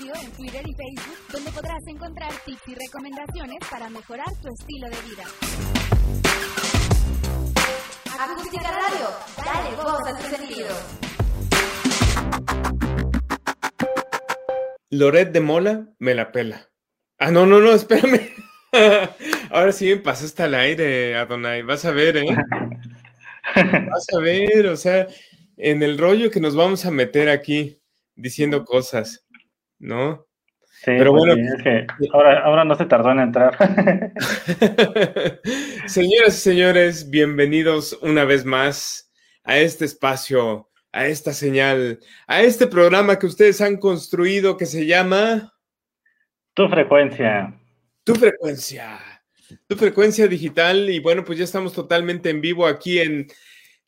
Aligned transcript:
En 0.00 0.30
Twitter 0.30 0.62
y 0.64 0.74
Facebook, 0.74 1.18
donde 1.32 1.50
podrás 1.50 1.84
encontrar 1.88 2.30
tips 2.46 2.68
y 2.68 2.74
recomendaciones 2.76 3.58
para 3.68 3.90
mejorar 3.90 4.32
tu 4.40 4.48
estilo 4.48 4.88
de 4.88 4.96
vida. 5.02 5.24
Radio, 8.62 9.08
dale 9.44 9.76
voz 9.76 10.06
a 10.06 10.16
tu 10.16 10.36
sentido. 10.36 10.68
Loret 14.90 15.32
de 15.32 15.40
Mola 15.40 15.88
me 15.98 16.14
la 16.14 16.30
pela. 16.30 16.70
Ah, 17.18 17.32
no, 17.32 17.44
no, 17.44 17.58
no, 17.58 17.72
espérame. 17.72 18.30
Ahora 19.50 19.72
sí 19.72 19.88
me 19.88 19.96
pasaste 19.96 20.44
al 20.44 20.54
aire, 20.54 21.16
Adonai. 21.16 21.62
Vas 21.62 21.84
a 21.84 21.90
ver, 21.90 22.18
¿eh? 22.18 22.36
Vas 23.54 24.06
a 24.14 24.20
ver, 24.20 24.68
o 24.68 24.76
sea, 24.76 25.08
en 25.56 25.82
el 25.82 25.98
rollo 25.98 26.30
que 26.30 26.38
nos 26.38 26.54
vamos 26.54 26.86
a 26.86 26.92
meter 26.92 27.28
aquí 27.28 27.82
diciendo 28.14 28.64
cosas, 28.64 29.24
¿no? 29.78 30.26
Sí, 30.60 30.92
pero 30.96 31.10
pues 31.12 31.24
bueno, 31.24 31.54
es 31.56 31.62
que 31.62 31.86
ahora, 32.12 32.40
ahora 32.44 32.64
no 32.64 32.76
se 32.76 32.86
tardó 32.86 33.10
en 33.10 33.20
entrar. 33.20 33.56
Señoras 35.86 36.36
y 36.36 36.40
señores, 36.40 37.10
bienvenidos 37.10 37.98
una 38.02 38.24
vez 38.24 38.44
más 38.44 39.12
a 39.42 39.58
este 39.58 39.84
espacio, 39.86 40.70
a 40.92 41.06
esta 41.06 41.32
señal, 41.32 41.98
a 42.28 42.42
este 42.42 42.66
programa 42.68 43.18
que 43.18 43.26
ustedes 43.26 43.60
han 43.60 43.78
construido 43.78 44.56
que 44.56 44.66
se 44.66 44.86
llama 44.86 45.52
Tu 46.54 46.68
frecuencia. 46.68 47.58
Tu 48.04 48.14
frecuencia. 48.14 49.00
Tu 49.66 49.76
frecuencia 49.76 50.28
digital. 50.28 50.88
Y 50.90 51.00
bueno, 51.00 51.24
pues 51.24 51.38
ya 51.38 51.44
estamos 51.44 51.72
totalmente 51.72 52.30
en 52.30 52.40
vivo 52.40 52.66
aquí 52.66 53.00
en 53.00 53.26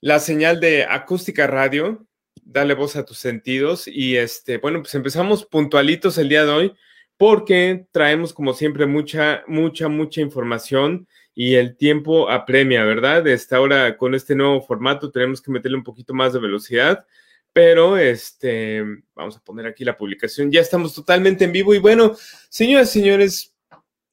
la 0.01 0.19
señal 0.19 0.61
de 0.61 0.85
acústica 0.85 1.47
radio. 1.47 2.07
Dale 2.53 2.75
voz 2.75 2.97
a 2.97 3.05
tus 3.05 3.19
sentidos. 3.19 3.87
Y 3.87 4.17
este, 4.17 4.59
bueno, 4.59 4.81
pues 4.81 4.95
empezamos 4.95 5.45
puntualitos 5.45 6.19
el 6.19 6.29
día 6.29 6.45
de 6.45 6.51
hoy 6.51 6.75
porque 7.17 7.87
traemos 7.93 8.33
como 8.33 8.55
siempre 8.55 8.87
mucha, 8.87 9.45
mucha, 9.47 9.89
mucha 9.89 10.23
información 10.23 11.07
y 11.35 11.55
el 11.57 11.77
tiempo 11.77 12.31
apremia, 12.31 12.83
¿verdad? 12.83 13.27
Esta 13.29 13.59
ahora 13.59 13.97
con 13.99 14.15
este 14.15 14.35
nuevo 14.35 14.63
formato 14.63 15.11
tenemos 15.11 15.43
que 15.43 15.51
meterle 15.51 15.77
un 15.77 15.85
poquito 15.85 16.15
más 16.15 16.33
de 16.33 16.41
velocidad, 16.41 17.07
pero 17.53 17.99
este, 17.99 18.83
vamos 19.15 19.37
a 19.37 19.45
poner 19.45 19.67
aquí 19.67 19.85
la 19.85 19.99
publicación. 19.99 20.51
Ya 20.51 20.63
estamos 20.63 20.95
totalmente 20.95 21.45
en 21.45 21.53
vivo 21.53 21.75
y 21.75 21.79
bueno, 21.79 22.17
señoras 22.49 22.97
y 22.97 23.01
señores, 23.01 23.55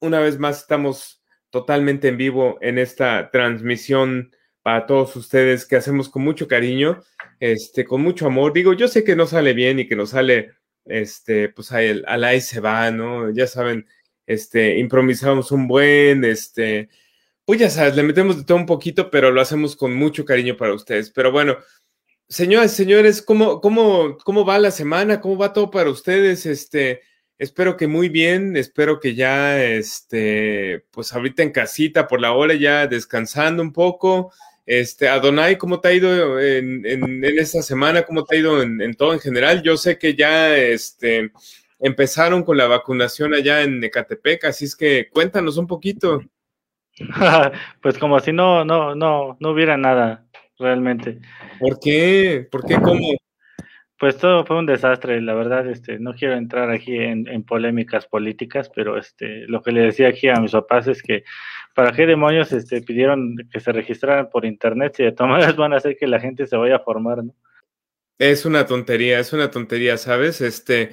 una 0.00 0.20
vez 0.20 0.38
más 0.38 0.60
estamos 0.60 1.22
totalmente 1.50 2.08
en 2.08 2.18
vivo 2.18 2.58
en 2.60 2.78
esta 2.78 3.30
transmisión 3.30 4.32
para 4.68 4.84
todos 4.84 5.16
ustedes 5.16 5.64
que 5.64 5.76
hacemos 5.76 6.10
con 6.10 6.22
mucho 6.22 6.46
cariño, 6.46 7.02
este, 7.40 7.86
con 7.86 8.02
mucho 8.02 8.26
amor. 8.26 8.52
Digo, 8.52 8.74
yo 8.74 8.86
sé 8.86 9.02
que 9.02 9.16
no 9.16 9.26
sale 9.26 9.54
bien 9.54 9.78
y 9.78 9.88
que 9.88 9.96
nos 9.96 10.10
sale, 10.10 10.50
este, 10.84 11.48
pues 11.48 11.72
al, 11.72 12.04
al 12.06 12.22
ahí 12.22 12.42
se 12.42 12.60
va, 12.60 12.90
¿no? 12.90 13.30
Ya 13.30 13.46
saben, 13.46 13.86
este, 14.26 14.76
improvisamos 14.76 15.52
un 15.52 15.68
buen, 15.68 16.22
este, 16.22 16.90
pues 17.46 17.58
ya 17.58 17.70
sabes, 17.70 17.96
le 17.96 18.02
metemos 18.02 18.36
de 18.36 18.44
todo 18.44 18.58
un 18.58 18.66
poquito, 18.66 19.10
pero 19.10 19.30
lo 19.30 19.40
hacemos 19.40 19.74
con 19.74 19.94
mucho 19.94 20.26
cariño 20.26 20.54
para 20.54 20.74
ustedes. 20.74 21.10
Pero 21.12 21.32
bueno, 21.32 21.56
señoras 22.28 22.72
señores, 22.72 23.22
¿cómo, 23.22 23.62
cómo, 23.62 24.18
cómo 24.18 24.44
va 24.44 24.58
la 24.58 24.70
semana? 24.70 25.22
¿Cómo 25.22 25.38
va 25.38 25.54
todo 25.54 25.70
para 25.70 25.88
ustedes? 25.88 26.44
Este, 26.44 27.00
Espero 27.38 27.76
que 27.76 27.86
muy 27.86 28.08
bien, 28.08 28.56
espero 28.56 28.98
que 28.98 29.14
ya, 29.14 29.64
este, 29.64 30.84
pues 30.90 31.12
ahorita 31.12 31.44
en 31.44 31.52
casita 31.52 32.08
por 32.08 32.20
la 32.20 32.32
hora, 32.32 32.54
ya 32.54 32.88
descansando 32.88 33.62
un 33.62 33.72
poco. 33.72 34.32
Este, 34.68 35.08
Adonai, 35.08 35.56
¿cómo 35.56 35.80
te 35.80 35.88
ha 35.88 35.94
ido 35.94 36.38
en, 36.38 36.84
en, 36.84 37.24
esta 37.24 37.62
semana? 37.62 38.02
¿Cómo 38.02 38.24
te 38.24 38.36
ha 38.36 38.38
ido 38.38 38.62
en, 38.62 38.94
todo 38.96 39.14
en 39.14 39.18
general? 39.18 39.62
Yo 39.62 39.78
sé 39.78 39.96
que 39.96 40.14
ya, 40.14 40.54
este, 40.58 41.32
empezaron 41.78 42.44
con 42.44 42.58
la 42.58 42.66
vacunación 42.66 43.32
allá 43.32 43.62
en 43.62 43.82
Ecatepec, 43.82 44.44
así 44.44 44.66
es 44.66 44.76
que 44.76 45.08
cuéntanos 45.08 45.56
un 45.56 45.66
poquito. 45.66 46.20
pues 47.80 47.96
como 47.96 48.20
si 48.20 48.30
no, 48.34 48.62
no, 48.62 48.94
no, 48.94 49.38
no 49.40 49.50
hubiera 49.52 49.78
nada, 49.78 50.26
realmente. 50.58 51.18
¿Por 51.58 51.80
qué? 51.80 52.46
¿Por 52.50 52.66
qué? 52.66 52.74
¿Cómo? 52.78 53.14
Pues 53.98 54.16
todo 54.16 54.46
fue 54.46 54.56
un 54.56 54.66
desastre, 54.66 55.20
la 55.20 55.34
verdad, 55.34 55.66
este, 55.66 55.98
no 55.98 56.14
quiero 56.14 56.34
entrar 56.34 56.70
aquí 56.70 56.96
en, 56.96 57.42
polémicas 57.42 58.06
políticas, 58.06 58.70
pero 58.72 58.96
este, 58.96 59.44
lo 59.48 59.60
que 59.60 59.72
le 59.72 59.80
decía 59.80 60.08
aquí 60.08 60.28
a 60.28 60.36
mis 60.36 60.52
papás 60.52 60.86
es 60.86 61.02
que 61.02 61.24
para 61.74 61.90
qué 61.90 62.06
demonios 62.06 62.52
este, 62.52 62.80
pidieron 62.80 63.36
que 63.50 63.58
se 63.58 63.72
registraran 63.72 64.30
por 64.30 64.44
internet 64.44 64.94
si 64.96 65.02
de 65.02 65.10
todas 65.10 65.56
van 65.56 65.72
a 65.72 65.78
hacer 65.78 65.96
que 65.96 66.06
la 66.06 66.20
gente 66.20 66.46
se 66.46 66.56
vaya 66.56 66.76
a 66.76 66.80
formar, 66.80 67.24
¿no? 67.24 67.34
Es 68.20 68.44
una 68.44 68.66
tontería, 68.66 69.18
es 69.18 69.32
una 69.32 69.50
tontería, 69.50 69.96
¿sabes? 69.96 70.40
Este, 70.40 70.90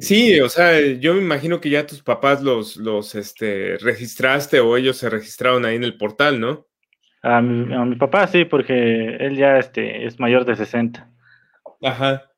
sí, 0.00 0.40
o 0.40 0.48
sea, 0.48 0.80
yo 0.80 1.14
me 1.14 1.20
imagino 1.20 1.60
que 1.60 1.70
ya 1.70 1.86
tus 1.86 2.02
papás 2.02 2.40
los, 2.40 2.76
los, 2.76 3.16
este, 3.16 3.78
registraste 3.78 4.60
o 4.60 4.76
ellos 4.76 4.96
se 4.96 5.10
registraron 5.10 5.64
ahí 5.64 5.74
en 5.74 5.84
el 5.84 5.96
portal, 5.96 6.38
¿no? 6.38 6.66
A 7.22 7.40
mi, 7.40 7.74
a 7.74 7.84
mi 7.84 7.96
papá 7.96 8.28
sí, 8.28 8.44
porque 8.44 9.16
él 9.18 9.36
ya, 9.36 9.58
este, 9.58 10.04
es 10.06 10.20
mayor 10.20 10.44
de 10.44 10.56
60. 10.56 11.10
Ajá 11.82 12.28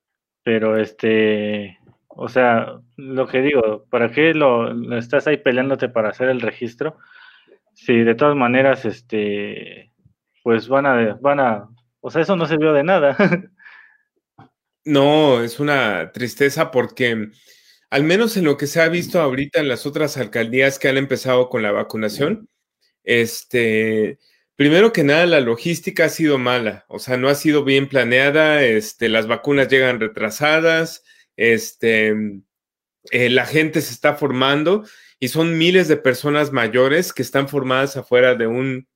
pero 0.46 0.80
este, 0.80 1.76
o 2.06 2.28
sea, 2.28 2.78
lo 2.94 3.26
que 3.26 3.42
digo, 3.42 3.84
¿para 3.90 4.12
qué 4.12 4.32
lo, 4.32 4.96
estás 4.96 5.26
ahí 5.26 5.38
peleándote 5.38 5.88
para 5.88 6.10
hacer 6.10 6.28
el 6.28 6.40
registro? 6.40 6.98
Si 7.74 8.04
de 8.04 8.14
todas 8.14 8.36
maneras, 8.36 8.84
este, 8.84 9.90
pues 10.44 10.68
van 10.68 10.86
a, 10.86 11.18
van 11.20 11.40
a, 11.40 11.68
o 11.98 12.12
sea, 12.12 12.22
eso 12.22 12.36
no 12.36 12.46
sirvió 12.46 12.72
de 12.72 12.84
nada. 12.84 13.16
No, 14.84 15.42
es 15.42 15.58
una 15.58 16.12
tristeza 16.12 16.70
porque 16.70 17.30
al 17.90 18.04
menos 18.04 18.36
en 18.36 18.44
lo 18.44 18.56
que 18.56 18.68
se 18.68 18.80
ha 18.80 18.88
visto 18.88 19.20
ahorita 19.20 19.58
en 19.58 19.66
las 19.66 19.84
otras 19.84 20.16
alcaldías 20.16 20.78
que 20.78 20.86
han 20.88 20.96
empezado 20.96 21.48
con 21.48 21.64
la 21.64 21.72
vacunación, 21.72 22.48
este, 23.02 24.20
Primero 24.56 24.90
que 24.90 25.04
nada, 25.04 25.26
la 25.26 25.40
logística 25.40 26.06
ha 26.06 26.08
sido 26.08 26.38
mala, 26.38 26.86
o 26.88 26.98
sea, 26.98 27.18
no 27.18 27.28
ha 27.28 27.34
sido 27.34 27.62
bien 27.62 27.88
planeada, 27.88 28.64
este, 28.64 29.10
las 29.10 29.26
vacunas 29.26 29.68
llegan 29.68 30.00
retrasadas, 30.00 31.04
este, 31.36 32.14
eh, 33.10 33.28
la 33.28 33.44
gente 33.44 33.82
se 33.82 33.92
está 33.92 34.14
formando 34.14 34.84
y 35.20 35.28
son 35.28 35.58
miles 35.58 35.88
de 35.88 35.98
personas 35.98 36.52
mayores 36.52 37.12
que 37.12 37.20
están 37.20 37.50
formadas 37.50 37.98
afuera 37.98 38.34
de 38.34 38.46
un, 38.46 38.88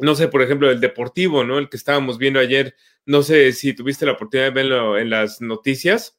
no 0.00 0.14
sé, 0.14 0.28
por 0.28 0.40
ejemplo, 0.40 0.70
el 0.70 0.80
deportivo, 0.80 1.44
¿no? 1.44 1.58
El 1.58 1.68
que 1.68 1.76
estábamos 1.76 2.16
viendo 2.16 2.40
ayer, 2.40 2.74
no 3.04 3.22
sé 3.22 3.52
si 3.52 3.74
tuviste 3.74 4.06
la 4.06 4.12
oportunidad 4.12 4.48
de 4.48 4.54
verlo 4.54 4.98
en 4.98 5.10
las 5.10 5.42
noticias. 5.42 6.18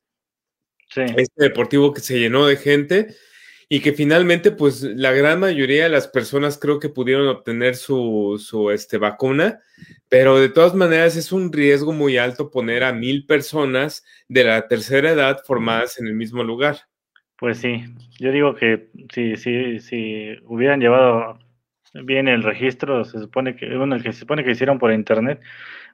Sí. 0.89 1.01
Este 1.17 1.43
deportivo 1.43 1.91
que 1.91 2.01
se 2.01 2.19
llenó 2.19 2.45
de 2.45 2.57
gente 2.57 3.15
y 3.71 3.81
que 3.81 3.93
finalmente, 3.93 4.51
pues 4.51 4.81
la 4.81 5.11
gran 5.11 5.39
mayoría 5.39 5.83
de 5.83 5.89
las 5.89 6.07
personas 6.07 6.57
creo 6.57 6.79
que 6.79 6.89
pudieron 6.89 7.27
obtener 7.27 7.75
su, 7.75 8.43
su 8.43 8.71
este, 8.71 8.97
vacuna, 8.97 9.59
pero 10.09 10.39
de 10.39 10.49
todas 10.49 10.73
maneras 10.73 11.15
es 11.15 11.31
un 11.31 11.53
riesgo 11.53 11.93
muy 11.93 12.17
alto 12.17 12.49
poner 12.49 12.83
a 12.83 12.93
mil 12.93 13.27
personas 13.27 14.03
de 14.27 14.43
la 14.43 14.67
tercera 14.67 15.11
edad 15.11 15.43
formadas 15.45 15.99
en 15.99 16.07
el 16.07 16.15
mismo 16.15 16.43
lugar. 16.43 16.77
Pues 17.37 17.59
sí, 17.59 17.83
yo 18.19 18.31
digo 18.31 18.55
que 18.55 18.89
si, 19.13 19.35
si, 19.37 19.79
si 19.79 20.35
hubieran 20.45 20.79
llevado 20.79 21.37
bien 21.93 22.27
el 22.27 22.41
registro, 22.41 23.05
se 23.05 23.19
supone 23.19 23.55
que, 23.55 23.77
bueno, 23.77 23.95
el 23.95 24.01
que 24.01 24.13
se 24.13 24.21
supone 24.21 24.43
que 24.43 24.51
hicieron 24.51 24.79
por 24.79 24.91
internet, 24.91 25.41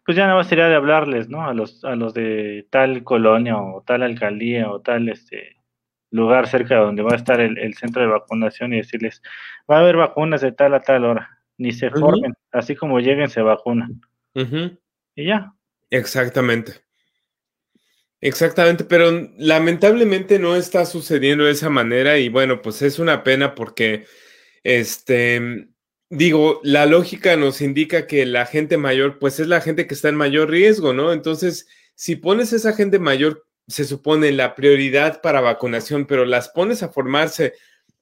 pues 0.05 0.15
ya 0.15 0.23
nada 0.23 0.37
más 0.37 0.47
sería 0.47 0.69
de 0.69 0.75
hablarles, 0.75 1.27
¿no? 1.27 1.45
A 1.45 1.53
los, 1.53 1.83
a 1.83 1.95
los 1.95 2.13
de 2.13 2.67
tal 2.69 3.03
colonia 3.03 3.57
o 3.57 3.83
tal 3.85 4.01
alcaldía 4.01 4.71
o 4.71 4.79
tal, 4.79 5.09
este, 5.09 5.57
lugar 6.15 6.47
cerca 6.47 6.75
de 6.75 6.81
donde 6.81 7.03
va 7.03 7.13
a 7.13 7.17
estar 7.17 7.39
el, 7.39 7.73
centro 7.75 8.01
de 8.01 8.07
vacunación 8.07 8.73
y 8.73 8.77
decirles, 8.77 9.21
va 9.69 9.77
a 9.77 9.79
haber 9.81 9.97
vacunas 9.97 10.41
de 10.41 10.51
tal 10.51 10.73
a 10.73 10.81
tal 10.81 11.05
hora, 11.05 11.39
ni 11.57 11.71
se 11.71 11.89
formen, 11.89 12.33
así 12.51 12.75
como 12.75 12.99
lleguen 12.99 13.29
se 13.29 13.41
vacunan. 13.41 14.01
Y 15.15 15.25
ya. 15.25 15.53
Exactamente. 15.89 16.85
Exactamente, 18.21 18.85
pero 18.85 19.29
lamentablemente 19.37 20.39
no 20.39 20.55
está 20.55 20.85
sucediendo 20.85 21.43
de 21.43 21.51
esa 21.51 21.69
manera 21.69 22.17
y 22.17 22.29
bueno, 22.29 22.61
pues 22.61 22.81
es 22.81 22.97
una 22.97 23.23
pena 23.23 23.53
porque, 23.53 24.05
este, 24.63 25.67
digo, 26.09 26.59
la 26.63 26.85
lógica 26.85 27.35
nos 27.35 27.61
indica 27.61 28.07
que 28.07 28.25
la 28.25 28.45
gente 28.45 28.77
mayor, 28.77 29.19
pues 29.19 29.39
es 29.39 29.47
la 29.47 29.61
gente 29.61 29.85
que 29.85 29.93
está 29.93 30.09
en 30.09 30.15
mayor 30.15 30.49
riesgo, 30.49 30.93
¿no? 30.93 31.13
Entonces, 31.13 31.67
si 31.93 32.15
pones 32.15 32.51
a 32.51 32.55
esa 32.55 32.73
gente 32.73 32.97
mayor 32.99 33.45
se 33.67 33.85
supone 33.85 34.31
la 34.31 34.55
prioridad 34.55 35.21
para 35.21 35.41
vacunación, 35.41 36.05
pero 36.05 36.25
las 36.25 36.49
pones 36.49 36.83
a 36.83 36.89
formarse 36.89 37.53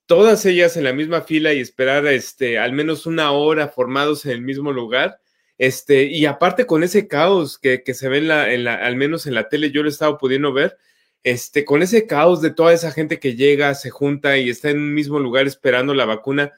todas 0.06 0.46
ellas 0.46 0.76
en 0.78 0.84
la 0.84 0.94
misma 0.94 1.22
fila 1.22 1.54
y 1.54 1.60
esperar 1.60 2.06
este, 2.08 2.60
al 2.60 2.74
menos 2.74 3.06
una 3.06 3.32
hora 3.32 3.70
formados 3.70 4.26
en 4.26 4.32
el 4.32 4.42
mismo 4.42 4.72
lugar. 4.72 5.20
Este, 5.58 6.04
y 6.04 6.26
aparte 6.26 6.66
con 6.66 6.84
ese 6.84 7.08
caos 7.08 7.58
que, 7.58 7.84
que 7.84 7.94
se 7.94 8.10
ve 8.10 8.18
en 8.18 8.64
la, 8.64 8.74
al 8.76 8.96
menos 8.96 9.28
en 9.28 9.36
la 9.36 9.50
tele, 9.50 9.72
yo 9.72 9.82
lo 9.82 9.90
he 9.90 9.92
estado 9.92 10.18
pudiendo 10.18 10.52
ver, 10.52 10.78
este, 11.24 11.64
con 11.64 11.82
ese 11.82 12.06
caos 12.06 12.42
de 12.42 12.52
toda 12.52 12.74
esa 12.74 12.92
gente 12.92 13.20
que 13.20 13.36
llega, 13.36 13.74
se 13.76 13.90
junta 13.90 14.38
y 14.38 14.50
está 14.50 14.70
en 14.72 14.78
un 14.78 14.94
mismo 14.94 15.20
lugar 15.20 15.48
esperando 15.48 15.94
la 15.94 16.06
vacuna, 16.06 16.52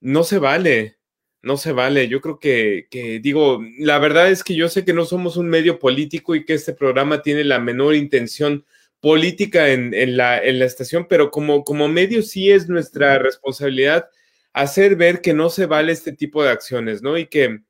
no 0.00 0.22
se 0.22 0.38
vale 0.38 0.98
no 1.44 1.56
se 1.56 1.72
vale. 1.72 2.08
Yo 2.08 2.20
creo 2.20 2.38
que, 2.38 2.86
que, 2.90 3.20
digo, 3.20 3.60
la 3.78 3.98
verdad 3.98 4.30
es 4.30 4.42
que 4.42 4.54
yo 4.54 4.68
sé 4.68 4.84
que 4.84 4.92
no 4.92 5.04
somos 5.04 5.36
un 5.36 5.48
medio 5.48 5.78
político 5.78 6.34
y 6.34 6.44
que 6.44 6.54
este 6.54 6.72
programa 6.72 7.22
tiene 7.22 7.44
la 7.44 7.58
menor 7.58 7.94
intención 7.94 8.64
política 9.00 9.68
en, 9.68 10.16
la, 10.16 10.38
en 10.38 10.58
la 10.58 10.64
estación, 10.64 11.06
pero 11.08 11.30
como, 11.30 11.62
como 11.62 11.88
medio 11.88 12.22
sí 12.22 12.50
es 12.50 12.68
nuestra 12.68 13.18
responsabilidad 13.18 14.08
hacer 14.54 14.96
ver 14.96 15.20
que 15.20 15.34
no 15.34 15.50
se 15.50 15.66
vale 15.66 15.92
este 15.92 16.12
tipo 16.12 16.42
de 16.42 16.50
acciones, 16.50 17.02
¿no? 17.02 17.18
Y 17.18 17.26
que 17.26 17.60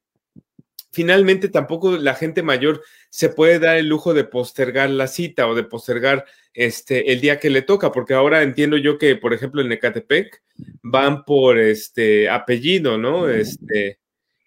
finalmente 0.95 1.49
tampoco 1.49 1.97
la 1.99 2.15
gente 2.15 2.43
mayor 2.43 2.83
se 3.11 3.29
puede 3.29 3.59
dar 3.59 3.77
el 3.77 3.89
lujo 3.89 4.15
de 4.15 4.25
postergar 4.25 4.89
la 4.91 5.07
cita 5.07 5.47
o 5.47 5.55
de 5.55 5.65
postergar 5.65 6.25
este 6.55 7.13
el 7.13 7.21
día 7.21 7.39
que 7.39 7.51
le 7.51 7.63
toca, 7.63 7.93
porque 7.93 8.15
ahora 8.15 8.43
entiendo 8.43 8.77
yo 8.77 8.97
que, 8.97 9.17
por 9.17 9.35
ejemplo, 9.35 9.61
en 9.61 9.73
Ecatepec 9.73 10.43
van 10.83 11.25
por 11.25 11.59
este 11.59 12.31
apellido, 12.31 12.97
¿no? 12.97 13.29
Este, 13.29 13.99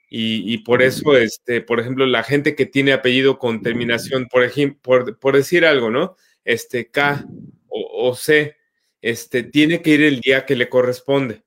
y, 0.10 0.60
por 0.60 0.82
eso, 0.82 1.18
este, 1.18 1.60
por 1.60 1.82
ejemplo, 1.82 2.06
la 2.06 2.24
gente 2.24 2.56
que 2.56 2.66
tiene 2.66 2.94
apellido 2.94 3.38
con 3.38 3.62
terminación, 3.62 4.28
por 4.28 4.44
ejemplo, 4.44 4.80
por, 4.82 5.20
por 5.20 5.36
decir 5.36 5.66
algo, 5.66 5.92
¿no? 5.92 6.16
este, 6.48 6.90
K 6.90 7.26
o, 7.68 8.16
C, 8.16 8.56
este, 9.02 9.44
tiene 9.44 9.82
que 9.82 9.92
ir 9.92 10.02
el 10.02 10.22
día 10.22 10.46
que 10.46 10.56
le 10.56 10.70
corresponde. 10.70 11.44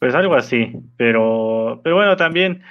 Pues 0.00 0.14
algo 0.14 0.34
así, 0.34 0.72
pero, 0.96 1.80
pero 1.84 1.96
bueno, 1.96 2.16
también, 2.16 2.62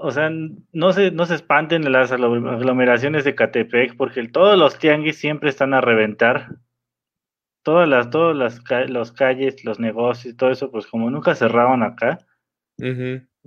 o 0.00 0.10
sea, 0.12 0.30
no 0.30 0.92
se, 0.92 1.10
no 1.10 1.26
se 1.26 1.34
espanten 1.34 1.90
las 1.90 2.12
aglomeraciones 2.12 3.24
de 3.24 3.34
Catepec, 3.34 3.96
porque 3.96 4.26
todos 4.28 4.56
los 4.56 4.78
tianguis 4.78 5.18
siempre 5.18 5.50
están 5.50 5.74
a 5.74 5.80
reventar. 5.80 6.56
Todas 7.64 7.88
las, 7.88 8.08
todas 8.08 8.36
las 8.36 8.88
los 8.88 9.12
calles, 9.12 9.64
los 9.64 9.80
negocios, 9.80 10.36
todo 10.36 10.50
eso, 10.50 10.70
pues 10.70 10.86
como 10.86 11.10
nunca 11.10 11.34
cerraban 11.34 11.82
acá, 11.82 12.18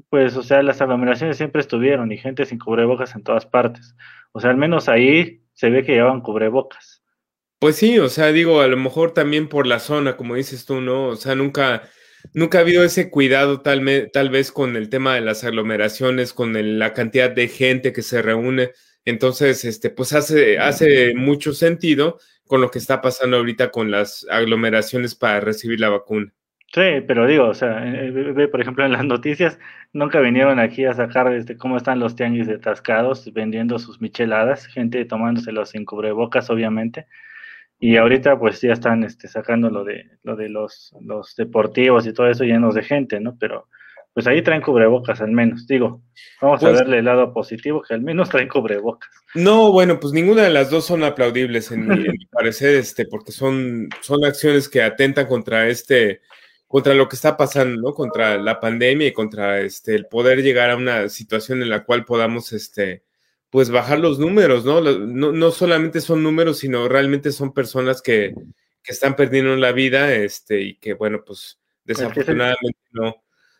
pues, 0.10 0.36
o 0.36 0.44
sea, 0.44 0.62
las 0.62 0.82
aglomeraciones 0.82 1.38
siempre 1.38 1.62
estuvieron 1.62 2.12
y 2.12 2.18
gente 2.18 2.46
sin 2.46 2.60
cubrebocas 2.60 3.16
en 3.16 3.24
todas 3.24 3.46
partes. 3.46 3.96
O 4.34 4.40
sea, 4.40 4.50
al 4.50 4.58
menos 4.58 4.90
ahí 4.90 5.42
se 5.54 5.70
ve 5.70 5.84
que 5.84 5.94
llevaban 5.94 6.22
cubrebocas. 6.22 7.02
Pues 7.60 7.78
sí, 7.78 7.98
o 8.00 8.10
sea, 8.10 8.32
digo, 8.32 8.62
a 8.62 8.68
lo 8.68 8.78
mejor 8.78 9.14
también 9.14 9.48
por 9.48 9.68
la 9.68 9.80
zona, 9.80 10.18
como 10.18 10.36
dices 10.36 10.66
tú, 10.66 10.82
¿no? 10.82 11.10
O 11.10 11.16
sea, 11.16 11.36
nunca, 11.36 11.84
nunca 12.34 12.58
ha 12.58 12.62
habido 12.62 12.84
ese 12.84 13.10
cuidado 13.10 13.62
tal, 13.62 14.10
tal 14.12 14.30
vez 14.30 14.52
con 14.52 14.76
el 14.76 14.90
tema 14.90 15.16
de 15.16 15.22
las 15.22 15.44
aglomeraciones, 15.44 16.34
con 16.34 16.80
la 16.80 16.94
cantidad 16.94 17.30
de 17.30 17.48
gente 17.48 17.94
que 17.94 18.02
se 18.02 18.22
reúne. 18.22 18.72
Entonces, 19.06 19.66
este, 19.66 19.90
pues 19.90 20.14
hace, 20.14 20.60
hace 20.60 21.14
mucho 21.16 21.54
sentido 21.54 22.20
con 22.46 22.62
lo 22.62 22.70
que 22.70 22.80
está 22.80 23.02
pasando 23.02 23.38
ahorita 23.38 23.72
con 23.72 23.92
las 23.92 24.26
aglomeraciones 24.30 25.16
para 25.16 25.40
recibir 25.40 25.80
la 25.80 25.90
vacuna. 25.90 26.34
Sí, 26.74 27.02
pero 27.06 27.28
digo, 27.28 27.48
o 27.48 27.54
sea, 27.54 27.82
ve, 27.82 28.48
por 28.48 28.62
ejemplo, 28.62 28.86
en 28.86 28.94
las 28.94 29.04
noticias, 29.04 29.60
nunca 29.92 30.22
vinieron 30.22 30.58
aquí 30.58 30.86
a 30.86 30.94
sacar 30.94 31.34
este, 31.34 31.58
cómo 31.58 31.76
están 31.76 32.00
los 32.00 32.16
tianguis 32.16 32.48
de 32.48 32.62
vendiendo 33.34 33.78
sus 33.78 34.00
micheladas, 34.00 34.68
gente 34.68 35.04
tomándoselos 35.04 35.72
sin 35.72 35.84
cubrebocas, 35.84 36.50
obviamente. 36.50 37.08
Y 37.84 37.98
ahorita, 37.98 38.38
pues 38.38 38.62
ya 38.62 38.74
están 38.74 39.04
este, 39.04 39.28
sacando 39.28 39.72
lo 39.72 39.84
de, 39.84 40.06
lo 40.22 40.36
de 40.36 40.50
los, 40.50 40.96
los 41.02 41.36
deportivos 41.36 42.06
y 42.06 42.14
todo 42.14 42.30
eso 42.30 42.44
llenos 42.44 42.76
de 42.76 42.84
gente, 42.84 43.20
¿no? 43.20 43.36
Pero 43.40 43.68
pues 44.14 44.28
ahí 44.28 44.44
traen 44.44 44.62
cubrebocas 44.62 45.20
al 45.20 45.32
menos, 45.32 45.66
digo, 45.66 46.04
vamos 46.42 46.62
a 46.62 46.68
pues 46.68 46.80
verle 46.80 47.00
el 47.00 47.06
lado 47.06 47.34
positivo, 47.34 47.82
que 47.82 47.96
al 47.96 48.02
menos 48.02 48.30
traen 48.30 48.50
cubrebocas. 48.50 49.10
No, 49.34 49.72
bueno, 49.72 50.00
pues 50.00 50.14
ninguna 50.14 50.44
de 50.44 50.52
las 50.52 50.70
dos 50.70 50.86
son 50.86 51.04
aplaudibles 51.04 51.72
en 51.72 51.88
mi, 51.88 51.96
en 51.96 52.12
mi 52.12 52.26
parecer, 52.28 52.76
este, 52.76 53.06
porque 53.06 53.32
son, 53.32 53.90
son 54.02 54.24
acciones 54.26 54.70
que 54.70 54.84
atentan 54.84 55.26
contra 55.26 55.68
este 55.68 56.22
contra 56.68 56.94
lo 56.94 57.10
que 57.10 57.18
está 57.18 57.36
pasando, 57.36 57.82
¿no? 57.82 57.94
Contra 57.94 58.38
la 58.38 58.60
pandemia 58.60 59.08
y 59.08 59.12
contra 59.12 59.60
este, 59.60 59.94
el 59.96 60.06
poder 60.06 60.42
llegar 60.42 60.70
a 60.70 60.78
una 60.78 61.10
situación 61.10 61.62
en 61.62 61.70
la 61.70 61.84
cual 61.84 62.06
podamos, 62.06 62.54
este, 62.54 63.04
pues 63.52 63.70
bajar 63.70 64.00
los 64.00 64.18
números, 64.18 64.66
¿no? 64.66 64.82
No, 64.82 65.32
no 65.32 65.52
solamente 65.52 66.02
son 66.02 66.24
números, 66.24 66.58
sino 66.60 66.88
realmente 66.88 67.32
son 67.32 67.54
personas 67.54 68.02
que, 68.02 68.34
que, 68.82 68.92
están 68.92 69.16
perdiendo 69.16 69.56
la 69.56 69.72
vida, 69.72 70.16
este, 70.16 70.62
y 70.62 70.76
que, 70.78 70.94
bueno, 70.94 71.24
pues 71.24 71.60
desafortunadamente 71.84 72.80
no, 72.92 73.16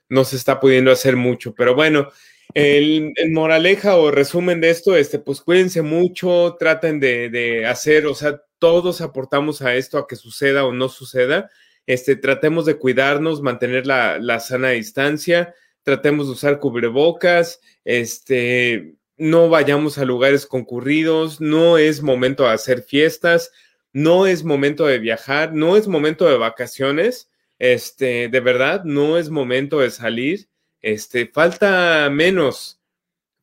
no 0.10 0.24
se 0.24 0.38
está 0.38 0.60
pudiendo 0.60 0.92
hacer 0.92 1.16
mucho. 1.16 1.54
Pero 1.54 1.76
bueno, 1.76 2.10
el, 2.56 3.14
moraleja 3.30 3.98
o 3.98 4.10
resumen 4.10 4.62
de 4.62 4.72
esto, 4.72 4.96
este, 4.96 5.20
pues 5.20 5.42
cuídense 5.42 5.84
mucho, 5.84 6.56
traten 6.58 7.00
de, 7.00 7.30
de 7.30 7.68
hacer, 7.68 8.08
o 8.08 8.16
sea, 8.16 8.42
todos 8.58 9.02
aportamos 9.02 9.62
a 9.62 9.76
esto, 9.76 9.98
a 10.00 10.08
que 10.08 10.16
suceda 10.16 10.66
o 10.66 10.72
no 10.72 10.90
suceda 10.90 11.52
este, 11.86 12.16
tratemos 12.16 12.66
de 12.66 12.78
cuidarnos, 12.78 13.42
mantener 13.42 13.88
la, 13.88 14.40
sana 14.40 14.70
distancia, 14.70 15.54
tratemos 15.84 16.28
de 16.28 16.34
usar 16.34 16.60
cubrebocas, 16.60 17.60
este, 17.84 18.96
no 19.22 19.50
vayamos 19.50 20.00
a 20.00 20.06
lugares 20.06 20.48
concurridos, 20.48 21.40
no 21.40 21.78
es 21.78 22.02
momento 22.02 22.46
de 22.46 22.50
hacer 22.50 22.82
fiestas, 22.82 23.52
no 23.94 24.26
es 24.26 24.44
momento 24.44 24.88
de 24.88 24.98
viajar, 24.98 25.54
no 25.54 25.78
es 25.78 25.88
momento 25.88 26.26
de 26.26 26.38
vacaciones, 26.38 27.30
este, 27.60 28.30
de 28.30 28.40
verdad, 28.40 28.84
no 28.84 29.20
es 29.20 29.30
momento 29.30 29.78
de 29.78 29.92
salir, 29.92 30.48
este, 30.82 31.28
falta 31.28 32.10
menos, 32.10 32.82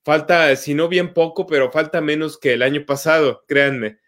falta, 0.04 0.56
si 0.56 0.74
no 0.74 0.88
bien 0.88 1.14
poco, 1.14 1.46
pero 1.46 1.70
falta 1.70 2.00
menos 2.00 2.38
que 2.38 2.54
el 2.54 2.62
año 2.62 2.84
pasado, 2.84 3.44
créanme. 3.46 3.98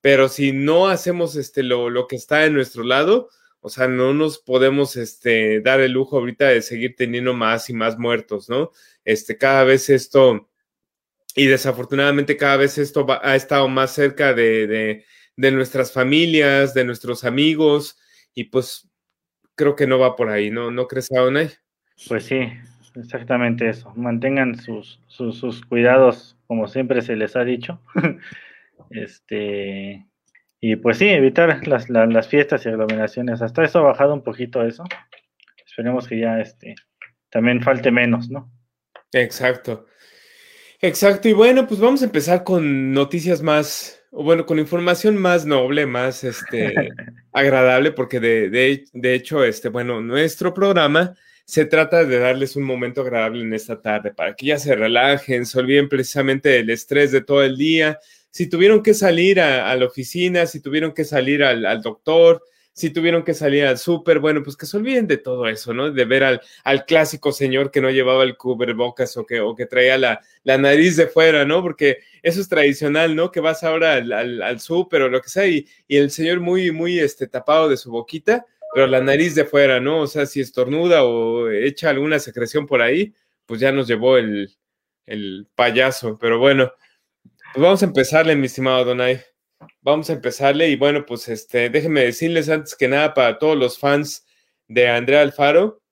Pero 0.00 0.28
si 0.28 0.52
no 0.52 0.86
hacemos 0.86 1.34
este, 1.34 1.64
lo, 1.64 1.90
lo 1.90 2.06
que 2.06 2.14
está 2.14 2.44
en 2.44 2.54
nuestro 2.54 2.84
lado, 2.84 3.30
o 3.60 3.68
sea, 3.68 3.88
no 3.88 4.14
nos 4.14 4.38
podemos 4.38 4.94
este, 4.94 5.60
dar 5.60 5.80
el 5.80 5.90
lujo 5.90 6.18
ahorita 6.18 6.46
de 6.46 6.62
seguir 6.62 6.94
teniendo 6.94 7.34
más 7.34 7.68
y 7.68 7.72
más 7.72 7.98
muertos, 7.98 8.48
¿no? 8.48 8.70
Este, 9.04 9.36
cada 9.36 9.64
vez 9.64 9.90
esto, 9.90 10.48
y 11.36 11.46
desafortunadamente 11.46 12.38
cada 12.38 12.56
vez 12.56 12.78
esto 12.78 13.06
ha 13.22 13.36
estado 13.36 13.68
más 13.68 13.92
cerca 13.92 14.32
de, 14.32 15.04
nuestras 15.36 15.92
familias, 15.92 16.72
de 16.72 16.84
nuestros 16.84 17.24
amigos, 17.24 17.98
y 18.34 18.44
pues 18.44 18.88
creo 19.54 19.76
que 19.76 19.86
no 19.86 19.98
va 19.98 20.16
por 20.16 20.30
ahí, 20.30 20.50
¿no? 20.50 20.70
¿No 20.70 20.88
crees, 20.88 21.12
Aonay? 21.12 21.50
Pues 22.08 22.24
sí, 22.24 22.50
exactamente 22.94 23.68
eso. 23.68 23.92
Mantengan 23.96 24.58
sus, 24.58 25.00
sus, 25.08 25.38
sus 25.38 25.64
cuidados, 25.64 26.38
como 26.46 26.68
siempre 26.68 27.02
se 27.02 27.16
les 27.16 27.36
ha 27.36 27.44
dicho. 27.44 27.82
este, 28.90 30.06
y 30.60 30.76
pues 30.76 30.96
sí, 30.96 31.08
evitar 31.08 31.68
las, 31.68 31.90
las, 31.90 32.28
fiestas 32.28 32.64
y 32.64 32.70
aglomeraciones. 32.70 33.42
Hasta 33.42 33.62
eso 33.62 33.80
ha 33.80 33.82
bajado 33.82 34.14
un 34.14 34.22
poquito 34.22 34.64
eso. 34.64 34.84
Esperemos 35.66 36.08
que 36.08 36.18
ya 36.18 36.40
este, 36.40 36.74
también 37.28 37.60
falte 37.62 37.90
menos, 37.90 38.30
¿no? 38.30 38.50
Exacto. 39.12 39.86
Exacto. 40.80 41.28
Y 41.28 41.32
bueno, 41.32 41.66
pues 41.66 41.80
vamos 41.80 42.02
a 42.02 42.06
empezar 42.06 42.44
con 42.44 42.92
noticias 42.92 43.42
más, 43.42 44.02
o 44.10 44.22
bueno, 44.22 44.46
con 44.46 44.58
información 44.58 45.16
más 45.16 45.46
noble, 45.46 45.86
más 45.86 46.24
este, 46.24 46.74
agradable, 47.32 47.92
porque 47.92 48.20
de, 48.20 48.50
de, 48.50 48.84
de 48.92 49.14
hecho, 49.14 49.44
este, 49.44 49.68
bueno, 49.68 50.00
nuestro 50.00 50.52
programa 50.52 51.16
se 51.46 51.64
trata 51.64 52.04
de 52.04 52.18
darles 52.18 52.56
un 52.56 52.64
momento 52.64 53.02
agradable 53.02 53.42
en 53.42 53.54
esta 53.54 53.80
tarde 53.80 54.12
para 54.12 54.34
que 54.34 54.46
ya 54.46 54.58
se 54.58 54.74
relajen, 54.74 55.46
se 55.46 55.58
olviden 55.58 55.88
precisamente 55.88 56.48
del 56.48 56.70
estrés 56.70 57.12
de 57.12 57.20
todo 57.20 57.44
el 57.44 57.56
día, 57.56 58.00
si 58.36 58.48
tuvieron 58.48 58.82
que 58.82 58.92
salir 58.92 59.40
a, 59.40 59.74
la 59.76 59.86
oficina, 59.86 60.44
si 60.44 60.60
tuvieron 60.60 60.92
que 60.92 61.04
salir 61.04 61.42
al, 61.42 61.80
doctor, 61.80 62.42
si 62.76 62.90
tuvieron 62.90 63.24
que 63.24 63.32
salir 63.32 63.64
al 63.64 63.78
súper, 63.78 64.18
bueno, 64.18 64.42
pues 64.42 64.54
que 64.54 64.66
se 64.66 64.76
olviden 64.76 65.06
de 65.06 65.16
todo 65.16 65.48
eso, 65.48 65.72
¿no? 65.72 65.90
De 65.90 66.04
ver 66.04 66.22
al, 66.22 66.42
al 66.62 66.84
clásico 66.84 67.32
señor 67.32 67.70
que 67.70 67.80
no 67.80 67.90
llevaba 67.90 68.22
el 68.22 68.36
cubrebocas 68.36 69.16
o 69.16 69.24
que, 69.24 69.40
o 69.40 69.56
que 69.56 69.64
traía 69.64 69.96
la, 69.96 70.20
la, 70.44 70.58
nariz 70.58 70.94
de 70.96 71.06
fuera, 71.06 71.46
¿no? 71.46 71.62
Porque 71.62 72.00
eso 72.22 72.38
es 72.38 72.50
tradicional, 72.50 73.16
¿no? 73.16 73.32
Que 73.32 73.40
vas 73.40 73.64
ahora 73.64 73.94
al, 73.94 74.12
al, 74.12 74.60
súper 74.60 75.00
o 75.00 75.08
lo 75.08 75.22
que 75.22 75.30
sea 75.30 75.46
y, 75.46 75.66
y, 75.88 75.96
el 75.96 76.10
señor 76.10 76.40
muy, 76.40 76.70
muy 76.70 76.98
este, 76.98 77.26
tapado 77.26 77.70
de 77.70 77.78
su 77.78 77.90
boquita, 77.90 78.44
pero 78.74 78.86
la 78.86 79.00
nariz 79.00 79.34
de 79.34 79.46
fuera, 79.46 79.80
¿no? 79.80 80.00
O 80.02 80.06
sea, 80.06 80.26
si 80.26 80.42
estornuda 80.42 81.02
o 81.04 81.48
echa 81.48 81.88
alguna 81.88 82.18
secreción 82.18 82.66
por 82.66 82.82
ahí, 82.82 83.14
pues 83.46 83.58
ya 83.58 83.72
nos 83.72 83.86
llevó 83.88 84.18
el, 84.18 84.54
el 85.06 85.48
payaso, 85.54 86.18
pero 86.20 86.38
bueno. 86.38 86.70
Pues 87.54 87.62
vamos 87.62 87.82
a 87.82 87.86
empezarle, 87.86 88.36
mi 88.36 88.46
estimado 88.46 88.84
Donay. 88.84 89.18
Vamos 89.80 90.10
a 90.10 90.14
empezarle 90.14 90.68
y 90.68 90.76
bueno, 90.76 91.06
pues 91.06 91.28
este, 91.28 91.70
déjenme 91.70 92.02
decirles 92.02 92.48
antes 92.48 92.74
que 92.74 92.88
nada 92.88 93.14
para 93.14 93.38
todos 93.38 93.56
los 93.56 93.78
fans 93.78 94.26
de 94.68 94.88
Andrea 94.88 95.22
Alfaro, 95.22 95.82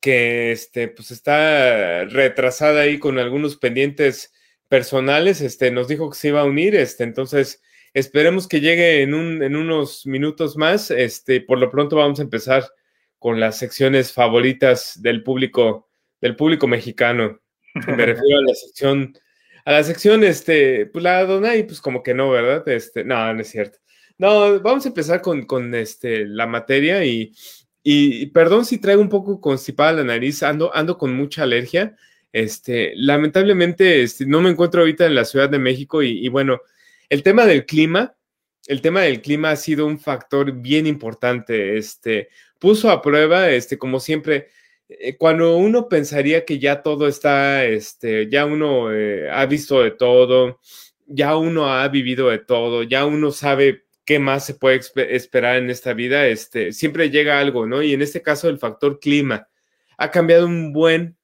que 0.00 0.52
este, 0.52 0.88
pues 0.88 1.10
está 1.10 2.04
retrasada 2.04 2.82
ahí 2.82 2.98
con 2.98 3.18
algunos 3.18 3.56
pendientes 3.56 4.32
personales, 4.68 5.40
este, 5.40 5.70
nos 5.70 5.88
dijo 5.88 6.10
que 6.10 6.18
se 6.18 6.28
iba 6.28 6.40
a 6.40 6.44
unir, 6.44 6.74
este, 6.74 7.04
entonces 7.04 7.62
esperemos 7.94 8.46
que 8.46 8.60
llegue 8.60 9.02
en, 9.02 9.14
un, 9.14 9.42
en 9.42 9.56
unos 9.56 10.04
minutos 10.06 10.56
más, 10.56 10.90
este, 10.90 11.40
por 11.40 11.58
lo 11.58 11.70
pronto 11.70 11.96
vamos 11.96 12.18
a 12.18 12.24
empezar 12.24 12.64
con 13.18 13.40
las 13.40 13.58
secciones 13.58 14.12
favoritas 14.12 15.00
del 15.02 15.22
público, 15.22 15.88
del 16.20 16.36
público 16.36 16.68
mexicano. 16.68 17.40
Me 17.74 17.82
refiero 18.06 18.38
a 18.38 18.42
la 18.42 18.54
sección 18.54 19.18
a 19.68 19.72
la 19.72 19.84
sección, 19.84 20.24
este, 20.24 20.86
pues 20.86 21.02
la 21.02 21.26
Donai, 21.26 21.66
pues 21.66 21.82
como 21.82 22.02
que 22.02 22.14
no, 22.14 22.30
¿verdad? 22.30 22.66
Este, 22.70 23.04
no, 23.04 23.34
no 23.34 23.38
es 23.42 23.50
cierto. 23.50 23.76
No, 24.16 24.58
vamos 24.60 24.86
a 24.86 24.88
empezar 24.88 25.20
con, 25.20 25.44
con 25.44 25.74
este, 25.74 26.24
la 26.24 26.46
materia 26.46 27.04
y, 27.04 27.34
y, 27.82 28.24
perdón 28.28 28.64
si 28.64 28.78
traigo 28.78 29.02
un 29.02 29.10
poco 29.10 29.42
constipada 29.42 29.92
la 29.92 30.04
nariz, 30.04 30.42
ando, 30.42 30.74
ando 30.74 30.96
con 30.96 31.14
mucha 31.14 31.42
alergia. 31.42 31.94
Este, 32.32 32.94
lamentablemente, 32.96 34.00
este, 34.00 34.24
no 34.24 34.40
me 34.40 34.48
encuentro 34.48 34.80
ahorita 34.80 35.04
en 35.04 35.14
la 35.14 35.26
Ciudad 35.26 35.50
de 35.50 35.58
México 35.58 36.02
y, 36.02 36.24
y 36.24 36.28
bueno, 36.30 36.62
el 37.10 37.22
tema 37.22 37.44
del 37.44 37.66
clima 37.66 38.16
el 38.68 38.80
tema 38.80 39.02
del 39.02 39.20
clima 39.20 39.50
ha 39.50 39.56
sido 39.56 39.86
un 39.86 39.98
factor 39.98 40.50
bien 40.50 40.86
importante. 40.86 41.76
Este, 41.76 42.30
puso 42.58 42.90
a 42.90 43.02
prueba, 43.02 43.50
este, 43.50 43.76
como 43.76 44.00
siempre, 44.00 44.48
cuando 45.18 45.56
uno 45.56 45.88
pensaría 45.88 46.44
que 46.44 46.58
ya 46.58 46.82
todo 46.82 47.08
está, 47.08 47.64
este, 47.64 48.28
ya 48.30 48.46
uno 48.46 48.92
eh, 48.92 49.30
ha 49.30 49.44
visto 49.46 49.82
de 49.82 49.90
todo, 49.90 50.60
ya 51.06 51.36
uno 51.36 51.70
ha 51.70 51.86
vivido 51.88 52.30
de 52.30 52.38
todo, 52.38 52.82
ya 52.82 53.04
uno 53.04 53.30
sabe 53.30 53.84
qué 54.06 54.18
más 54.18 54.46
se 54.46 54.54
puede 54.54 54.80
esperar 55.14 55.56
en 55.56 55.68
esta 55.68 55.92
vida, 55.92 56.26
este, 56.26 56.72
siempre 56.72 57.10
llega 57.10 57.38
algo, 57.38 57.66
¿no? 57.66 57.82
Y 57.82 57.92
en 57.92 58.00
este 58.00 58.22
caso 58.22 58.48
el 58.48 58.58
factor 58.58 58.98
clima 59.00 59.48
ha 59.98 60.10
cambiado 60.10 60.46
un 60.46 60.72
buen, 60.72 61.17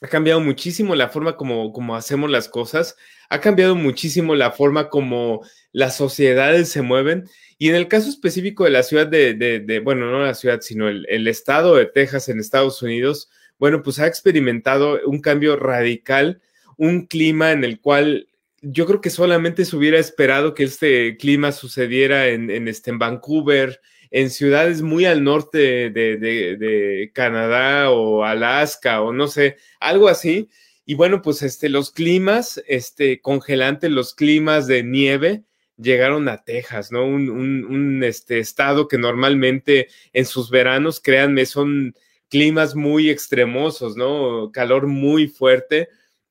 ha 0.00 0.08
cambiado 0.08 0.40
muchísimo 0.40 0.94
la 0.94 1.08
forma 1.08 1.36
como, 1.36 1.72
como 1.72 1.94
hacemos 1.94 2.30
las 2.30 2.48
cosas, 2.48 2.96
ha 3.28 3.40
cambiado 3.40 3.74
muchísimo 3.76 4.34
la 4.34 4.50
forma 4.50 4.88
como 4.88 5.42
las 5.72 5.96
sociedades 5.96 6.68
se 6.68 6.82
mueven. 6.82 7.28
Y 7.58 7.68
en 7.68 7.74
el 7.74 7.88
caso 7.88 8.08
específico 8.08 8.64
de 8.64 8.70
la 8.70 8.82
ciudad 8.82 9.06
de, 9.06 9.80
bueno, 9.84 10.10
no 10.10 10.24
la 10.24 10.34
ciudad, 10.34 10.60
sino 10.62 10.88
el, 10.88 11.28
estado 11.28 11.76
de 11.76 11.86
Texas 11.86 12.28
en 12.28 12.40
Estados 12.40 12.82
Unidos, 12.82 13.28
bueno, 13.58 13.82
pues 13.82 13.98
ha 13.98 14.06
experimentado 14.06 14.98
un 15.06 15.20
cambio 15.20 15.56
radical, 15.56 16.40
un 16.76 17.06
clima 17.06 17.52
en 17.52 17.62
el 17.62 17.80
cual 17.80 18.28
yo 18.62 18.86
creo 18.86 19.00
que 19.00 19.10
solamente 19.10 19.64
se 19.64 19.76
hubiera 19.76 19.98
esperado 19.98 20.54
que 20.54 20.64
este 20.64 21.16
clima 21.18 21.52
sucediera 21.52 22.28
en, 22.28 22.68
este, 22.68 22.90
en 22.90 22.98
Vancouver, 22.98 23.80
en 24.10 24.30
ciudades 24.30 24.82
muy 24.82 25.04
al 25.04 25.22
norte 25.24 25.90
de, 25.90 27.10
Canadá 27.14 27.90
o 27.90 28.24
Alaska 28.24 29.02
o 29.02 29.12
no 29.12 29.28
sé, 29.28 29.56
algo 29.78 30.08
así. 30.08 30.48
Y 30.84 30.94
bueno, 30.94 31.22
pues 31.22 31.42
este, 31.42 31.68
los 31.68 31.90
climas 31.92 32.62
este, 32.66 33.20
congelantes, 33.20 33.90
los 33.90 34.14
climas 34.14 34.66
de 34.66 34.82
nieve, 34.82 35.44
llegaron 35.76 36.28
a 36.28 36.44
Texas, 36.44 36.92
¿no? 36.92 37.06
Un, 37.06 37.30
un, 37.30 38.02
este, 38.04 38.38
estado 38.38 38.88
que 38.88 38.98
normalmente 38.98 39.88
en 40.12 40.26
sus 40.26 40.50
veranos, 40.50 41.00
créanme, 41.00 41.46
son 41.46 41.94
climas 42.28 42.74
muy 42.74 43.10
extremosos, 43.10 43.96
¿no? 43.96 44.50
Calor 44.52 44.86
muy 44.86 45.26
fuerte, 45.28 45.88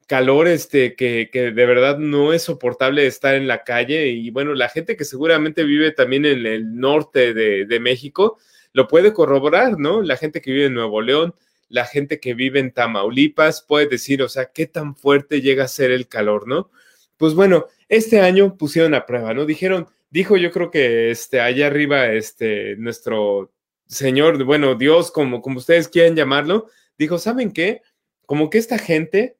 calor 0.09 0.47
este, 0.47 0.95
que, 0.95 1.29
que, 1.31 1.51
de 1.51 1.65
verdad 1.67 1.99
no 1.99 2.33
es 2.33 2.41
soportable 2.41 3.05
estar 3.05 3.35
en 3.35 3.47
la 3.47 3.63
calle. 3.63 4.07
Y 4.07 4.31
bueno, 4.31 4.55
la 4.55 4.67
gente 4.67 4.97
que 4.97 5.05
seguramente 5.05 5.63
vive 5.63 5.91
también 5.91 6.25
en 6.25 6.47
el 6.47 6.75
norte 6.75 7.35
de, 7.35 7.65
de 7.65 7.79
México 7.79 8.39
lo 8.73 8.87
puede 8.87 9.13
corroborar, 9.13 9.77
¿no? 9.77 10.01
La 10.01 10.17
gente 10.17 10.41
que 10.41 10.51
vive 10.51 10.65
en 10.65 10.73
Nuevo 10.73 11.01
León, 11.01 11.35
la 11.67 11.85
gente 11.85 12.19
que 12.19 12.33
vive 12.33 12.59
en 12.59 12.71
Tamaulipas 12.71 13.61
puede 13.61 13.85
decir, 13.85 14.23
o 14.23 14.29
sea, 14.29 14.51
qué 14.51 14.65
tan 14.65 14.95
fuerte 14.95 15.41
llega 15.41 15.65
a 15.65 15.67
ser 15.67 15.91
el 15.91 16.07
calor, 16.07 16.47
¿no? 16.47 16.71
Pues 17.17 17.35
bueno, 17.35 17.67
este 17.87 18.19
año 18.19 18.57
pusieron 18.57 18.95
a 18.95 19.05
prueba, 19.05 19.35
¿no? 19.35 19.45
Dijeron, 19.45 19.87
dijo 20.09 20.37
yo 20.37 20.51
creo 20.51 20.71
que 20.71 21.11
este, 21.11 21.39
allá 21.39 21.67
arriba, 21.67 22.11
este, 22.11 22.75
nuestro 22.77 23.51
Señor, 23.87 24.43
bueno, 24.43 24.73
Dios, 24.73 25.11
como, 25.11 25.41
como 25.41 25.59
ustedes 25.59 25.87
quieran 25.87 26.15
llamarlo, 26.15 26.67
dijo, 26.97 27.19
¿saben 27.19 27.51
qué? 27.51 27.81
Como 28.25 28.49
que 28.49 28.57
esta 28.57 28.77
gente, 28.77 29.37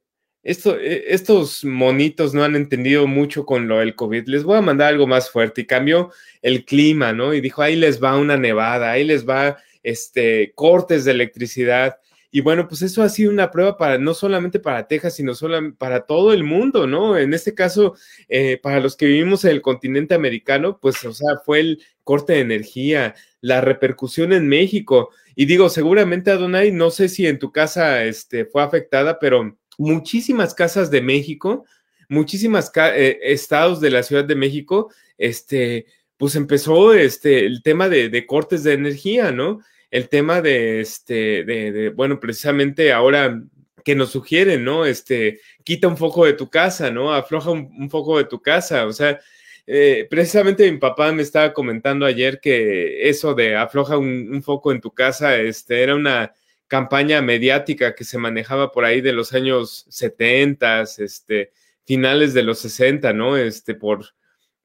esto, 0.50 0.80
e, 0.80 1.06
estos 1.14 1.64
monitos 1.64 2.34
no 2.34 2.44
han 2.44 2.56
entendido 2.56 3.08
mucho 3.08 3.46
con 3.46 3.68
lo 3.68 3.80
del 3.80 3.96
COVID, 3.96 4.28
les 4.28 4.44
voy 4.44 4.58
a 4.58 4.62
mandar 4.62 4.90
algo 4.90 5.08
más 5.08 5.30
fuerte 5.30 5.62
y 5.62 5.66
cambió 5.66 6.12
el 6.42 6.66
clima, 6.66 7.14
¿no? 7.14 7.34
Y 7.34 7.42
dijo, 7.42 7.62
ahí 7.62 7.76
les 7.76 8.02
va 8.04 8.18
una 8.18 8.38
nevada, 8.38 8.92
ahí 8.92 9.04
les 9.04 9.28
va, 9.28 9.58
este, 9.84 10.52
cortes 10.56 11.06
de 11.06 11.12
electricidad, 11.12 11.98
y 12.32 12.42
bueno, 12.42 12.68
pues 12.68 12.84
eso 12.84 13.02
ha 13.02 13.10
sido 13.10 13.32
una 13.32 13.50
prueba 13.50 13.76
para 13.78 13.98
no 13.98 14.14
solamente 14.14 14.60
para 14.60 14.88
Texas, 14.88 15.16
sino 15.16 15.34
para 15.78 16.02
todo 16.02 16.32
el 16.32 16.44
mundo, 16.44 16.86
¿no? 16.86 17.18
En 17.18 17.34
este 17.34 17.56
caso, 17.56 17.96
eh, 18.28 18.60
para 18.62 18.80
los 18.80 18.96
que 18.96 19.08
vivimos 19.08 19.46
en 19.46 19.52
el 19.52 19.62
continente 19.62 20.14
americano, 20.14 20.80
pues, 20.80 21.04
o 21.06 21.14
sea, 21.14 21.38
fue 21.44 21.60
el 21.62 21.84
corte 22.04 22.34
de 22.34 22.42
energía, 22.42 23.16
la 23.42 23.62
repercusión 23.62 24.32
en 24.32 24.48
México. 24.48 25.10
Y 25.36 25.46
digo, 25.46 25.70
seguramente, 25.70 26.30
Adonai, 26.30 26.72
no 26.72 26.92
sé 26.92 27.10
si 27.10 27.26
en 27.26 27.40
tu 27.40 27.52
casa 27.52 28.04
este, 28.04 28.46
fue 28.46 28.62
afectada, 28.62 29.18
pero 29.18 29.58
muchísimas 29.80 30.54
casas 30.54 30.92
de 30.92 31.02
México, 31.02 31.66
muchísimas 32.10 32.72
eh, 32.76 33.18
estados 33.24 33.82
de 33.82 33.90
la 33.90 34.04
Ciudad 34.04 34.26
de 34.26 34.36
México, 34.36 34.92
este, 35.18 35.88
pues 36.18 36.36
empezó 36.36 36.94
este, 36.94 37.46
el 37.46 37.64
tema 37.64 37.90
de, 37.90 38.26
cortes 38.28 38.64
de 38.64 38.74
energía, 38.74 39.32
¿no? 39.32 39.62
el 39.90 40.10
tema 40.10 40.42
de, 40.42 40.82
este, 40.82 41.44
de, 41.44 41.90
bueno, 41.90 42.20
precisamente 42.20 42.92
ahora 42.92 43.42
que 43.84 43.96
nos 43.96 44.12
sugieren, 44.12 44.64
¿no? 44.64 44.86
Este, 44.86 45.40
quita 45.64 45.88
un 45.88 45.98
foco 45.98 46.26
de 46.26 46.34
tu 46.34 46.50
casa, 46.50 46.92
¿no? 46.92 47.12
Afloja 47.14 47.50
un, 47.50 47.90
foco 47.90 48.18
de 48.20 48.26
tu 48.26 48.40
casa, 48.42 48.86
o 48.86 48.94
sea, 48.94 49.20
eh, 49.66 50.06
precisamente 50.10 50.72
mi 50.72 50.78
papá 50.78 51.12
me 51.12 51.24
estaba 51.24 51.54
comentando 51.54 52.06
ayer 52.06 52.40
que 52.40 53.10
eso 53.10 53.34
de 53.34 53.56
afloja 53.56 53.98
un, 53.98 54.44
foco 54.44 54.72
en 54.72 54.82
tu 54.82 54.92
casa, 54.92 55.38
este, 55.38 55.82
era 55.82 55.96
una 55.96 56.34
campaña 56.70 57.22
mediática 57.22 57.96
que 57.96 58.06
se 58.06 58.18
manejaba 58.18 58.72
por 58.72 58.86
ahí 58.86 59.02
de 59.02 59.12
los 59.12 59.34
años 59.34 59.86
70, 59.90 60.84
este, 61.00 61.52
finales 61.84 62.34
de 62.34 62.44
los 62.44 62.60
60, 62.60 63.12
¿no? 63.12 63.36
Este, 63.36 63.74
por, 63.74 64.06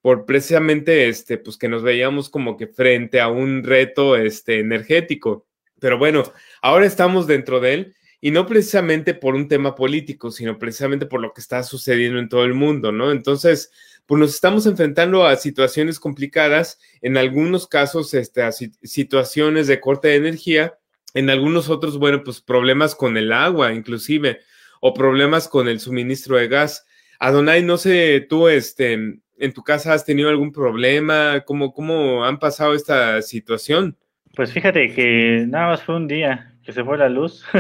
por 0.00 0.26
precisamente 0.26 1.08
este, 1.08 1.38
pues 1.38 1.56
que 1.56 1.68
nos 1.68 1.82
veíamos 1.82 2.28
como 2.28 2.56
que 2.56 2.68
frente 2.68 3.20
a 3.20 3.28
un 3.28 3.64
reto 3.64 4.16
este, 4.16 4.60
energético. 4.60 5.46
Pero 5.80 5.98
bueno, 5.98 6.22
ahora 6.62 6.86
estamos 6.86 7.26
dentro 7.26 7.58
de 7.58 7.74
él 7.74 7.96
y 8.20 8.30
no 8.30 8.46
precisamente 8.46 9.14
por 9.14 9.34
un 9.34 9.48
tema 9.48 9.74
político, 9.74 10.30
sino 10.30 10.58
precisamente 10.58 11.06
por 11.06 11.20
lo 11.20 11.32
que 11.32 11.40
está 11.40 11.62
sucediendo 11.62 12.18
en 12.18 12.28
todo 12.28 12.44
el 12.44 12.54
mundo, 12.54 12.92
¿no? 12.92 13.12
Entonces, 13.12 13.70
pues 14.04 14.20
nos 14.20 14.34
estamos 14.34 14.66
enfrentando 14.66 15.26
a 15.26 15.36
situaciones 15.36 15.98
complicadas, 15.98 16.78
en 17.00 17.16
algunos 17.16 17.66
casos 17.66 18.12
este, 18.12 18.42
a 18.42 18.52
situaciones 18.52 19.66
de 19.66 19.80
corte 19.80 20.08
de 20.08 20.16
energía, 20.16 20.78
en 21.14 21.30
algunos 21.30 21.70
otros, 21.70 21.98
bueno, 21.98 22.22
pues 22.22 22.40
problemas 22.40 22.94
con 22.94 23.16
el 23.16 23.32
agua 23.32 23.72
inclusive, 23.72 24.40
o 24.80 24.92
problemas 24.92 25.48
con 25.48 25.68
el 25.68 25.80
suministro 25.80 26.36
de 26.36 26.48
gas. 26.48 26.86
Adonai, 27.18 27.62
no 27.62 27.78
sé, 27.78 28.26
tú, 28.28 28.48
este, 28.48 28.92
en 28.92 29.52
tu 29.54 29.62
casa 29.62 29.94
has 29.94 30.04
tenido 30.04 30.28
algún 30.28 30.52
problema? 30.52 31.42
¿Cómo, 31.46 31.72
cómo 31.72 32.24
han 32.24 32.38
pasado 32.38 32.74
esta 32.74 33.22
situación? 33.22 33.96
Pues 34.34 34.52
fíjate 34.52 34.92
que 34.92 35.46
nada 35.48 35.68
más 35.68 35.82
fue 35.82 35.96
un 35.96 36.08
día 36.08 36.54
que 36.64 36.72
se 36.72 36.84
fue 36.84 36.98
la 36.98 37.08
luz. 37.08 37.44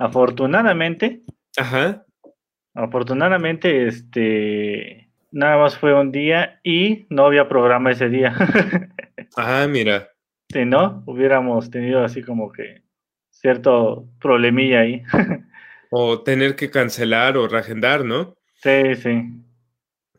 afortunadamente. 0.00 1.20
Ajá. 1.56 2.06
Afortunadamente, 2.74 3.86
este, 3.86 5.10
nada 5.30 5.58
más 5.58 5.76
fue 5.76 5.94
un 5.94 6.10
día 6.10 6.58
y 6.64 7.06
no 7.10 7.26
había 7.26 7.48
programa 7.48 7.90
ese 7.90 8.08
día. 8.08 8.34
ah, 9.36 9.66
mira. 9.68 10.08
Si 10.52 10.64
no, 10.64 11.02
hubiéramos 11.06 11.70
tenido 11.70 12.04
así 12.04 12.22
como 12.22 12.50
que 12.50 12.82
cierto 13.30 14.08
problemilla 14.20 14.80
ahí. 14.80 15.02
o 15.90 16.22
tener 16.22 16.56
que 16.56 16.70
cancelar 16.70 17.36
o 17.36 17.48
reagendar, 17.48 18.04
¿no? 18.04 18.36
Sí, 18.54 18.94
sí. 18.96 19.42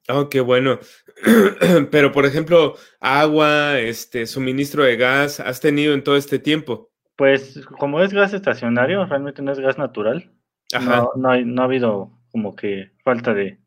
Oh, 0.09 0.29
qué 0.29 0.41
bueno. 0.41 0.79
Pero, 1.91 2.11
por 2.11 2.25
ejemplo, 2.25 2.75
agua, 2.99 3.79
este, 3.79 4.25
suministro 4.25 4.83
de 4.83 4.97
gas, 4.97 5.39
¿has 5.39 5.59
tenido 5.59 5.93
en 5.93 6.03
todo 6.03 6.17
este 6.17 6.39
tiempo? 6.39 6.89
Pues, 7.15 7.65
como 7.77 8.01
es 8.01 8.13
gas 8.13 8.33
estacionario, 8.33 9.05
realmente 9.05 9.41
no 9.41 9.51
es 9.51 9.59
gas 9.59 9.77
natural. 9.77 10.31
Ajá. 10.73 11.07
No, 11.15 11.41
no, 11.45 11.61
ha 11.61 11.65
habido 11.65 12.11
como 12.31 12.55
que 12.55 12.91
falta 13.03 13.33
de, 13.33 13.59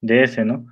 de 0.00 0.24
ese, 0.24 0.44
¿no? 0.44 0.66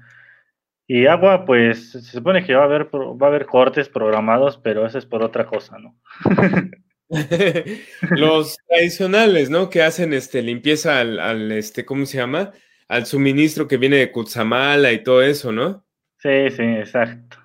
Y 0.87 1.07
agua, 1.07 1.45
pues, 1.45 1.93
se 1.93 2.01
supone 2.03 2.45
que 2.45 2.55
va 2.55 2.63
a 2.63 2.67
haber, 2.67 2.87
va 2.87 3.27
a 3.27 3.31
haber 3.31 3.47
cortes 3.47 3.89
programados, 3.89 4.59
pero 4.59 4.85
eso 4.85 4.99
es 4.99 5.07
por 5.07 5.23
otra 5.23 5.47
cosa, 5.47 5.79
¿no? 5.79 5.97
Los 8.11 8.57
tradicionales, 8.69 9.51
¿no? 9.51 9.71
Que 9.71 9.83
hacen 9.83 10.13
este 10.13 10.43
limpieza 10.43 11.01
al, 11.01 11.21
al 11.21 11.53
este, 11.53 11.85
¿cómo 11.85 12.07
se 12.07 12.19
llama? 12.19 12.53
al 12.93 13.07
suministro 13.07 13.67
que 13.67 13.79
viene 13.79 13.97
de 13.97 14.13
Kutsamala 14.13 14.93
y 14.93 15.03
todo 15.03 15.23
eso, 15.23 15.51
¿no? 15.51 15.83
Sí, 16.19 16.51
sí, 16.51 16.63
exacto. 16.63 17.39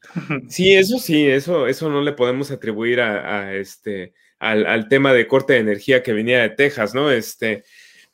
Sí, 0.48 0.72
eso 0.72 0.98
sí, 0.98 1.28
eso, 1.28 1.66
eso 1.66 1.90
no 1.90 2.00
le 2.00 2.12
podemos 2.12 2.50
atribuir 2.50 3.02
a, 3.02 3.52
este, 3.54 4.14
al, 4.38 4.88
tema 4.88 5.12
de 5.12 5.26
corte 5.26 5.52
de 5.52 5.58
energía 5.58 6.02
que 6.02 6.14
venía 6.14 6.40
de 6.40 6.48
Texas, 6.48 6.94
¿no? 6.94 7.10
Este, 7.10 7.64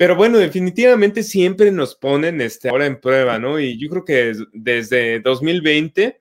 pero 0.02 0.16
bueno, 0.16 0.38
definitivamente 0.38 1.22
siempre 1.22 1.70
nos 1.70 1.94
ponen 1.94 2.40
este, 2.40 2.70
ahora 2.70 2.86
en 2.86 3.00
prueba, 3.00 3.38
¿no? 3.38 3.60
Y 3.60 3.78
yo 3.78 3.88
creo 3.88 4.04
que 4.04 4.32
desde 4.52 5.20
2020, 5.20 6.20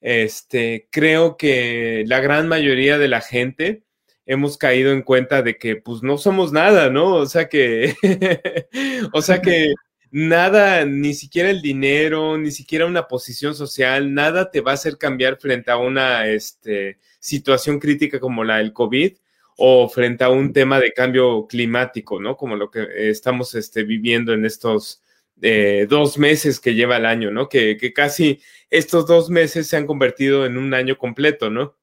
este, 0.00 0.88
creo 0.90 1.36
que 1.36 2.02
la 2.08 2.18
gran 2.18 2.48
mayoría 2.48 2.98
de 2.98 3.06
la 3.06 3.20
gente 3.20 3.84
hemos 4.26 4.58
caído 4.58 4.90
en 4.90 5.02
cuenta 5.02 5.42
de 5.42 5.58
que 5.58 5.76
pues 5.76 6.02
no 6.02 6.18
somos 6.18 6.50
nada, 6.50 6.90
¿no? 6.90 7.14
O 7.14 7.26
sea 7.26 7.48
que, 7.48 7.94
o 9.12 9.22
sea 9.22 9.40
que 9.40 9.74
nada, 10.10 10.84
ni 10.84 11.14
siquiera 11.14 11.50
el 11.50 11.62
dinero, 11.62 12.36
ni 12.36 12.50
siquiera 12.50 12.84
una 12.84 13.06
posición 13.06 13.54
social, 13.54 14.12
nada 14.12 14.50
te 14.50 14.60
va 14.60 14.72
a 14.72 14.74
hacer 14.74 14.98
cambiar 14.98 15.38
frente 15.38 15.70
a 15.70 15.76
una 15.76 16.26
este, 16.26 16.98
situación 17.20 17.78
crítica 17.78 18.18
como 18.18 18.42
la 18.42 18.56
del 18.56 18.72
COVID 18.72 19.12
o 19.62 19.90
frente 19.90 20.24
a 20.24 20.30
un 20.30 20.54
tema 20.54 20.80
de 20.80 20.90
cambio 20.90 21.46
climático, 21.46 22.18
¿no? 22.18 22.34
Como 22.34 22.56
lo 22.56 22.70
que 22.70 23.10
estamos 23.10 23.54
este, 23.54 23.82
viviendo 23.82 24.32
en 24.32 24.46
estos, 24.46 25.02
eh, 25.42 25.86
dos 25.86 26.16
meses 26.16 26.58
que 26.60 26.74
lleva 26.74 26.96
el 26.96 27.04
año, 27.04 27.30
¿no? 27.30 27.46
Que, 27.46 27.76
que, 27.76 27.92
casi 27.92 28.40
estos 28.70 29.06
dos 29.06 29.28
meses 29.28 29.66
se 29.66 29.76
han 29.76 29.86
convertido 29.86 30.46
en 30.46 30.56
un 30.56 30.72
año 30.72 30.96
completo, 30.96 31.50
¿no? 31.50 31.76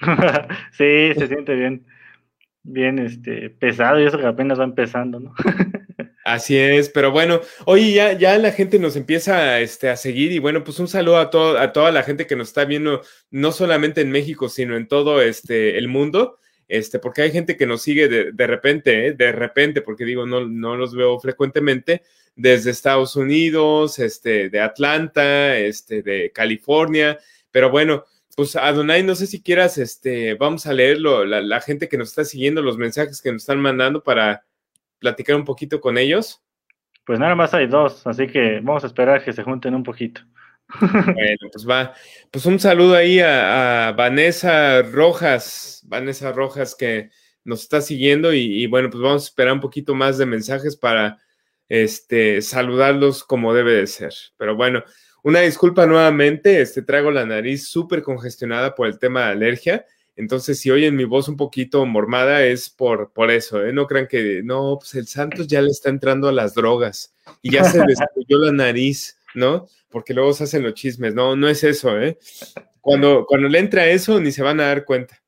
sí, 0.70 1.12
se 1.16 1.26
siente 1.26 1.56
bien, 1.56 1.84
bien 2.62 3.00
este, 3.00 3.50
pesado 3.50 4.00
y 4.00 4.06
eso 4.06 4.16
que 4.16 4.26
apenas 4.26 4.60
va 4.60 4.64
empezando, 4.64 5.18
¿no? 5.18 5.34
Así 6.24 6.56
es, 6.56 6.90
pero 6.90 7.10
bueno, 7.10 7.40
oye, 7.64 7.92
ya, 7.92 8.12
ya 8.12 8.38
la 8.38 8.52
gente 8.52 8.78
nos 8.78 8.94
empieza 8.94 9.58
este, 9.58 9.88
a 9.88 9.96
seguir 9.96 10.30
y 10.30 10.38
bueno, 10.38 10.62
pues 10.62 10.78
un 10.78 10.86
saludo 10.86 11.18
a, 11.18 11.28
todo, 11.30 11.58
a 11.58 11.72
toda 11.72 11.90
la 11.90 12.04
gente 12.04 12.28
que 12.28 12.36
nos 12.36 12.48
está 12.48 12.64
viendo, 12.66 13.02
no 13.32 13.50
solamente 13.50 14.00
en 14.00 14.12
México, 14.12 14.48
sino 14.48 14.76
en 14.76 14.86
todo 14.86 15.20
este, 15.22 15.76
el 15.76 15.88
mundo, 15.88 16.38
este, 16.70 17.00
porque 17.00 17.22
hay 17.22 17.32
gente 17.32 17.56
que 17.56 17.66
nos 17.66 17.82
sigue 17.82 18.08
de, 18.08 18.30
de 18.30 18.46
repente, 18.46 19.08
¿eh? 19.08 19.12
de 19.12 19.32
repente, 19.32 19.82
porque 19.82 20.04
digo, 20.04 20.24
no, 20.24 20.46
no 20.46 20.76
los 20.76 20.94
veo 20.94 21.18
frecuentemente, 21.18 22.02
desde 22.36 22.70
Estados 22.70 23.16
Unidos, 23.16 23.98
este, 23.98 24.48
de 24.48 24.60
Atlanta, 24.60 25.56
este, 25.58 26.02
de 26.02 26.30
California, 26.32 27.18
pero 27.50 27.70
bueno, 27.70 28.04
pues 28.36 28.54
Adonai, 28.54 29.02
no 29.02 29.16
sé 29.16 29.26
si 29.26 29.42
quieras, 29.42 29.78
este, 29.78 30.34
vamos 30.34 30.64
a 30.66 30.72
leerlo, 30.72 31.24
la, 31.24 31.40
la 31.40 31.60
gente 31.60 31.88
que 31.88 31.98
nos 31.98 32.10
está 32.10 32.24
siguiendo, 32.24 32.62
los 32.62 32.78
mensajes 32.78 33.20
que 33.20 33.32
nos 33.32 33.42
están 33.42 33.60
mandando 33.60 34.04
para 34.04 34.44
platicar 35.00 35.34
un 35.34 35.44
poquito 35.44 35.80
con 35.80 35.98
ellos? 35.98 36.40
Pues 37.04 37.18
nada 37.18 37.34
más 37.34 37.52
hay 37.52 37.66
dos, 37.66 38.06
así 38.06 38.28
que 38.28 38.60
vamos 38.62 38.84
a 38.84 38.86
esperar 38.86 39.24
que 39.24 39.32
se 39.32 39.42
junten 39.42 39.74
un 39.74 39.82
poquito. 39.82 40.20
Bueno, 40.80 41.50
pues 41.52 41.68
va. 41.68 41.94
Pues 42.30 42.46
un 42.46 42.58
saludo 42.58 42.94
ahí 42.94 43.20
a, 43.20 43.92
Vanessa 43.96 44.82
Rojas, 44.82 45.82
Vanessa 45.86 46.32
Rojas 46.32 46.74
que 46.74 47.10
nos 47.44 47.62
está 47.62 47.80
siguiendo 47.80 48.32
y, 48.32 48.66
bueno, 48.66 48.90
pues 48.90 49.02
vamos 49.02 49.22
a 49.24 49.26
esperar 49.26 49.54
un 49.54 49.60
poquito 49.60 49.94
más 49.94 50.18
de 50.18 50.26
mensajes 50.26 50.76
para 50.76 51.18
este, 51.68 52.42
saludarlos 52.42 53.24
como 53.24 53.54
debe 53.54 53.72
de 53.72 53.86
ser. 53.86 54.12
Pero 54.36 54.56
bueno, 54.56 54.84
una 55.22 55.40
disculpa 55.40 55.86
nuevamente, 55.86 56.60
este, 56.60 56.82
traigo 56.82 57.10
la 57.10 57.26
nariz 57.26 57.68
súper 57.68 58.02
congestionada 58.02 58.74
por 58.74 58.86
el 58.86 58.98
tema 58.98 59.26
de 59.26 59.32
alergia 59.32 59.86
entonces, 60.20 60.60
si 60.60 60.70
oyen 60.70 60.96
mi 60.96 61.04
voz 61.04 61.28
un 61.28 61.36
poquito 61.38 61.86
mormada, 61.86 62.44
es 62.44 62.68
por, 62.68 63.10
por 63.10 63.30
eso, 63.30 63.64
¿eh? 63.64 63.72
No 63.72 63.86
crean 63.86 64.06
que, 64.06 64.42
no, 64.44 64.76
pues 64.78 64.94
el 64.94 65.06
Santos 65.06 65.46
ya 65.46 65.62
le 65.62 65.70
está 65.70 65.88
entrando 65.88 66.28
a 66.28 66.32
las 66.32 66.52
drogas 66.52 67.14
y 67.40 67.52
ya 67.52 67.64
se 67.64 67.78
destruyó 67.86 68.38
la 68.38 68.52
nariz, 68.52 69.18
¿no? 69.34 69.66
Porque 69.88 70.14
luego 70.14 70.32
se 70.32 70.44
hacen 70.44 70.62
los 70.62 70.74
chismes. 70.74 71.14
No, 71.14 71.36
no 71.36 71.48
es 71.48 71.64
eso, 71.64 72.00
¿eh? 72.00 72.18
Cuando, 72.80 73.26
cuando 73.26 73.48
le 73.48 73.58
entra 73.58 73.86
eso, 73.86 74.20
ni 74.20 74.32
se 74.32 74.42
van 74.42 74.60
a 74.60 74.66
dar 74.66 74.84
cuenta. 74.84 75.22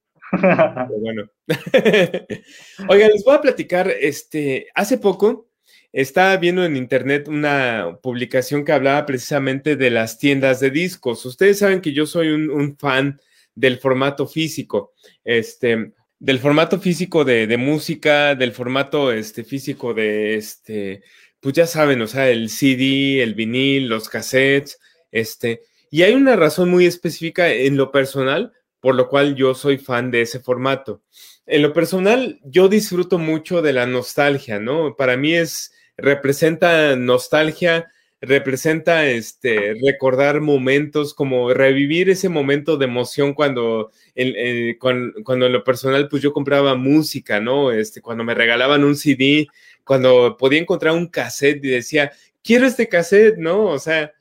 Pero 0.30 1.00
bueno. 1.00 1.30
Oigan, 2.88 3.10
les 3.10 3.24
voy 3.24 3.34
a 3.34 3.40
platicar, 3.40 3.90
este, 3.90 4.68
hace 4.74 4.98
poco 4.98 5.48
estaba 5.92 6.36
viendo 6.36 6.64
en 6.64 6.76
internet 6.76 7.28
una 7.28 7.98
publicación 8.02 8.64
que 8.64 8.72
hablaba 8.72 9.06
precisamente 9.06 9.76
de 9.76 9.90
las 9.90 10.18
tiendas 10.18 10.60
de 10.60 10.70
discos. 10.70 11.24
Ustedes 11.24 11.58
saben 11.58 11.80
que 11.80 11.92
yo 11.92 12.06
soy 12.06 12.28
un, 12.28 12.50
un 12.50 12.76
fan 12.76 13.20
del 13.54 13.78
formato 13.78 14.26
físico, 14.26 14.92
este, 15.24 15.92
del 16.18 16.38
formato 16.38 16.78
físico 16.78 17.24
de, 17.24 17.56
música, 17.56 18.34
del 18.34 18.52
formato 18.52 19.12
este, 19.12 19.44
físico 19.44 19.94
de, 19.94 20.36
este, 20.36 21.02
pues 21.40 21.54
ya 21.54 21.66
saben, 21.66 22.02
o 22.02 22.06
sea, 22.06 22.30
el 22.30 22.50
CD, 22.50 23.22
el 23.22 23.34
vinil, 23.34 23.88
los 23.88 24.08
cassettes, 24.08 24.78
este, 25.10 25.62
y 25.90 26.02
hay 26.02 26.14
una 26.14 26.36
razón 26.36 26.70
muy 26.70 26.86
específica 26.86 27.48
en 27.48 27.76
lo 27.76 27.92
personal 27.92 28.52
por 28.80 28.94
lo 28.94 29.08
cual 29.08 29.34
yo 29.34 29.54
soy 29.54 29.78
fan 29.78 30.10
de 30.10 30.22
ese 30.22 30.40
formato. 30.40 31.02
En 31.46 31.62
lo 31.62 31.72
personal, 31.72 32.40
yo 32.44 32.68
disfruto 32.68 33.18
mucho 33.18 33.62
de 33.62 33.72
la 33.72 33.86
nostalgia, 33.86 34.60
¿no? 34.60 34.94
Para 34.96 35.16
mí 35.16 35.34
es, 35.34 35.72
representa 35.96 36.94
nostalgia, 36.94 37.90
representa 38.20 39.06
este, 39.06 39.74
recordar 39.84 40.40
momentos, 40.40 41.14
como 41.14 41.52
revivir 41.52 42.10
ese 42.10 42.28
momento 42.28 42.76
de 42.76 42.84
emoción 42.84 43.34
cuando, 43.34 43.90
cuando, 44.78 45.46
en 45.46 45.52
lo 45.52 45.64
personal, 45.64 46.08
pues 46.08 46.22
yo 46.22 46.32
compraba 46.32 46.74
música, 46.74 47.40
¿no? 47.40 47.72
Este, 47.72 48.00
cuando 48.00 48.24
me 48.24 48.34
regalaban 48.34 48.84
un 48.84 48.96
CD, 48.96 49.48
cuando 49.88 50.36
podía 50.38 50.60
encontrar 50.60 50.94
un 50.94 51.08
cassette 51.08 51.64
y 51.64 51.68
decía, 51.70 52.12
quiero 52.44 52.66
este 52.66 52.88
cassette, 52.88 53.38
¿no? 53.38 53.64
O 53.64 53.78
sea, 53.78 54.12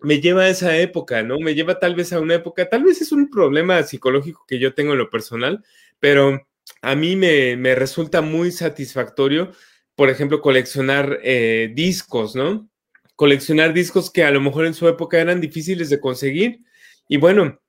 me 0.00 0.20
lleva 0.20 0.42
a 0.42 0.50
esa 0.50 0.76
época, 0.78 1.22
¿no? 1.22 1.38
Me 1.40 1.54
lleva 1.54 1.78
tal 1.80 1.94
vez 1.96 2.12
a 2.12 2.20
una 2.20 2.34
época, 2.34 2.68
tal 2.68 2.84
vez 2.84 3.00
es 3.00 3.10
un 3.10 3.30
problema 3.30 3.82
psicológico 3.82 4.44
que 4.46 4.58
yo 4.58 4.74
tengo 4.74 4.92
en 4.92 4.98
lo 4.98 5.10
personal, 5.10 5.64
pero 5.98 6.46
a 6.82 6.94
mí 6.94 7.16
me, 7.16 7.56
me 7.56 7.74
resulta 7.74 8.20
muy 8.20 8.52
satisfactorio, 8.52 9.52
por 9.94 10.10
ejemplo, 10.10 10.40
coleccionar 10.40 11.20
eh, 11.24 11.72
discos, 11.74 12.36
¿no? 12.36 12.68
coleccionar 13.16 13.72
discos 13.72 14.10
que 14.10 14.24
a 14.24 14.30
lo 14.30 14.40
mejor 14.40 14.66
en 14.66 14.74
su 14.74 14.86
época 14.86 15.18
eran 15.18 15.40
difíciles 15.40 15.88
de 15.88 15.98
conseguir. 15.98 16.60
Y 17.08 17.16
bueno, 17.16 17.60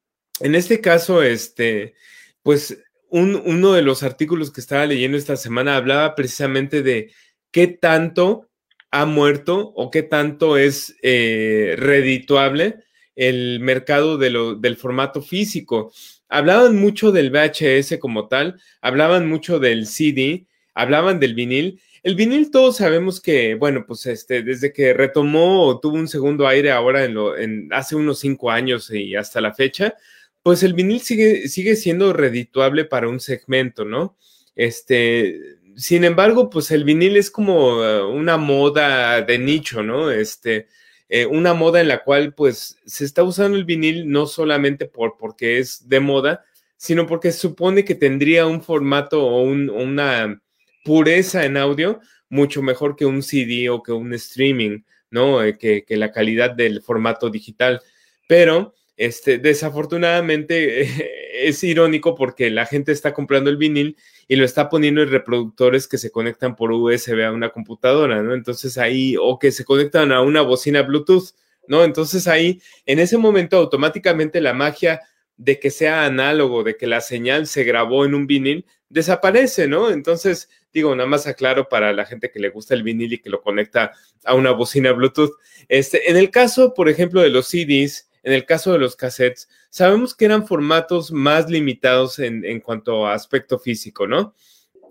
en 0.42 0.56
este 0.56 0.82
caso, 0.82 1.24
este, 1.24 1.96
pues 2.44 2.78
uno 3.10 3.74
de 3.74 3.82
los 3.82 4.04
artículos 4.04 4.52
que 4.52 4.62
estaba 4.62 4.86
leyendo 4.86 5.18
esta 5.18 5.38
semana 5.38 5.76
hablaba 5.76 6.16
precisamente 6.16 6.84
de 6.84 7.12
qué 7.52 7.68
tanto 7.68 8.50
ha 8.92 9.06
muerto 9.06 9.74
o 9.76 9.92
qué 9.92 10.04
tanto 10.04 10.58
es 10.58 10.96
eh, 11.02 11.76
redituable 11.78 12.76
el 13.16 13.60
mercado 13.60 14.18
de 14.18 14.30
lo, 14.30 14.56
del 14.56 14.78
formato 14.78 15.22
físico. 15.22 15.92
Hablaban 16.30 16.76
mucho 16.76 17.12
del 17.12 17.32
VHS 17.32 17.98
como 18.00 18.28
tal, 18.28 18.60
hablaban 18.82 19.28
mucho 19.28 19.60
del 19.60 19.88
CD, 19.88 20.46
hablaban 20.74 21.20
del 21.20 21.34
vinil 21.34 21.82
el 22.08 22.16
vinil 22.16 22.52
todos 22.52 22.78
sabemos 22.78 23.20
que, 23.20 23.56
bueno, 23.56 23.84
pues 23.86 24.06
este, 24.06 24.42
desde 24.42 24.72
que 24.72 24.94
retomó 24.94 25.78
tuvo 25.82 25.96
un 25.96 26.08
segundo 26.08 26.48
aire 26.48 26.72
ahora 26.72 27.04
en, 27.04 27.14
lo, 27.14 27.38
en 27.38 27.68
hace 27.74 27.98
unos 27.98 28.20
cinco 28.20 28.50
años 28.50 28.90
y 28.92 29.14
hasta 29.14 29.42
la 29.42 29.54
fecha, 29.54 29.94
pues 30.48 30.64
el 30.64 30.74
vinil 30.74 31.02
sigue, 31.02 31.50
sigue 31.50 31.76
siendo 31.76 32.14
redituable 32.14 32.86
para 32.86 33.10
un 33.10 33.20
segmento, 33.20 33.84
¿no? 33.84 34.16
Este, 34.56 35.58
sin 35.76 36.06
embargo, 36.06 36.50
pues 36.50 36.72
el 36.72 36.86
vinil 36.86 37.18
es 37.18 37.30
como 37.30 37.84
eh, 37.84 38.02
una 38.02 38.38
moda 38.38 39.22
de 39.24 39.40
nicho, 39.40 39.84
¿no? 39.84 40.10
Este, 40.10 40.68
eh, 41.10 41.26
una 41.26 41.54
moda 41.54 41.82
en 41.82 41.90
la 41.90 42.02
cual 42.02 42.34
pues 42.34 42.78
se 42.86 43.04
está 43.04 43.24
usando 43.24 43.58
el 43.58 43.66
vinil 43.66 44.10
no 44.10 44.26
solamente 44.26 44.86
por 44.86 45.18
porque 45.18 45.60
es 45.60 45.90
de 45.90 46.00
moda, 46.00 46.46
sino 46.78 47.08
porque 47.08 47.34
supone 47.34 47.84
que 47.84 47.96
tendría 47.96 48.46
un 48.46 48.64
formato 48.64 49.26
o 49.28 49.42
un, 49.42 49.70
una 49.70 50.42
pureza 50.86 51.44
en 51.44 51.58
audio 51.58 52.00
mucho 52.30 52.62
mejor 52.62 52.96
que 52.96 53.06
un 53.06 53.22
CD 53.22 53.70
o 53.70 53.84
que 53.84 53.92
un 53.92 54.14
streaming, 54.14 54.84
¿no? 55.12 55.44
Eh, 55.44 55.58
que, 55.58 55.84
la 55.98 56.14
calidad 56.14 56.52
del 56.52 56.82
formato 56.82 57.30
digital. 57.30 57.82
Pero, 58.30 58.76
este, 58.98 59.38
desafortunadamente, 59.38 60.82
es 61.48 61.64
irónico 61.64 62.16
porque 62.16 62.50
la 62.50 62.66
gente 62.66 62.92
está 62.92 63.14
comprando 63.14 63.50
el 63.50 63.58
vinil 63.58 63.96
y 64.28 64.36
lo 64.36 64.44
está 64.44 64.70
poniendo 64.70 65.02
en 65.02 65.12
reproductores 65.12 65.88
que 65.88 65.98
se 65.98 66.12
conectan 66.12 66.56
por 66.56 66.72
USB 66.72 67.24
a 67.24 67.32
una 67.32 67.50
computadora, 67.50 68.22
¿no? 68.24 68.34
Entonces 68.34 68.78
ahí, 68.78 69.16
o 69.20 69.38
que 69.40 69.52
se 69.52 69.64
conectan 69.64 70.12
a 70.12 70.22
una 70.22 70.42
bocina 70.42 70.82
Bluetooth, 70.82 71.36
¿no? 71.68 71.84
Entonces 71.84 72.28
ahí, 72.28 72.62
en 72.86 73.00
ese 73.00 73.18
momento, 73.18 73.58
automáticamente 73.58 74.42
la 74.42 74.54
magia 74.54 75.02
de 75.38 75.60
que 75.60 75.70
sea 75.70 76.06
análogo, 76.06 76.64
de 76.64 76.76
que 76.76 76.88
la 76.88 77.00
señal 77.02 77.46
se 77.46 77.64
grabó 77.64 78.04
en 78.06 78.16
un 78.16 78.26
vinil, 78.26 78.66
desaparece, 78.90 79.68
¿no? 79.68 79.92
Entonces, 79.92 80.50
digo, 80.74 80.96
nada 80.96 81.08
más 81.08 81.28
aclaro 81.28 81.70
para 81.70 81.94
la 81.94 82.06
gente 82.06 82.32
que 82.32 82.40
le 82.40 82.50
gusta 82.50 82.74
el 82.74 82.84
vinil 82.84 83.14
y 83.14 83.20
que 83.20 83.30
lo 83.30 83.42
conecta 83.42 83.92
a 84.26 84.34
una 84.34 84.52
bocina 84.52 84.92
Bluetooth. 84.92 85.34
Este, 85.68 86.10
en 86.10 86.18
el 86.18 86.32
caso, 86.32 86.74
por 86.74 86.90
ejemplo, 86.90 87.22
de 87.22 87.30
los 87.30 87.48
CDs, 87.48 88.07
en 88.28 88.34
el 88.34 88.46
caso 88.46 88.74
de 88.74 88.80
los 88.80 88.98
cassettes, 88.98 89.48
sabemos 89.70 90.14
que 90.14 90.26
eran 90.26 90.46
formatos 90.46 91.14
más 91.14 91.50
limitados 91.50 92.20
en, 92.20 92.44
en 92.44 92.60
cuanto 92.60 93.08
a 93.08 93.14
aspecto 93.14 93.58
físico, 93.58 94.06
¿no? 94.06 94.36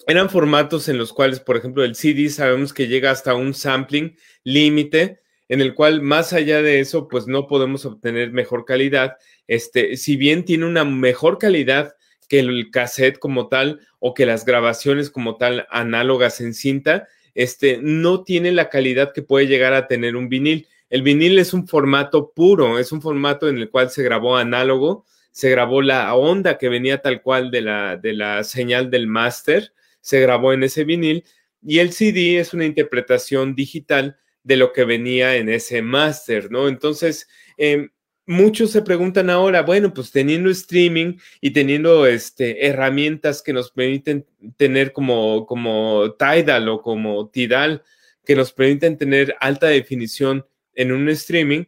Eran 0.07 0.31
formatos 0.31 0.88
en 0.88 0.96
los 0.96 1.12
cuales, 1.12 1.40
por 1.40 1.59
ejemplo, 1.59 1.85
el 1.85 1.96
CD 1.96 2.31
sabemos 2.31 2.72
que 2.72 2.88
llega 2.88 3.11
hasta 3.11 3.35
un 3.35 3.53
sampling 3.53 4.16
límite, 4.42 5.20
en 5.51 5.61
el 5.61 5.75
cual 5.75 6.01
más 6.01 6.33
allá 6.33 6.62
de 6.62 6.81
eso, 6.81 7.09
pues 7.09 7.27
no 7.27 7.46
podemos 7.46 7.85
obtener 7.85 8.33
mejor 8.33 8.64
calidad. 8.64 9.16
Este, 9.46 9.99
si 9.99 10.16
bien 10.16 10.46
tiene 10.46 10.64
una 10.64 10.87
mejor 10.87 11.37
calidad 11.37 11.94
que 12.31 12.38
el 12.38 12.70
cassette 12.70 13.18
como 13.18 13.49
tal 13.49 13.81
o 13.99 14.14
que 14.14 14.25
las 14.25 14.46
grabaciones 14.46 15.11
como 15.11 15.37
tal 15.37 15.66
análogas 15.68 16.40
en 16.40 16.55
cinta, 16.55 17.07
este, 17.35 17.81
no 17.83 18.25
tiene 18.25 18.51
la 18.51 18.70
calidad 18.70 19.12
que 19.12 19.20
puede 19.20 19.46
llegar 19.46 19.75
a 19.75 19.88
tener 19.88 20.16
un 20.16 20.31
vinil. 20.31 20.68
El 20.88 21.03
vinil 21.03 21.38
es 21.38 21.53
un 21.53 21.66
formato 21.66 22.33
puro, 22.33 22.79
es 22.79 22.92
un 22.92 23.03
formato 23.03 23.49
en 23.49 23.59
el 23.59 23.70
cual 23.70 23.90
se 23.90 24.03
grabó 24.03 24.37
análogo, 24.37 25.05
se 25.33 25.51
grabó 25.51 25.83
la 25.83 26.14
onda 26.14 26.59
que 26.59 26.68
venía 26.68 27.03
tal 27.03 27.22
cual 27.22 27.51
de 27.51 27.61
la, 27.61 27.96
de 27.96 28.12
la 28.12 28.44
señal 28.44 28.90
del 28.90 29.07
máster, 29.07 29.72
se 30.01 30.20
grabó 30.20 30.53
en 30.53 30.62
ese 30.62 30.85
vinil 30.85 31.25
y 31.62 31.81
el 31.81 31.92
CD 31.92 32.38
es 32.38 32.55
una 32.55 32.64
interpretación 32.64 33.55
digital 33.55 34.16
de 34.44 34.57
lo 34.57 34.72
que 34.72 34.85
venía 34.85 35.37
en 35.37 35.49
ese 35.49 35.83
máster, 35.83 36.51
¿no? 36.53 36.68
Entonces, 36.68 37.29
eh, 37.59 37.88
muchos 38.27 38.70
se 38.70 38.83
preguntan 38.83 39.29
ahora, 39.31 39.62
bueno, 39.62 39.92
pues 39.92 40.12
teniendo 40.12 40.51
streaming 40.51 41.16
y 41.40 41.51
teniendo 41.51 42.07
este, 42.07 42.66
herramientas 42.66 43.42
que 43.42 43.53
nos 43.53 43.72
permiten 43.72 44.25
tener 44.57 44.92
como, 44.92 45.46
como 45.46 46.14
Tidal 46.14 46.68
o 46.68 46.81
como 46.81 47.29
Tidal, 47.31 47.83
que 48.25 48.37
nos 48.37 48.53
permiten 48.53 48.96
tener 48.96 49.35
alta 49.40 49.66
definición 49.66 50.46
en 50.77 50.93
un 50.93 51.09
streaming, 51.09 51.65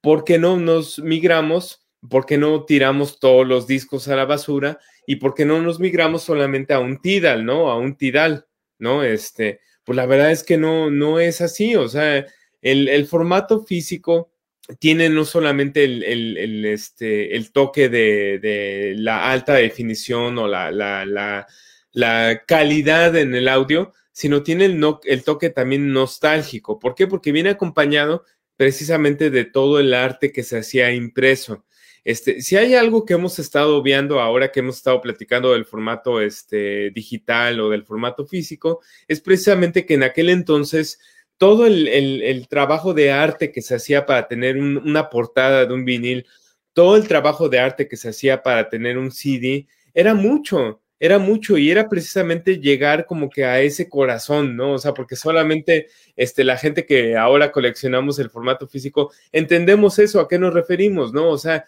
¿por 0.00 0.24
qué 0.24 0.38
no 0.38 0.56
nos 0.56 1.00
migramos? 1.00 1.86
¿Por 2.08 2.24
qué 2.24 2.38
no 2.38 2.64
tiramos 2.64 3.18
todos 3.18 3.46
los 3.46 3.66
discos 3.66 4.08
a 4.08 4.16
la 4.16 4.24
basura? 4.24 4.78
¿Y 5.06 5.16
por 5.16 5.34
qué 5.34 5.44
no 5.44 5.60
nos 5.60 5.80
migramos 5.80 6.22
solamente 6.22 6.72
a 6.72 6.78
un 6.78 7.00
Tidal, 7.00 7.44
¿no? 7.44 7.70
A 7.70 7.76
un 7.76 7.96
Tidal, 7.96 8.46
¿no? 8.78 9.02
Este, 9.02 9.60
pues 9.84 9.96
la 9.96 10.06
verdad 10.06 10.30
es 10.30 10.44
que 10.44 10.56
no, 10.56 10.90
no 10.90 11.18
es 11.18 11.40
así, 11.40 11.74
o 11.74 11.88
sea, 11.88 12.24
el, 12.62 13.06
formato 13.06 13.64
físico 13.64 14.32
tiene 14.78 15.08
no 15.08 15.24
solamente 15.24 15.84
el, 15.84 16.64
este, 16.64 17.34
el 17.36 17.50
toque 17.52 17.88
de, 17.88 18.94
la 18.96 19.30
alta 19.30 19.54
definición 19.54 20.38
o 20.38 20.46
la, 20.46 20.70
la, 20.70 21.46
la, 21.92 22.42
calidad 22.46 23.16
en 23.16 23.34
el 23.34 23.48
audio, 23.48 23.92
sino 24.12 24.42
tiene 24.42 24.66
el, 24.66 24.78
no, 24.78 25.00
el 25.04 25.24
toque 25.24 25.50
también 25.50 25.92
nostálgico. 25.92 26.78
¿Por 26.78 26.94
qué? 26.94 27.06
Porque 27.06 27.32
viene 27.32 27.50
acompañado 27.50 28.24
precisamente 28.60 29.30
de 29.30 29.46
todo 29.46 29.80
el 29.80 29.94
arte 29.94 30.32
que 30.32 30.42
se 30.42 30.58
hacía 30.58 30.92
impreso. 30.92 31.64
Este, 32.04 32.42
si 32.42 32.58
hay 32.58 32.74
algo 32.74 33.06
que 33.06 33.14
hemos 33.14 33.38
estado 33.38 33.82
viendo 33.82 34.20
ahora 34.20 34.52
que 34.52 34.60
hemos 34.60 34.76
estado 34.76 35.00
platicando 35.00 35.54
del 35.54 35.64
formato 35.64 36.20
este, 36.20 36.90
digital 36.90 37.58
o 37.60 37.70
del 37.70 37.86
formato 37.86 38.26
físico, 38.26 38.82
es 39.08 39.22
precisamente 39.22 39.86
que 39.86 39.94
en 39.94 40.02
aquel 40.02 40.28
entonces 40.28 41.00
todo 41.38 41.64
el, 41.64 42.46
trabajo 42.50 42.92
de 42.92 43.10
arte 43.10 43.50
que 43.50 43.62
se 43.62 43.76
hacía 43.76 44.04
para 44.04 44.28
tener 44.28 44.58
una 44.58 45.08
portada 45.08 45.64
de 45.64 45.72
un 45.72 45.86
vinil, 45.86 46.26
todo 46.74 46.96
el 46.96 47.08
trabajo 47.08 47.48
de 47.48 47.60
arte 47.60 47.88
que 47.88 47.96
se 47.96 48.10
hacía 48.10 48.42
para 48.42 48.68
tener 48.68 48.98
un 48.98 49.10
CD, 49.10 49.68
era 49.94 50.12
mucho, 50.12 50.82
era 51.00 51.18
mucho 51.18 51.56
y 51.56 51.70
era 51.70 51.88
precisamente 51.88 52.60
llegar 52.60 53.06
como 53.06 53.30
que 53.30 53.46
a 53.46 53.62
ese 53.62 53.88
corazón, 53.88 54.54
¿no? 54.54 54.74
O 54.74 54.78
sea, 54.78 54.92
porque 54.92 55.16
solamente 55.16 55.88
este, 56.14 56.44
la 56.44 56.58
gente 56.58 56.84
que 56.84 57.16
ahora 57.16 57.50
coleccionamos 57.50 58.18
el 58.18 58.28
formato 58.28 58.68
físico, 58.68 59.10
entendemos 59.32 59.98
eso, 59.98 60.20
a 60.20 60.28
qué 60.28 60.38
nos 60.38 60.52
referimos, 60.52 61.14
¿no? 61.14 61.30
O 61.30 61.38
sea, 61.38 61.64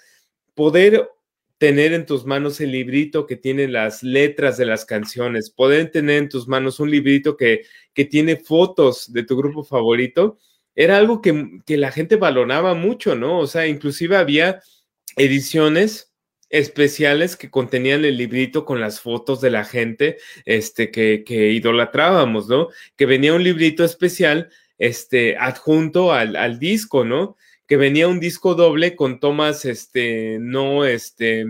poder 0.54 1.08
tener 1.56 1.94
en 1.94 2.04
tus 2.04 2.26
manos 2.26 2.60
el 2.60 2.72
librito 2.72 3.26
que 3.26 3.36
tiene 3.36 3.68
las 3.68 4.02
letras 4.02 4.58
de 4.58 4.66
las 4.66 4.84
canciones, 4.84 5.48
poder 5.48 5.90
tener 5.90 6.18
en 6.18 6.28
tus 6.28 6.46
manos 6.46 6.78
un 6.78 6.90
librito 6.90 7.36
que, 7.36 7.62
que 7.94 8.04
tiene 8.04 8.36
fotos 8.36 9.12
de 9.12 9.22
tu 9.22 9.36
grupo 9.38 9.64
favorito, 9.64 10.38
era 10.74 10.98
algo 10.98 11.22
que, 11.22 11.60
que 11.64 11.78
la 11.78 11.90
gente 11.90 12.16
valoraba 12.16 12.74
mucho, 12.74 13.14
¿no? 13.14 13.38
O 13.38 13.46
sea, 13.46 13.66
inclusive 13.66 14.16
había 14.16 14.60
ediciones 15.16 16.11
especiales 16.52 17.34
que 17.34 17.50
contenían 17.50 18.04
el 18.04 18.16
librito 18.16 18.64
con 18.64 18.80
las 18.80 19.00
fotos 19.00 19.40
de 19.40 19.50
la 19.50 19.64
gente 19.64 20.18
este, 20.44 20.92
que, 20.92 21.24
que 21.24 21.50
idolatrábamos, 21.50 22.46
¿no? 22.46 22.68
Que 22.94 23.06
venía 23.06 23.34
un 23.34 23.42
librito 23.42 23.82
especial 23.82 24.50
este, 24.78 25.36
adjunto 25.36 26.12
al, 26.12 26.36
al 26.36 26.60
disco, 26.60 27.04
¿no? 27.04 27.36
que 27.72 27.78
venía 27.78 28.06
un 28.06 28.20
disco 28.20 28.54
doble 28.54 28.96
con 28.96 29.18
tomas, 29.18 29.64
este, 29.64 30.36
no, 30.38 30.84
este, 30.84 31.46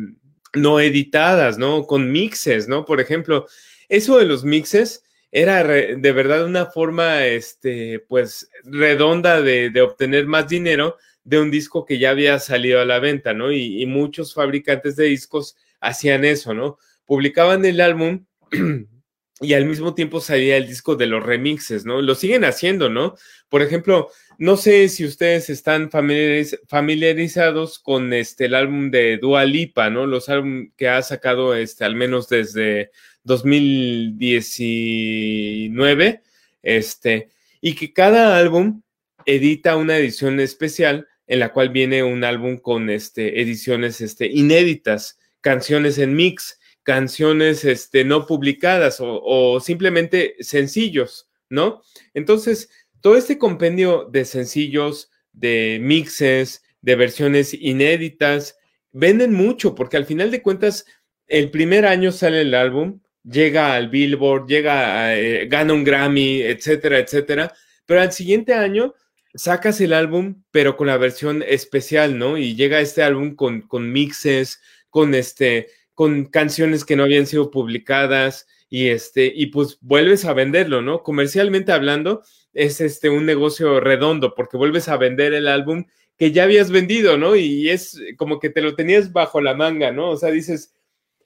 no 0.54 0.78
editadas, 0.78 1.58
¿no? 1.58 1.84
Con 1.86 2.12
mixes, 2.12 2.68
¿no? 2.68 2.84
Por 2.84 3.00
ejemplo, 3.00 3.48
eso 3.88 4.18
de 4.18 4.26
los 4.26 4.44
mixes 4.44 5.02
era 5.32 5.64
de 5.64 6.12
verdad 6.12 6.44
una 6.44 6.66
forma, 6.66 7.26
este, 7.26 7.98
pues, 8.08 8.48
redonda 8.62 9.40
de, 9.40 9.80
obtener 9.80 10.26
más 10.26 10.46
dinero 10.46 10.96
de 11.24 11.40
un 11.40 11.50
disco 11.50 11.84
que 11.84 11.98
ya 11.98 12.10
había 12.10 12.38
salido 12.38 12.80
a 12.80 12.84
la 12.84 12.98
venta, 12.98 13.32
¿no? 13.32 13.52
Y, 13.52 13.86
muchos 13.86 14.34
fabricantes 14.34 14.96
de 14.96 15.04
discos 15.04 15.56
hacían 15.80 16.24
eso, 16.24 16.54
¿no? 16.54 16.78
Publicaban 17.04 17.64
el 17.64 17.80
álbum 17.80 18.26
y 19.40 19.54
al 19.54 19.66
mismo 19.66 19.94
tiempo 19.94 20.20
salía 20.20 20.56
el 20.56 20.66
disco 20.66 20.96
de 20.96 21.06
los 21.06 21.24
remixes, 21.24 21.84
¿no? 21.84 22.02
Lo 22.02 22.14
siguen 22.14 22.44
haciendo, 22.44 22.88
¿no? 22.88 23.14
Por 23.48 23.62
ejemplo, 23.62 24.10
no 24.38 24.56
sé 24.56 24.88
si 24.88 25.04
ustedes 25.04 25.50
están 25.50 25.90
familiarizados 25.90 27.78
con 27.78 28.12
este 28.12 28.46
el 28.46 28.54
álbum 28.54 28.90
de 28.90 29.18
Dua 29.18 29.44
Lipa, 29.44 29.90
¿no? 29.90 30.06
Los 30.06 30.28
álbumes 30.28 30.70
que 30.76 30.88
ha 30.88 31.02
sacado 31.02 31.54
este 31.54 31.84
al 31.84 31.94
menos 31.94 32.28
desde 32.28 32.90
2019, 33.24 36.22
este, 36.62 37.28
y 37.60 37.74
que 37.74 37.92
cada 37.92 38.36
álbum 38.36 38.82
edita 39.26 39.76
una 39.76 39.96
edición 39.96 40.40
especial 40.40 41.06
en 41.26 41.38
la 41.38 41.52
cual 41.52 41.70
viene 41.70 42.02
un 42.02 42.24
álbum 42.24 42.58
con 42.58 42.90
este 42.90 43.40
ediciones 43.40 44.00
este 44.00 44.26
inéditas, 44.26 45.18
canciones 45.40 45.98
en 45.98 46.14
mix 46.14 46.58
canciones 46.82 47.64
este, 47.64 48.04
no 48.04 48.26
publicadas 48.26 48.98
o, 49.00 49.60
simplemente 49.60 50.34
sencillos, 50.40 51.28
¿no? 51.48 51.82
Entonces, 52.14 52.70
todo 53.00 53.16
este 53.16 53.38
compendio 53.38 54.08
de 54.10 54.24
sencillos, 54.24 55.10
de 55.32 55.78
mixes, 55.80 56.62
de 56.80 56.96
versiones 56.96 57.54
inéditas, 57.54 58.58
venden 58.90 59.32
mucho 59.32 59.74
porque 59.74 59.96
al 59.96 60.06
final 60.06 60.30
de 60.30 60.42
cuentas, 60.42 60.84
el 61.26 61.50
primer 61.50 61.86
año 61.86 62.12
sale 62.12 62.42
el 62.42 62.54
álbum, 62.54 63.00
llega 63.22 63.74
al 63.74 63.88
Billboard, 63.88 64.46
llega, 64.46 65.16
eh, 65.16 65.46
gana 65.46 65.72
un 65.72 65.84
Grammy, 65.84 66.42
etcétera, 66.42 66.98
etcétera, 66.98 67.54
pero 67.86 68.00
al 68.00 68.12
siguiente 68.12 68.54
año 68.54 68.94
sacas 69.34 69.80
el 69.80 69.92
álbum, 69.92 70.42
pero 70.50 70.76
con 70.76 70.88
la 70.88 70.96
versión 70.96 71.42
especial, 71.46 72.18
¿no? 72.18 72.38
Y 72.38 72.54
llega 72.54 72.80
este 72.80 73.02
álbum 73.02 73.34
con, 73.34 73.62
con 73.62 73.90
mixes, 73.92 74.60
con 74.90 75.14
este, 75.14 75.68
con 75.94 76.26
canciones 76.26 76.84
que 76.84 76.96
no 76.96 77.04
habían 77.04 77.26
sido 77.26 77.50
publicadas 77.50 78.46
y 78.68 78.88
este 78.88 79.30
y 79.34 79.46
pues 79.46 79.78
vuelves 79.80 80.24
a 80.24 80.32
venderlo, 80.32 80.82
¿no? 80.82 81.02
Comercialmente 81.02 81.72
hablando 81.72 82.22
es 82.52 82.80
este 82.80 83.10
un 83.10 83.26
negocio 83.26 83.80
redondo 83.80 84.34
porque 84.34 84.56
vuelves 84.56 84.88
a 84.88 84.96
vender 84.96 85.34
el 85.34 85.48
álbum 85.48 85.84
que 86.16 86.32
ya 86.32 86.44
habías 86.44 86.70
vendido, 86.70 87.18
¿no? 87.18 87.36
Y 87.36 87.68
es 87.70 88.00
como 88.16 88.38
que 88.38 88.50
te 88.50 88.62
lo 88.62 88.74
tenías 88.74 89.12
bajo 89.12 89.40
la 89.40 89.54
manga, 89.54 89.92
¿no? 89.92 90.10
O 90.10 90.16
sea, 90.16 90.30
dices, 90.30 90.74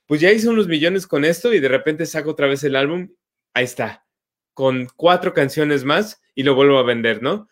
pues 0.07 0.21
ya 0.21 0.33
hice 0.33 0.49
unos 0.49 0.69
millones 0.69 1.07
con 1.07 1.25
esto 1.25 1.53
y 1.53 1.61
de 1.61 1.69
repente 1.69 2.07
saco 2.07 2.31
otra 2.31 2.47
vez 2.47 2.65
el 2.65 2.77
álbum, 2.77 3.11
ahí 3.55 3.65
está, 3.65 4.07
con 4.55 4.89
cuatro 4.97 5.35
canciones 5.35 5.85
más 5.85 6.21
y 6.35 6.43
lo 6.45 6.55
vuelvo 6.55 6.79
a 6.79 6.85
vender, 6.85 7.23
¿no? 7.23 7.49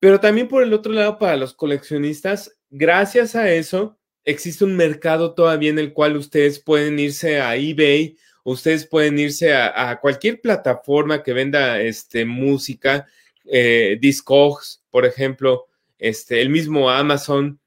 Pero 0.00 0.20
también 0.20 0.48
por 0.48 0.62
el 0.62 0.72
otro 0.72 0.92
lado, 0.92 1.18
para 1.18 1.36
los 1.36 1.54
coleccionistas, 1.54 2.58
gracias 2.70 3.34
a 3.34 3.50
eso, 3.50 3.98
existe 4.24 4.64
un 4.64 4.76
mercado 4.76 5.34
todavía 5.34 5.70
en 5.70 5.78
el 5.78 5.92
cual 5.92 6.16
ustedes 6.16 6.58
pueden 6.58 6.98
irse 6.98 7.40
a 7.40 7.56
eBay, 7.56 8.16
ustedes 8.42 8.86
pueden 8.86 9.18
irse 9.18 9.54
a, 9.54 9.98
cualquier 10.00 10.40
plataforma 10.40 11.22
que 11.22 11.32
venda 11.32 11.80
este, 11.80 12.24
música, 12.24 13.06
eh, 13.44 13.98
Discogs, 14.00 14.82
por 14.90 15.06
ejemplo, 15.06 15.66
este, 15.98 16.40
el 16.40 16.50
mismo 16.50 16.90
Amazon, 16.90 17.60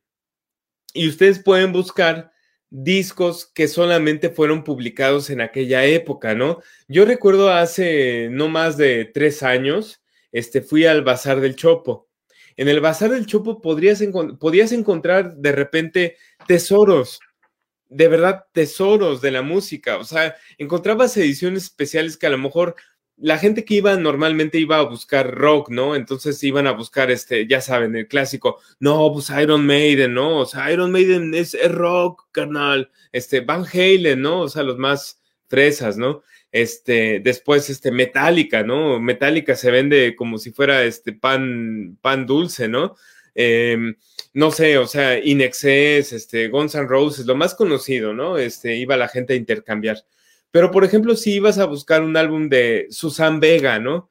y 0.93 1.07
ustedes 1.07 1.39
pueden 1.39 1.71
buscar 1.71 2.31
discos 2.69 3.45
que 3.45 3.67
solamente 3.67 4.29
fueron 4.29 4.63
publicados 4.63 5.29
en 5.29 5.41
aquella 5.41 5.85
época, 5.85 6.35
¿no? 6.35 6.61
Yo 6.87 7.05
recuerdo 7.05 7.51
hace 7.51 8.29
no 8.31 8.49
más 8.49 8.77
de 8.77 9.05
tres 9.05 9.41
años, 9.43 10.01
este, 10.31 10.61
fui 10.61 10.85
al 10.85 11.03
Bazar 11.03 11.39
del 11.39 11.55
Chopo 11.55 12.06
en 12.57 12.67
el 12.67 12.81
Bazar 12.81 13.11
del 13.11 13.27
Chopo 13.27 13.61
podrías 13.61 14.03
podías 14.39 14.71
encontrar 14.71 15.37
de 15.37 15.51
repente 15.51 16.17
tesoros, 16.47 17.19
de 17.87 18.07
verdad 18.07 18.45
tesoros 18.51 19.21
de 19.21 19.31
la 19.31 19.43
música. 19.43 19.97
O 19.97 20.03
sea, 20.03 20.35
encontrabas 20.57 21.15
ediciones 21.17 21.63
especiales 21.63 22.17
que 22.17 22.27
a 22.27 22.31
lo 22.31 22.39
mejor 22.39 22.75
la 23.15 23.37
gente 23.39 23.65
que 23.65 23.75
iba 23.75 23.95
normalmente 23.95 24.59
iba 24.59 24.77
a 24.77 24.83
buscar 24.83 25.33
rock, 25.33 25.69
¿no? 25.69 25.95
Entonces 25.95 26.43
iban 26.43 26.67
a 26.67 26.71
buscar, 26.71 27.09
este, 27.09 27.47
ya 27.47 27.61
saben, 27.61 27.95
el 27.95 28.07
clásico, 28.07 28.59
no, 28.79 29.11
pues 29.11 29.31
Iron 29.41 29.65
Maiden, 29.65 30.13
¿no? 30.13 30.39
O 30.39 30.45
sea, 30.45 30.71
Iron 30.71 30.91
Maiden 30.91 31.33
es 31.33 31.57
rock, 31.71 32.27
carnal. 32.31 32.91
Este, 33.11 33.41
Van 33.41 33.65
Halen, 33.65 34.21
¿no? 34.21 34.41
O 34.41 34.49
sea, 34.49 34.63
los 34.63 34.77
más 34.77 35.19
fresas, 35.47 35.97
¿no? 35.97 36.21
Este, 36.61 37.19
después, 37.19 37.69
este, 37.69 37.91
Metallica, 37.91 38.63
¿no? 38.63 38.99
Metallica 38.99 39.55
se 39.55 39.71
vende 39.71 40.15
como 40.15 40.37
si 40.37 40.51
fuera 40.51 40.83
este 40.83 41.13
pan, 41.13 41.97
pan 42.01 42.25
dulce, 42.25 42.67
¿no? 42.67 42.95
Em, 43.35 43.95
no 44.33 44.51
sé, 44.51 44.77
o 44.77 44.87
sea, 44.87 45.19
Inexcess, 45.19 46.13
este, 46.13 46.47
Guns 46.47 46.75
N' 46.75 46.87
Roses, 46.87 47.25
lo 47.25 47.35
más 47.35 47.53
conocido, 47.55 48.13
¿no? 48.13 48.37
Este, 48.37 48.75
iba 48.75 48.97
la 48.97 49.07
gente 49.07 49.33
a 49.33 49.35
intercambiar. 49.37 50.05
Pero, 50.51 50.71
por 50.71 50.83
ejemplo, 50.83 51.15
si 51.15 51.33
ibas 51.33 51.59
a 51.59 51.65
buscar 51.65 52.01
un 52.01 52.17
álbum 52.17 52.49
de 52.49 52.87
Susan 52.89 53.39
Vega, 53.39 53.79
¿no? 53.79 54.09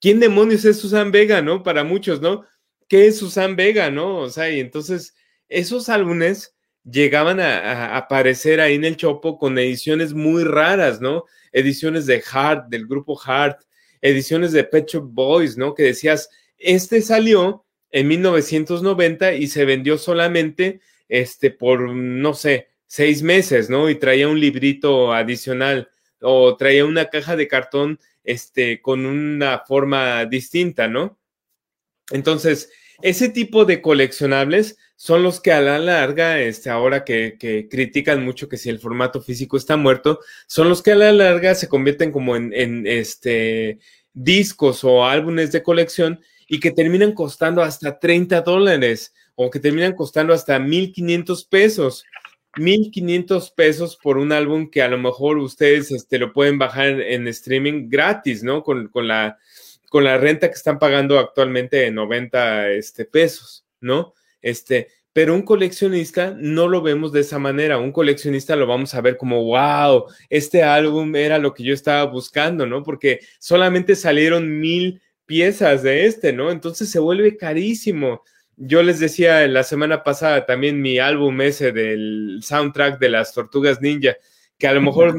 ¿Quién 0.00 0.20
demonios 0.20 0.64
es 0.64 0.78
Susan 0.80 1.12
Vega, 1.12 1.42
no? 1.42 1.62
Para 1.62 1.84
muchos, 1.84 2.20
¿no? 2.20 2.44
¿Qué 2.88 3.06
es 3.06 3.18
Susan 3.18 3.56
Vega, 3.56 3.90
no? 3.90 4.18
O 4.18 4.30
sea, 4.30 4.50
y 4.50 4.60
entonces, 4.60 5.14
esos 5.48 5.88
álbumes 5.88 6.54
llegaban 6.84 7.40
a, 7.40 7.96
aparecer 7.96 8.60
ahí 8.60 8.74
en 8.74 8.84
el 8.84 8.96
Chopo 8.96 9.38
con 9.38 9.58
ediciones 9.58 10.12
muy 10.12 10.44
raras, 10.44 11.00
¿no? 11.00 11.24
Ediciones 11.52 12.06
de 12.06 12.20
Heart, 12.20 12.68
del 12.68 12.86
grupo 12.86 13.16
Heart, 13.16 13.60
ediciones 14.00 14.52
de 14.52 14.64
Pet 14.64 14.86
Shop 14.88 15.04
Boys, 15.04 15.56
¿no? 15.56 15.74
Que 15.74 15.84
decías, 15.84 16.28
este 16.58 17.00
salió 17.00 17.64
en 17.90 18.08
1990 18.08 19.34
y 19.34 19.46
se 19.46 19.64
vendió 19.64 19.98
solamente, 19.98 20.80
este, 21.08 21.50
por, 21.50 21.88
no 21.90 22.34
sé, 22.34 22.68
seis 22.86 23.22
meses, 23.22 23.70
¿no? 23.70 23.88
Y 23.88 23.96
traía 23.96 24.28
un 24.28 24.40
librito 24.40 25.12
adicional. 25.12 25.88
o 26.26 26.56
traía 26.56 26.86
una 26.86 27.06
caja 27.10 27.36
de 27.36 27.48
cartón 27.48 27.98
este, 28.24 28.80
con 28.80 29.04
una 29.04 29.58
forma 29.60 30.24
distinta, 30.24 30.88
¿no? 30.88 31.18
Entonces, 32.10 32.70
ese 33.02 33.28
tipo 33.28 33.64
de 33.64 33.82
coleccionables 33.82 34.78
son 34.96 35.22
los 35.22 35.40
que 35.40 35.52
a 35.52 35.60
la 35.60 35.78
larga, 35.78 36.40
este, 36.40 36.70
ahora 36.70 37.04
que, 37.04 37.36
que, 37.38 37.68
critican 37.68 38.24
mucho 38.24 38.48
que 38.48 38.56
si 38.56 38.70
el 38.70 38.78
formato 38.78 39.20
físico 39.20 39.56
está 39.56 39.76
muerto, 39.76 40.20
son 40.46 40.68
los 40.68 40.82
que 40.82 40.92
a 40.92 40.96
la 40.96 41.12
larga 41.12 41.54
se 41.54 41.68
convierten 41.68 42.12
como 42.12 42.36
en, 42.36 42.86
este, 42.86 43.78
discos 44.12 44.84
o 44.84 45.04
álbumes 45.04 45.52
de 45.52 45.62
colección 45.62 46.20
y 46.48 46.60
que 46.60 46.70
terminan 46.70 47.12
costando 47.12 47.62
hasta 47.62 47.98
30 47.98 48.42
dólares 48.42 49.12
o 49.34 49.50
que 49.50 49.58
terminan 49.58 49.94
costando 49.94 50.32
hasta 50.32 50.58
1.500 50.58 51.48
pesos. 51.48 52.04
1.500 52.56 53.52
pesos 53.52 53.98
por 54.00 54.16
un 54.16 54.30
álbum 54.30 54.70
que 54.70 54.80
a 54.80 54.88
lo 54.88 54.96
mejor 54.96 55.38
ustedes 55.38 55.90
este, 55.90 56.20
lo 56.20 56.32
pueden 56.32 56.56
bajar 56.56 57.00
en 57.00 57.26
streaming 57.26 57.88
gratis, 57.88 58.44
¿no? 58.44 58.62
Con, 58.62 58.86
con, 58.88 59.08
la, 59.08 59.38
con 59.90 60.04
la 60.04 60.18
renta 60.18 60.46
que 60.48 60.54
están 60.54 60.78
pagando 60.78 61.18
actualmente 61.18 61.78
de 61.78 61.90
90 61.90 62.70
este, 62.70 63.06
pesos, 63.06 63.64
¿no? 63.80 64.14
Este, 64.44 64.88
pero 65.14 65.34
un 65.34 65.40
coleccionista 65.40 66.36
no 66.36 66.68
lo 66.68 66.82
vemos 66.82 67.12
de 67.12 67.20
esa 67.20 67.38
manera. 67.38 67.78
Un 67.78 67.92
coleccionista 67.92 68.56
lo 68.56 68.66
vamos 68.66 68.94
a 68.94 69.00
ver 69.00 69.16
como, 69.16 69.42
wow, 69.42 70.04
este 70.28 70.62
álbum 70.62 71.16
era 71.16 71.38
lo 71.38 71.54
que 71.54 71.64
yo 71.64 71.72
estaba 71.72 72.04
buscando, 72.04 72.66
¿no? 72.66 72.82
Porque 72.82 73.20
solamente 73.38 73.96
salieron 73.96 74.60
mil 74.60 75.00
piezas 75.24 75.82
de 75.82 76.04
este, 76.04 76.34
¿no? 76.34 76.50
Entonces 76.50 76.90
se 76.90 76.98
vuelve 76.98 77.38
carísimo. 77.38 78.22
Yo 78.56 78.82
les 78.82 79.00
decía 79.00 79.48
la 79.48 79.62
semana 79.62 80.02
pasada 80.02 80.44
también 80.44 80.82
mi 80.82 80.98
álbum 80.98 81.40
ese 81.40 81.72
del 81.72 82.40
soundtrack 82.42 82.98
de 82.98 83.08
las 83.08 83.32
Tortugas 83.32 83.80
Ninja, 83.80 84.16
que 84.58 84.66
a 84.66 84.74
lo 84.74 84.82
mejor 84.82 85.18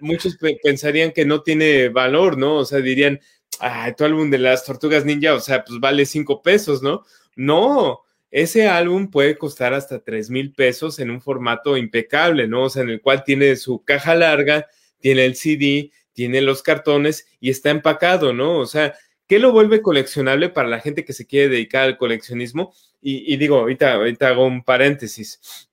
muchos 0.00 0.38
pensarían 0.62 1.12
que 1.12 1.26
no 1.26 1.42
tiene 1.42 1.90
valor, 1.90 2.38
¿no? 2.38 2.56
O 2.56 2.64
sea, 2.64 2.78
dirían, 2.78 3.20
ah, 3.60 3.92
tu 3.94 4.04
álbum 4.04 4.30
de 4.30 4.38
las 4.38 4.64
Tortugas 4.64 5.04
Ninja, 5.04 5.34
o 5.34 5.40
sea, 5.40 5.62
pues 5.62 5.78
vale 5.78 6.06
cinco 6.06 6.40
pesos, 6.40 6.82
¿no? 6.82 7.04
No, 7.36 8.05
ese 8.30 8.68
álbum 8.68 9.10
puede 9.10 9.38
costar 9.38 9.74
hasta 9.74 10.02
tres 10.02 10.30
mil 10.30 10.52
pesos 10.52 10.98
en 10.98 11.10
un 11.10 11.20
formato 11.20 11.76
impecable, 11.76 12.46
¿no? 12.48 12.64
O 12.64 12.70
sea, 12.70 12.82
en 12.82 12.90
el 12.90 13.00
cual 13.00 13.24
tiene 13.24 13.56
su 13.56 13.84
caja 13.84 14.14
larga, 14.14 14.66
tiene 15.00 15.24
el 15.24 15.36
CD, 15.36 15.90
tiene 16.12 16.40
los 16.40 16.62
cartones 16.62 17.26
y 17.40 17.50
está 17.50 17.70
empacado, 17.70 18.32
¿no? 18.32 18.58
O 18.58 18.66
sea, 18.66 18.94
¿Qué 19.26 19.40
lo 19.40 19.50
vuelve 19.50 19.82
coleccionable 19.82 20.50
para 20.50 20.68
la 20.68 20.80
gente 20.80 21.04
que 21.04 21.12
se 21.12 21.26
quiere 21.26 21.48
dedicar 21.48 21.82
al 21.82 21.98
coleccionismo? 21.98 22.72
Y, 23.02 23.36
digo, 23.36 23.58
ahorita, 23.58 23.94
ahorita 23.94 24.28
hago 24.28 24.46
un 24.46 24.64
paréntesis. 24.64 25.68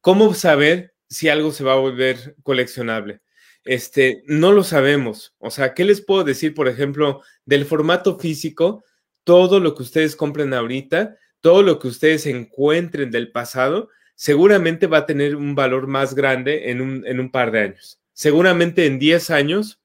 ¿Cómo 0.00 0.32
saber 0.34 0.94
si 1.08 1.28
algo 1.28 1.50
se 1.50 1.64
va 1.64 1.72
a 1.72 1.78
volver 1.78 2.36
coleccionable? 2.42 3.20
Este, 3.64 4.22
no 4.26 4.52
lo 4.52 4.62
sabemos. 4.62 5.34
O 5.38 5.50
sea, 5.50 5.74
¿qué 5.74 5.84
les 5.84 6.00
puedo 6.00 6.22
decir, 6.22 6.54
por 6.54 6.68
ejemplo, 6.68 7.22
del 7.46 7.64
formato 7.64 8.18
físico? 8.18 8.84
Todo 9.24 9.58
lo 9.58 9.74
que 9.74 9.82
ustedes 9.82 10.14
compren 10.14 10.54
ahorita, 10.54 11.16
todo 11.44 11.62
lo 11.62 11.78
que 11.78 11.88
ustedes 11.88 12.24
encuentren 12.24 13.10
del 13.10 13.30
pasado, 13.30 13.90
seguramente 14.14 14.86
va 14.86 14.98
a 14.98 15.06
tener 15.06 15.36
un 15.36 15.54
valor 15.54 15.86
más 15.86 16.14
grande 16.14 16.70
en 16.70 16.80
un, 16.80 17.06
en 17.06 17.20
un 17.20 17.30
par 17.30 17.50
de 17.50 17.60
años. 17.60 18.00
Seguramente 18.14 18.86
en 18.86 18.98
10 18.98 19.28
años 19.28 19.78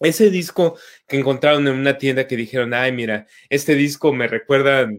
ese 0.00 0.30
disco 0.30 0.76
que 1.06 1.16
encontraron 1.16 1.68
en 1.68 1.74
una 1.74 1.96
tienda 1.96 2.26
que 2.26 2.36
dijeron, 2.36 2.74
ay, 2.74 2.90
mira, 2.90 3.28
este 3.48 3.76
disco 3.76 4.12
me 4.12 4.26
recuerda, 4.26 4.90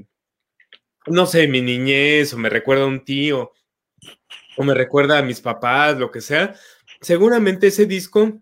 no 1.08 1.26
sé, 1.26 1.46
mi 1.50 1.60
niñez, 1.60 2.34
o 2.34 2.38
me 2.38 2.50
recuerda 2.50 2.86
a 2.86 2.88
un 2.88 3.04
tío, 3.04 3.52
o 4.56 4.64
me 4.64 4.76
recuerda 4.76 5.18
a 5.18 5.24
mis 5.24 5.42
papás, 5.42 5.98
lo 5.98 6.10
que 6.10 6.22
sea, 6.22 6.56
seguramente 7.02 7.68
ese 7.68 7.86
disco, 7.86 8.42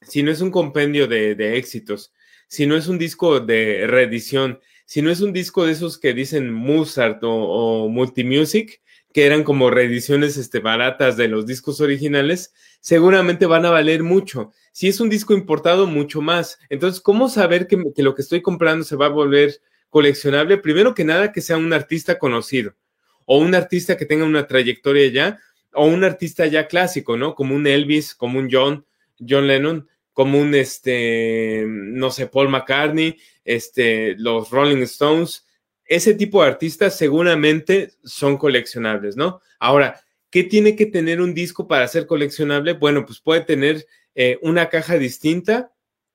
si 0.00 0.24
no 0.24 0.32
es 0.32 0.40
un 0.40 0.50
compendio 0.50 1.06
de, 1.06 1.56
éxitos, 1.56 2.12
si 2.48 2.66
no 2.66 2.76
es 2.76 2.88
un 2.88 2.98
disco 2.98 3.38
de 3.38 3.86
reedición, 3.86 4.58
si 4.92 5.00
no 5.00 5.10
es 5.10 5.22
un 5.22 5.32
disco 5.32 5.64
de 5.64 5.72
esos 5.72 5.96
que 5.96 6.12
dicen 6.12 6.52
Mozart 6.52 7.20
o, 7.22 7.88
Multimusic, 7.88 8.82
que 9.14 9.24
eran 9.24 9.42
como 9.42 9.70
reediciones 9.70 10.36
este, 10.36 10.58
baratas 10.58 11.16
de 11.16 11.28
los 11.28 11.46
discos 11.46 11.80
originales, 11.80 12.52
seguramente 12.78 13.46
van 13.46 13.64
a 13.64 13.70
valer 13.70 14.02
mucho. 14.02 14.52
Si 14.70 14.88
es 14.88 15.00
un 15.00 15.08
disco 15.08 15.32
importado, 15.32 15.86
mucho 15.86 16.20
más. 16.20 16.58
Entonces, 16.68 17.00
¿cómo 17.00 17.30
saber 17.30 17.68
que, 17.68 17.82
lo 18.02 18.14
que 18.14 18.20
estoy 18.20 18.42
comprando 18.42 18.84
se 18.84 18.96
va 18.96 19.06
a 19.06 19.08
volver 19.08 19.62
coleccionable? 19.88 20.58
Primero 20.58 20.94
que 20.94 21.04
nada, 21.04 21.32
que 21.32 21.40
sea 21.40 21.56
un 21.56 21.72
artista 21.72 22.18
conocido 22.18 22.74
o 23.24 23.38
un 23.38 23.54
artista 23.54 23.96
que 23.96 24.04
tenga 24.04 24.26
una 24.26 24.46
trayectoria 24.46 25.08
ya 25.08 25.38
o 25.72 25.86
un 25.86 26.04
artista 26.04 26.44
ya 26.44 26.66
clásico, 26.66 27.16
¿no? 27.16 27.34
Como 27.34 27.54
un 27.54 27.66
Elvis, 27.66 28.14
como 28.14 28.38
un 28.38 28.50
John, 28.52 28.84
John 29.26 29.46
Lennon, 29.46 29.88
como 30.12 30.38
un, 30.38 30.54
este, 30.54 31.64
no 31.66 32.10
sé, 32.10 32.26
Paul 32.26 32.48
McCartney, 32.48 33.18
este, 33.44 34.14
los 34.18 34.50
Rolling 34.50 34.82
Stones 34.82 35.46
ese 35.92 36.14
tipo 36.14 36.42
de 36.42 36.48
artistas 36.48 36.96
seguramente 36.96 37.92
son 38.02 38.38
coleccionables, 38.38 39.14
¿no? 39.14 39.42
Ahora, 39.58 40.00
¿qué 40.30 40.42
tiene 40.42 40.74
que 40.74 40.86
tener 40.86 41.20
un 41.20 41.34
disco 41.34 41.68
para 41.68 41.86
ser 41.86 42.06
coleccionable? 42.06 42.72
Bueno, 42.72 43.04
pues 43.04 43.20
puede 43.20 43.42
tener 43.42 43.86
eh, 44.14 44.38
una 44.40 44.70
caja 44.70 44.96
distinta, 44.96 45.72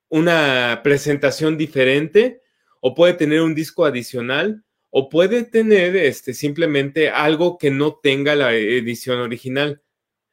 una 0.10 0.82
presentación 0.84 1.60
diferente, 1.60 2.42
o 2.82 2.96
puede 2.96 3.14
tener 3.14 3.42
un 3.42 3.54
disco 3.54 3.86
adicional, 3.86 4.64
o 4.90 5.10
puede 5.10 5.44
tener 5.44 5.96
este, 5.96 6.34
simplemente 6.34 7.10
algo 7.10 7.60
que 7.60 7.70
no 7.70 8.00
tenga 8.02 8.34
la 8.36 8.56
edición 8.56 9.20
original. 9.20 9.84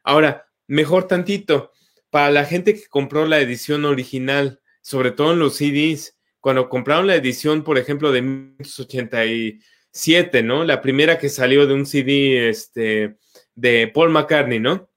Ahora, 0.02 0.46
mejor 0.68 1.06
tantito, 1.06 1.72
para 2.14 2.30
la 2.30 2.44
gente 2.44 2.74
que 2.74 2.86
compró 2.86 3.26
la 3.26 3.40
edición 3.40 3.84
original, 3.84 4.60
sobre 4.82 5.10
todo 5.10 5.32
en 5.32 5.40
los 5.40 5.56
CDs, 5.56 6.16
cuando 6.38 6.68
compraron 6.68 7.08
la 7.08 7.16
edición, 7.16 7.64
por 7.64 7.76
ejemplo, 7.76 8.12
de 8.12 8.22
1987, 8.22 10.44
¿no? 10.44 10.62
La 10.62 10.80
primera 10.80 11.18
que 11.18 11.28
salió 11.28 11.66
de 11.66 11.74
un 11.74 11.86
CD 11.86 12.48
este, 12.48 13.16
de 13.56 13.90
Paul 13.92 14.10
McCartney, 14.10 14.60
¿no? 14.60 14.88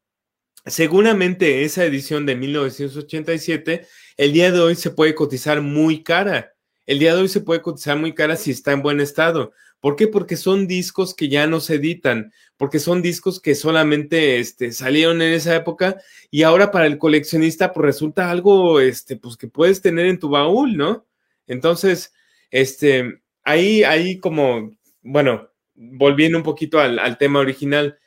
Seguramente 0.67 1.63
esa 1.63 1.85
edición 1.85 2.27
de 2.27 2.35
1987, 2.35 3.87
el 4.17 4.31
día 4.31 4.51
de 4.51 4.59
hoy 4.59 4.75
se 4.75 4.91
puede 4.91 5.15
cotizar 5.15 5.59
muy 5.59 6.03
cara. 6.03 6.53
El 6.85 6.99
día 6.99 7.15
de 7.15 7.21
hoy 7.21 7.29
se 7.29 7.41
puede 7.41 7.63
cotizar 7.63 7.97
muy 7.97 8.13
cara 8.13 8.35
si 8.35 8.51
está 8.51 8.73
en 8.73 8.83
buen 8.83 8.99
estado. 8.99 9.53
¿Por 9.79 9.95
qué? 9.95 10.07
Porque 10.07 10.37
son 10.37 10.67
discos 10.67 11.13
que 11.13 11.29
ya 11.29 11.45
no 11.47 11.59
se 11.59 11.75
editan, 11.75 12.33
porque 12.57 12.79
son 12.79 13.01
discos 13.01 13.39
que 13.39 13.53
solamente 13.53 14.39
este, 14.39 14.71
salieron 14.71 15.21
en 15.21 15.33
esa 15.33 15.55
época 15.55 15.97
y 16.31 16.43
ahora 16.43 16.71
para 16.71 16.87
el 16.87 16.97
coleccionista 16.97 17.73
pues 17.73 17.85
resulta 17.85 18.31
algo 18.31 18.79
este, 18.79 19.17
pues, 19.17 19.37
que 19.37 19.47
puedes 19.47 19.81
tener 19.81 20.07
en 20.07 20.19
tu 20.19 20.29
baúl, 20.29 20.75
¿no? 20.75 21.05
Entonces, 21.45 22.13
este, 22.49 23.21
ahí, 23.43 23.83
ahí 23.83 24.19
como, 24.19 24.75
bueno, 25.01 25.49
volviendo 25.75 26.37
un 26.37 26.43
poquito 26.43 26.79
al, 26.79 27.17
tema 27.17 27.39
original, 27.39 27.99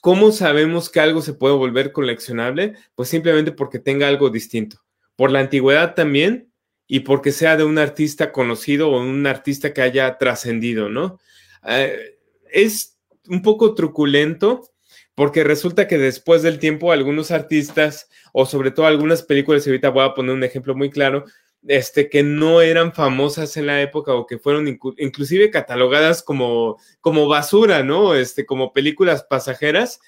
¿cómo 0.00 0.32
sabemos 0.32 0.90
que 0.90 1.00
algo 1.00 1.22
se 1.22 1.32
puede 1.32 1.54
volver 1.54 1.92
coleccionable? 1.92 2.74
Pues 2.94 3.08
simplemente 3.08 3.52
porque 3.52 3.78
tenga 3.78 4.06
algo 4.06 4.30
distinto. 4.30 4.82
Por 5.16 5.30
la 5.30 5.40
antigüedad 5.40 5.94
también 5.94 6.49
y 6.92 7.00
porque 7.00 7.30
sea 7.30 7.56
de 7.56 7.62
un 7.62 7.78
artista 7.78 8.32
conocido 8.32 8.90
o 8.90 9.00
un 9.00 9.24
artista 9.24 9.72
que 9.72 9.80
haya 9.80 10.18
trascendido, 10.18 10.88
¿no? 10.88 11.20
Eh, 11.64 12.18
es 12.50 12.98
un 13.28 13.42
poco 13.42 13.76
truculento 13.76 14.68
porque 15.14 15.44
resulta 15.44 15.86
que 15.86 15.98
después 15.98 16.42
del 16.42 16.58
tiempo 16.58 16.90
algunos 16.90 17.30
artistas 17.30 18.08
o 18.32 18.44
sobre 18.44 18.72
todo 18.72 18.86
algunas 18.86 19.22
películas, 19.22 19.64
y 19.64 19.70
ahorita 19.70 19.90
voy 19.90 20.04
a 20.04 20.14
poner 20.14 20.34
un 20.34 20.42
ejemplo 20.42 20.74
muy 20.74 20.90
claro, 20.90 21.26
este, 21.68 22.10
que 22.10 22.24
no 22.24 22.60
eran 22.60 22.92
famosas 22.92 23.56
en 23.56 23.66
la 23.66 23.80
época 23.80 24.12
o 24.14 24.26
que 24.26 24.40
fueron 24.40 24.66
inclusive 24.98 25.48
catalogadas 25.50 26.24
como, 26.24 26.76
como 27.00 27.28
basura, 27.28 27.84
¿no? 27.84 28.16
Este, 28.16 28.44
como 28.44 28.72
películas 28.72 29.22
pasajeras, 29.22 30.00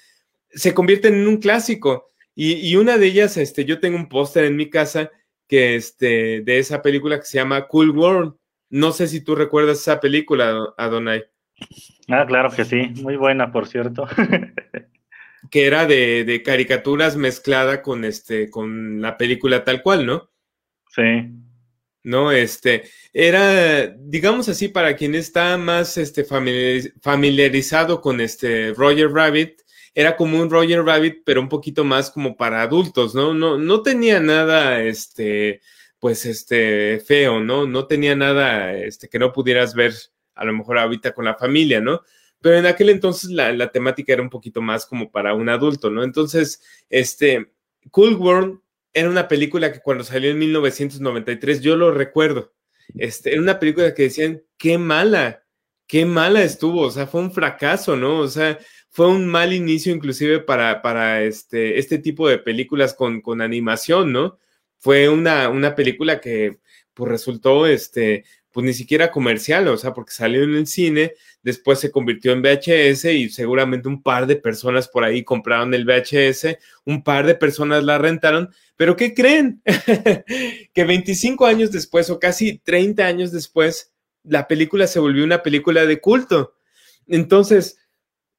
se 0.49 0.73
convierten 0.73 1.13
en 1.13 1.29
un 1.29 1.37
clásico. 1.37 2.09
Y, 2.35 2.75
una 2.75 2.97
de 2.97 3.05
ellas, 3.05 3.37
este, 3.37 3.63
yo 3.63 3.79
tengo 3.79 3.95
un 3.95 4.09
póster 4.09 4.43
en 4.43 4.57
mi 4.57 4.69
casa 4.69 5.11
que, 5.47 5.75
este, 5.75 6.41
de 6.41 6.59
esa 6.59 6.81
película 6.81 7.19
que 7.19 7.25
se 7.25 7.37
llama 7.37 7.67
Cool 7.67 7.91
World. 7.91 8.35
No 8.69 8.91
sé 8.91 9.07
si 9.07 9.21
tú 9.21 9.35
recuerdas 9.35 9.79
esa 9.79 9.99
película, 9.99 10.73
Adonai. 10.77 11.23
Ah, 12.09 12.25
claro 12.27 12.49
que 12.51 12.65
sí, 12.65 12.89
muy 13.01 13.15
buena, 13.15 13.51
por 13.51 13.67
cierto. 13.67 14.07
que 15.51 15.65
era 15.65 15.85
de, 15.85 16.23
de, 16.23 16.41
caricaturas 16.41 17.15
mezclada 17.15 17.81
con, 17.81 18.05
este, 18.05 18.49
con 18.49 19.01
la 19.01 19.17
película 19.17 19.63
tal 19.63 19.81
cual, 19.81 20.05
¿no? 20.05 20.29
Sí. 20.89 21.31
¿no? 22.03 22.31
Este, 22.31 22.83
era, 23.13 23.87
digamos 23.87 24.49
así, 24.49 24.67
para 24.67 24.95
quien 24.95 25.15
está 25.15 25.57
más 25.57 25.97
este, 25.97 26.25
familiarizado 26.25 28.01
con 28.01 28.21
este 28.21 28.73
Roger 28.73 29.09
Rabbit, 29.09 29.61
era 29.95 30.15
como 30.15 30.41
un 30.41 30.49
Roger 30.49 30.83
Rabbit, 30.83 31.23
pero 31.25 31.41
un 31.41 31.49
poquito 31.49 31.83
más 31.83 32.09
como 32.09 32.35
para 32.35 32.61
adultos, 32.61 33.13
¿no? 33.13 33.33
No, 33.33 33.57
no 33.57 33.81
tenía 33.81 34.19
nada, 34.19 34.81
este, 34.81 35.61
pues, 35.99 36.25
este, 36.25 36.99
feo, 36.99 37.39
¿no? 37.39 37.65
No 37.67 37.85
tenía 37.87 38.15
nada, 38.15 38.73
este, 38.73 39.07
que 39.07 39.19
no 39.19 39.31
pudieras 39.31 39.75
ver 39.75 39.93
a 40.35 40.45
lo 40.45 40.53
mejor 40.53 40.79
ahorita 40.79 41.13
con 41.13 41.25
la 41.25 41.35
familia, 41.35 41.79
¿no? 41.79 42.01
Pero 42.41 42.57
en 42.57 42.65
aquel 42.65 42.89
entonces 42.89 43.29
la, 43.29 43.53
la 43.53 43.71
temática 43.71 44.13
era 44.13 44.21
un 44.21 44.29
poquito 44.29 44.61
más 44.61 44.85
como 44.85 45.11
para 45.11 45.33
un 45.33 45.47
adulto, 45.49 45.89
¿no? 45.89 46.03
Entonces, 46.03 46.61
este, 46.89 47.53
Cool 47.91 48.15
World 48.15 48.59
era 48.93 49.09
una 49.09 49.27
película 49.27 49.71
que 49.71 49.79
cuando 49.79 50.03
salió 50.03 50.31
en 50.31 50.39
1993, 50.39 51.61
yo 51.61 51.75
lo 51.75 51.91
recuerdo, 51.91 52.53
este, 52.95 53.31
era 53.31 53.41
una 53.41 53.59
película 53.59 53.93
que 53.93 54.03
decían, 54.03 54.43
qué 54.57 54.77
mala, 54.77 55.43
qué 55.87 56.05
mala 56.05 56.43
estuvo, 56.43 56.81
o 56.81 56.91
sea, 56.91 57.07
fue 57.07 57.21
un 57.21 57.31
fracaso, 57.31 57.95
¿no? 57.95 58.19
O 58.19 58.27
sea, 58.27 58.59
fue 58.93 59.07
un 59.07 59.25
mal 59.27 59.53
inicio 59.53 59.91
inclusive 59.91 60.39
para, 60.39 61.23
este, 61.23 61.79
este 61.79 61.97
tipo 61.97 62.29
de 62.29 62.37
películas 62.37 62.93
con, 62.93 63.21
con 63.21 63.41
animación, 63.41 64.13
¿no? 64.13 64.37
Fue 64.77 65.09
una, 65.09 65.49
una 65.49 65.73
película 65.73 66.21
que 66.21 66.59
pues 66.93 67.09
resultó, 67.09 67.65
este, 67.65 68.23
pues 68.51 68.63
ni 68.63 68.73
siquiera 68.75 69.09
comercial, 69.09 69.67
o 69.67 69.77
sea, 69.77 69.95
porque 69.95 70.11
salió 70.11 70.43
en 70.43 70.53
el 70.53 70.67
cine, 70.67 71.15
después 71.41 71.79
se 71.79 71.89
convirtió 71.89 72.33
en 72.33 72.43
VHS 72.43 73.05
y 73.05 73.29
seguramente 73.29 73.87
un 73.87 74.03
par 74.03 74.27
de 74.27 74.35
personas 74.35 74.87
por 74.87 75.03
ahí 75.03 75.23
compraron 75.23 75.73
el 75.73 75.85
VHS, 75.85 76.59
un 76.85 77.03
par 77.03 77.25
de 77.25 77.33
personas 77.33 77.83
la 77.83 77.97
rentaron, 77.97 78.53
pero 78.75 78.95
¿qué 78.95 79.15
creen? 79.15 79.63
que 80.73 80.83
25 80.83 81.47
años 81.47 81.71
después 81.71 82.11
o 82.11 82.19
casi 82.19 82.59
30 82.59 83.03
años 83.03 83.31
después, 83.31 83.91
la 84.23 84.47
película 84.47 84.85
se 84.85 84.99
volvió 84.99 85.23
una 85.23 85.41
película 85.41 85.87
de 85.87 85.99
culto. 85.99 86.53
Entonces, 87.07 87.79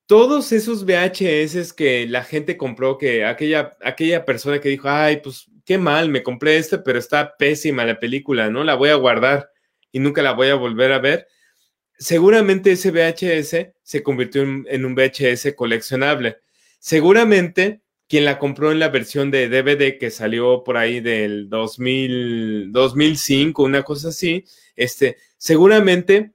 todos 0.07 0.53
esos 0.53 0.85
VHS 0.85 1.73
que 1.73 2.07
la 2.07 2.25
gente 2.25 2.57
compró, 2.57 2.99
que 2.99 3.25
aquella, 3.25 3.77
aquella 3.83 4.25
persona 4.25 4.61
que 4.61 4.69
dijo, 4.69 4.89
ay, 4.89 5.19
pues 5.23 5.51
qué 5.65 5.79
mal, 5.79 6.09
me 6.09 6.23
compré 6.23 6.57
este, 6.59 6.79
pero 6.79 6.99
está 6.99 7.37
pésima 7.37 7.85
la 7.85 7.99
película, 7.99 8.51
¿no? 8.51 8.65
La 8.65 8.75
voy 8.75 8.91
a 8.91 8.97
guardar 8.97 9.51
y 9.93 9.99
nunca 10.01 10.23
la 10.23 10.33
voy 10.33 10.49
a 10.49 10.55
volver 10.57 10.93
a 10.93 10.99
ver. 10.99 11.27
Seguramente 11.99 12.73
ese 12.73 12.91
VHS 12.91 13.73
se 13.83 14.03
convirtió 14.03 14.43
en, 14.43 14.85
un 14.85 14.95
VHS 14.95 15.55
coleccionable. 15.57 16.39
Seguramente 16.79 17.81
quien 18.07 18.27
la 18.27 18.39
compró 18.39 18.71
en 18.71 18.81
la 18.81 18.89
versión 18.89 19.31
de 19.31 19.49
DVD 19.49 19.99
que 19.99 20.11
salió 20.11 20.63
por 20.63 20.77
ahí 20.77 21.01
del 21.01 21.49
2000, 21.49 22.71
2005, 22.71 23.63
una 23.63 23.83
cosa 23.83 24.09
así, 24.09 24.45
este, 24.77 25.17
seguramente 25.39 26.33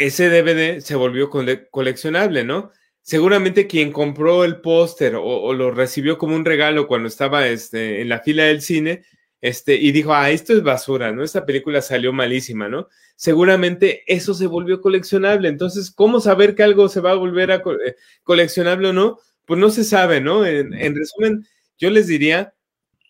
ese 0.00 0.30
DVD 0.30 0.80
se 0.80 0.94
volvió 0.94 1.28
coleccionable, 1.70 2.42
¿no? 2.42 2.72
Seguramente 3.02 3.66
quien 3.66 3.92
compró 3.92 4.44
el 4.44 4.60
póster 4.60 5.14
o, 5.16 5.52
lo 5.52 5.70
recibió 5.70 6.16
como 6.16 6.34
un 6.34 6.44
regalo 6.44 6.86
cuando 6.86 7.08
estaba 7.08 7.46
este, 7.46 8.00
en 8.00 8.08
la 8.08 8.20
fila 8.20 8.44
del 8.44 8.62
cine, 8.62 9.02
este, 9.42 9.74
y 9.74 9.92
dijo, 9.92 10.14
ah, 10.14 10.30
esto 10.30 10.52
es 10.52 10.62
basura, 10.62 11.12
¿no? 11.12 11.22
Esta 11.22 11.44
película 11.44 11.82
salió 11.82 12.12
malísima, 12.12 12.68
¿no? 12.68 12.88
Seguramente 13.16 14.02
eso 14.06 14.34
se 14.34 14.46
volvió 14.46 14.80
coleccionable. 14.80 15.48
Entonces, 15.48 15.90
¿cómo 15.90 16.20
saber 16.20 16.54
que 16.54 16.62
algo 16.62 16.88
se 16.88 17.00
va 17.00 17.12
a 17.12 17.16
volver 17.16 17.52
a 17.52 17.56
eh, 17.56 17.96
coleccionable 18.22 18.88
o 18.88 18.92
no? 18.92 19.18
Pues 19.44 19.60
no 19.60 19.70
se 19.70 19.84
sabe, 19.84 20.20
¿no? 20.20 20.46
En, 20.46 20.94
resumen, 20.94 21.46
yo 21.78 21.90
les 21.90 22.06
diría 22.06 22.54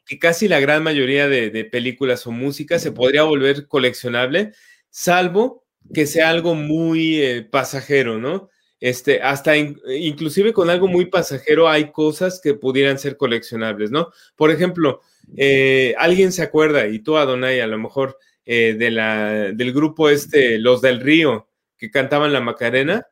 que 0.06 0.18
casi 0.18 0.48
la 0.48 0.60
gran 0.60 0.82
mayoría 0.82 1.28
de, 1.28 1.64
películas 1.64 2.26
o 2.26 2.32
música 2.32 2.78
se 2.80 2.92
podría 2.92 3.22
volver 3.24 3.66
coleccionable, 3.68 4.52
salvo 4.88 5.64
que 5.92 6.06
sea 6.06 6.28
algo 6.30 6.54
muy 6.54 7.22
eh, 7.22 7.42
pasajero, 7.42 8.18
¿no? 8.18 8.50
Este, 8.80 9.20
hasta 9.20 9.56
inclusive 9.58 10.54
con 10.54 10.70
algo 10.70 10.88
muy 10.88 11.04
pasajero 11.06 11.68
hay 11.68 11.92
cosas 11.92 12.40
que 12.42 12.54
pudieran 12.54 12.98
ser 12.98 13.18
coleccionables, 13.18 13.90
¿no? 13.90 14.08
Por 14.36 14.50
ejemplo, 14.50 15.02
eh, 15.36 15.94
alguien 15.98 16.32
se 16.32 16.42
acuerda, 16.42 16.86
y 16.86 17.00
tú, 17.00 17.18
Adonai, 17.18 17.60
a 17.60 17.66
lo 17.66 17.78
mejor, 17.78 18.16
eh, 18.46 18.74
de 18.74 18.90
la, 18.90 19.52
del 19.52 19.72
grupo 19.72 20.08
este, 20.08 20.58
Los 20.58 20.80
del 20.80 21.00
Río, 21.00 21.48
que 21.76 21.90
cantaban 21.90 22.32
la 22.32 22.40
Macarena. 22.40 23.06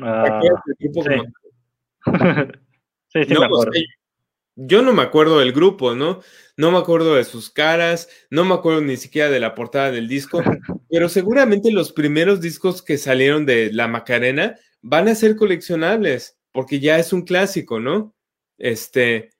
Ah, 0.00 0.40
sí. 3.08 3.24
sí, 3.24 3.34
me 3.38 3.44
acuerdo. 3.44 3.72
Yo 4.56 4.82
no 4.82 4.92
me 4.92 5.02
acuerdo 5.02 5.38
del 5.38 5.52
grupo, 5.52 5.94
¿no? 5.94 6.20
No 6.56 6.70
me 6.70 6.78
acuerdo 6.78 7.16
de 7.16 7.24
sus 7.24 7.50
caras, 7.50 8.08
no 8.30 8.44
me 8.44 8.54
acuerdo 8.54 8.80
ni 8.80 8.96
siquiera 8.96 9.28
de 9.30 9.40
la 9.40 9.54
portada 9.54 9.90
del 9.90 10.08
disco, 10.08 10.42
pero 10.90 11.08
seguramente 11.08 11.72
los 11.72 11.92
primeros 11.92 12.40
discos 12.40 12.82
que 12.82 12.98
salieron 12.98 13.46
de 13.46 13.72
La 13.72 13.88
Macarena 13.88 14.56
van 14.82 15.08
a 15.08 15.14
ser 15.14 15.36
coleccionables, 15.36 16.38
porque 16.52 16.78
ya 16.78 16.98
es 16.98 17.12
un 17.12 17.22
clásico, 17.22 17.80
¿no? 17.80 18.14
Este, 18.58 19.30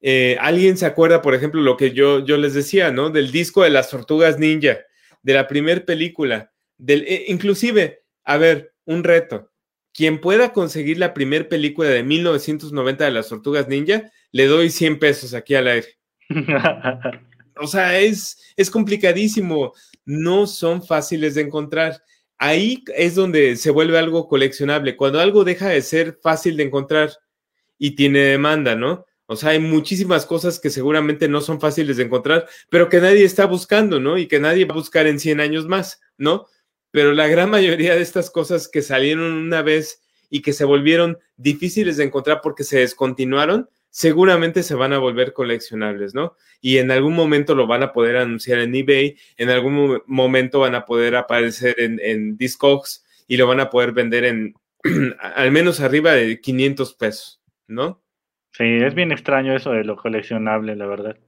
eh, 0.00 0.36
¿Alguien 0.40 0.76
se 0.76 0.86
acuerda, 0.86 1.22
por 1.22 1.34
ejemplo, 1.34 1.60
lo 1.60 1.76
que 1.76 1.92
yo, 1.92 2.24
yo 2.24 2.36
les 2.36 2.54
decía, 2.54 2.90
¿no? 2.90 3.10
Del 3.10 3.30
disco 3.30 3.62
de 3.62 3.70
las 3.70 3.90
tortugas 3.90 4.38
ninja, 4.38 4.78
de 5.22 5.34
la 5.34 5.46
primera 5.46 5.84
película, 5.84 6.52
del, 6.76 7.04
eh, 7.06 7.26
inclusive, 7.28 8.02
a 8.24 8.36
ver, 8.36 8.74
un 8.84 9.04
reto. 9.04 9.50
Quien 9.96 10.20
pueda 10.20 10.52
conseguir 10.52 10.98
la 10.98 11.14
primera 11.14 11.48
película 11.48 11.88
de 11.88 12.02
1990 12.02 13.06
de 13.06 13.10
las 13.10 13.28
tortugas 13.28 13.66
ninja, 13.66 14.12
le 14.30 14.46
doy 14.46 14.68
100 14.68 14.98
pesos 14.98 15.32
aquí 15.32 15.54
al 15.54 15.68
aire. 15.68 15.88
o 17.56 17.66
sea, 17.66 17.98
es, 17.98 18.52
es 18.56 18.70
complicadísimo. 18.70 19.72
No 20.04 20.46
son 20.46 20.84
fáciles 20.84 21.34
de 21.34 21.40
encontrar. 21.40 22.02
Ahí 22.36 22.84
es 22.94 23.14
donde 23.14 23.56
se 23.56 23.70
vuelve 23.70 23.98
algo 23.98 24.28
coleccionable. 24.28 24.96
Cuando 24.96 25.18
algo 25.18 25.44
deja 25.44 25.68
de 25.68 25.80
ser 25.80 26.18
fácil 26.22 26.58
de 26.58 26.64
encontrar 26.64 27.12
y 27.78 27.92
tiene 27.92 28.18
demanda, 28.18 28.76
¿no? 28.76 29.06
O 29.24 29.34
sea, 29.34 29.50
hay 29.50 29.60
muchísimas 29.60 30.26
cosas 30.26 30.60
que 30.60 30.68
seguramente 30.68 31.26
no 31.26 31.40
son 31.40 31.58
fáciles 31.58 31.96
de 31.96 32.04
encontrar, 32.04 32.46
pero 32.68 32.90
que 32.90 33.00
nadie 33.00 33.24
está 33.24 33.46
buscando, 33.46 33.98
¿no? 33.98 34.18
Y 34.18 34.28
que 34.28 34.40
nadie 34.40 34.66
va 34.66 34.74
a 34.74 34.78
buscar 34.78 35.06
en 35.06 35.18
100 35.18 35.40
años 35.40 35.66
más, 35.66 36.02
¿no? 36.18 36.46
Pero 36.96 37.12
la 37.12 37.28
gran 37.28 37.50
mayoría 37.50 37.94
de 37.94 38.00
estas 38.00 38.30
cosas 38.30 38.68
que 38.68 38.80
salieron 38.80 39.30
una 39.30 39.60
vez 39.60 40.02
y 40.30 40.40
que 40.40 40.54
se 40.54 40.64
volvieron 40.64 41.18
difíciles 41.36 41.98
de 41.98 42.04
encontrar 42.04 42.40
porque 42.42 42.64
se 42.64 42.78
descontinuaron, 42.78 43.68
seguramente 43.90 44.62
se 44.62 44.74
van 44.74 44.94
a 44.94 44.98
volver 44.98 45.34
coleccionables, 45.34 46.14
¿no? 46.14 46.36
Y 46.62 46.78
en 46.78 46.90
algún 46.90 47.12
momento 47.12 47.54
lo 47.54 47.66
van 47.66 47.82
a 47.82 47.92
poder 47.92 48.16
anunciar 48.16 48.60
en 48.60 48.74
eBay, 48.74 49.14
en 49.36 49.50
algún 49.50 50.00
momento 50.06 50.60
van 50.60 50.74
a 50.74 50.86
poder 50.86 51.16
aparecer 51.16 51.74
en, 51.78 52.38
Discogs 52.38 53.04
y 53.28 53.36
lo 53.36 53.46
van 53.46 53.60
a 53.60 53.68
poder 53.68 53.92
vender 53.92 54.24
en 54.24 54.54
al 55.20 55.50
menos 55.50 55.80
arriba 55.80 56.12
de 56.12 56.40
500 56.40 56.94
pesos, 56.94 57.42
¿no? 57.66 58.02
Sí, 58.52 58.64
es 58.64 58.94
bien 58.94 59.12
extraño 59.12 59.54
eso 59.54 59.72
de 59.72 59.84
lo 59.84 59.96
coleccionable, 59.96 60.74
la 60.74 60.86
verdad. 60.86 61.18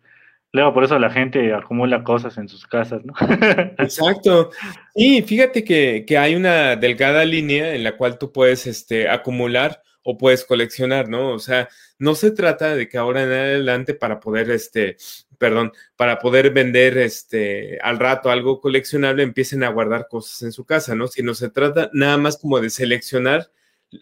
Luego 0.52 0.72
por 0.72 0.84
eso 0.84 0.98
la 0.98 1.10
gente 1.10 1.52
acumula 1.52 2.02
cosas 2.02 2.38
en 2.38 2.48
sus 2.48 2.66
casas, 2.66 3.02
¿no? 3.04 3.12
Exacto. 3.78 4.50
Y 4.94 5.22
fíjate 5.22 5.62
que, 5.62 6.04
que, 6.06 6.16
hay 6.16 6.34
una 6.34 6.74
delgada 6.76 7.24
línea 7.24 7.74
en 7.74 7.84
la 7.84 7.96
cual 7.96 8.18
tú 8.18 8.32
puedes 8.32 8.66
este, 8.66 9.08
acumular 9.08 9.82
o 10.02 10.16
puedes 10.16 10.46
coleccionar, 10.46 11.10
¿no? 11.10 11.32
O 11.32 11.38
sea, 11.38 11.68
no 11.98 12.14
se 12.14 12.30
trata 12.30 12.74
de 12.74 12.88
que 12.88 12.96
ahora 12.96 13.24
en 13.24 13.30
adelante 13.30 13.92
para 13.92 14.20
poder, 14.20 14.50
este, 14.50 14.96
perdón, 15.36 15.72
para 15.96 16.18
poder 16.18 16.50
vender 16.50 16.96
este, 16.96 17.78
al 17.82 17.98
rato 17.98 18.30
algo 18.30 18.60
coleccionable 18.60 19.22
empiecen 19.22 19.64
a 19.64 19.68
guardar 19.68 20.08
cosas 20.08 20.42
en 20.42 20.52
su 20.52 20.64
casa, 20.64 20.94
¿no? 20.94 21.08
Sino 21.08 21.34
se 21.34 21.50
trata 21.50 21.90
nada 21.92 22.16
más 22.16 22.38
como 22.38 22.58
de 22.58 22.70
seleccionar 22.70 23.50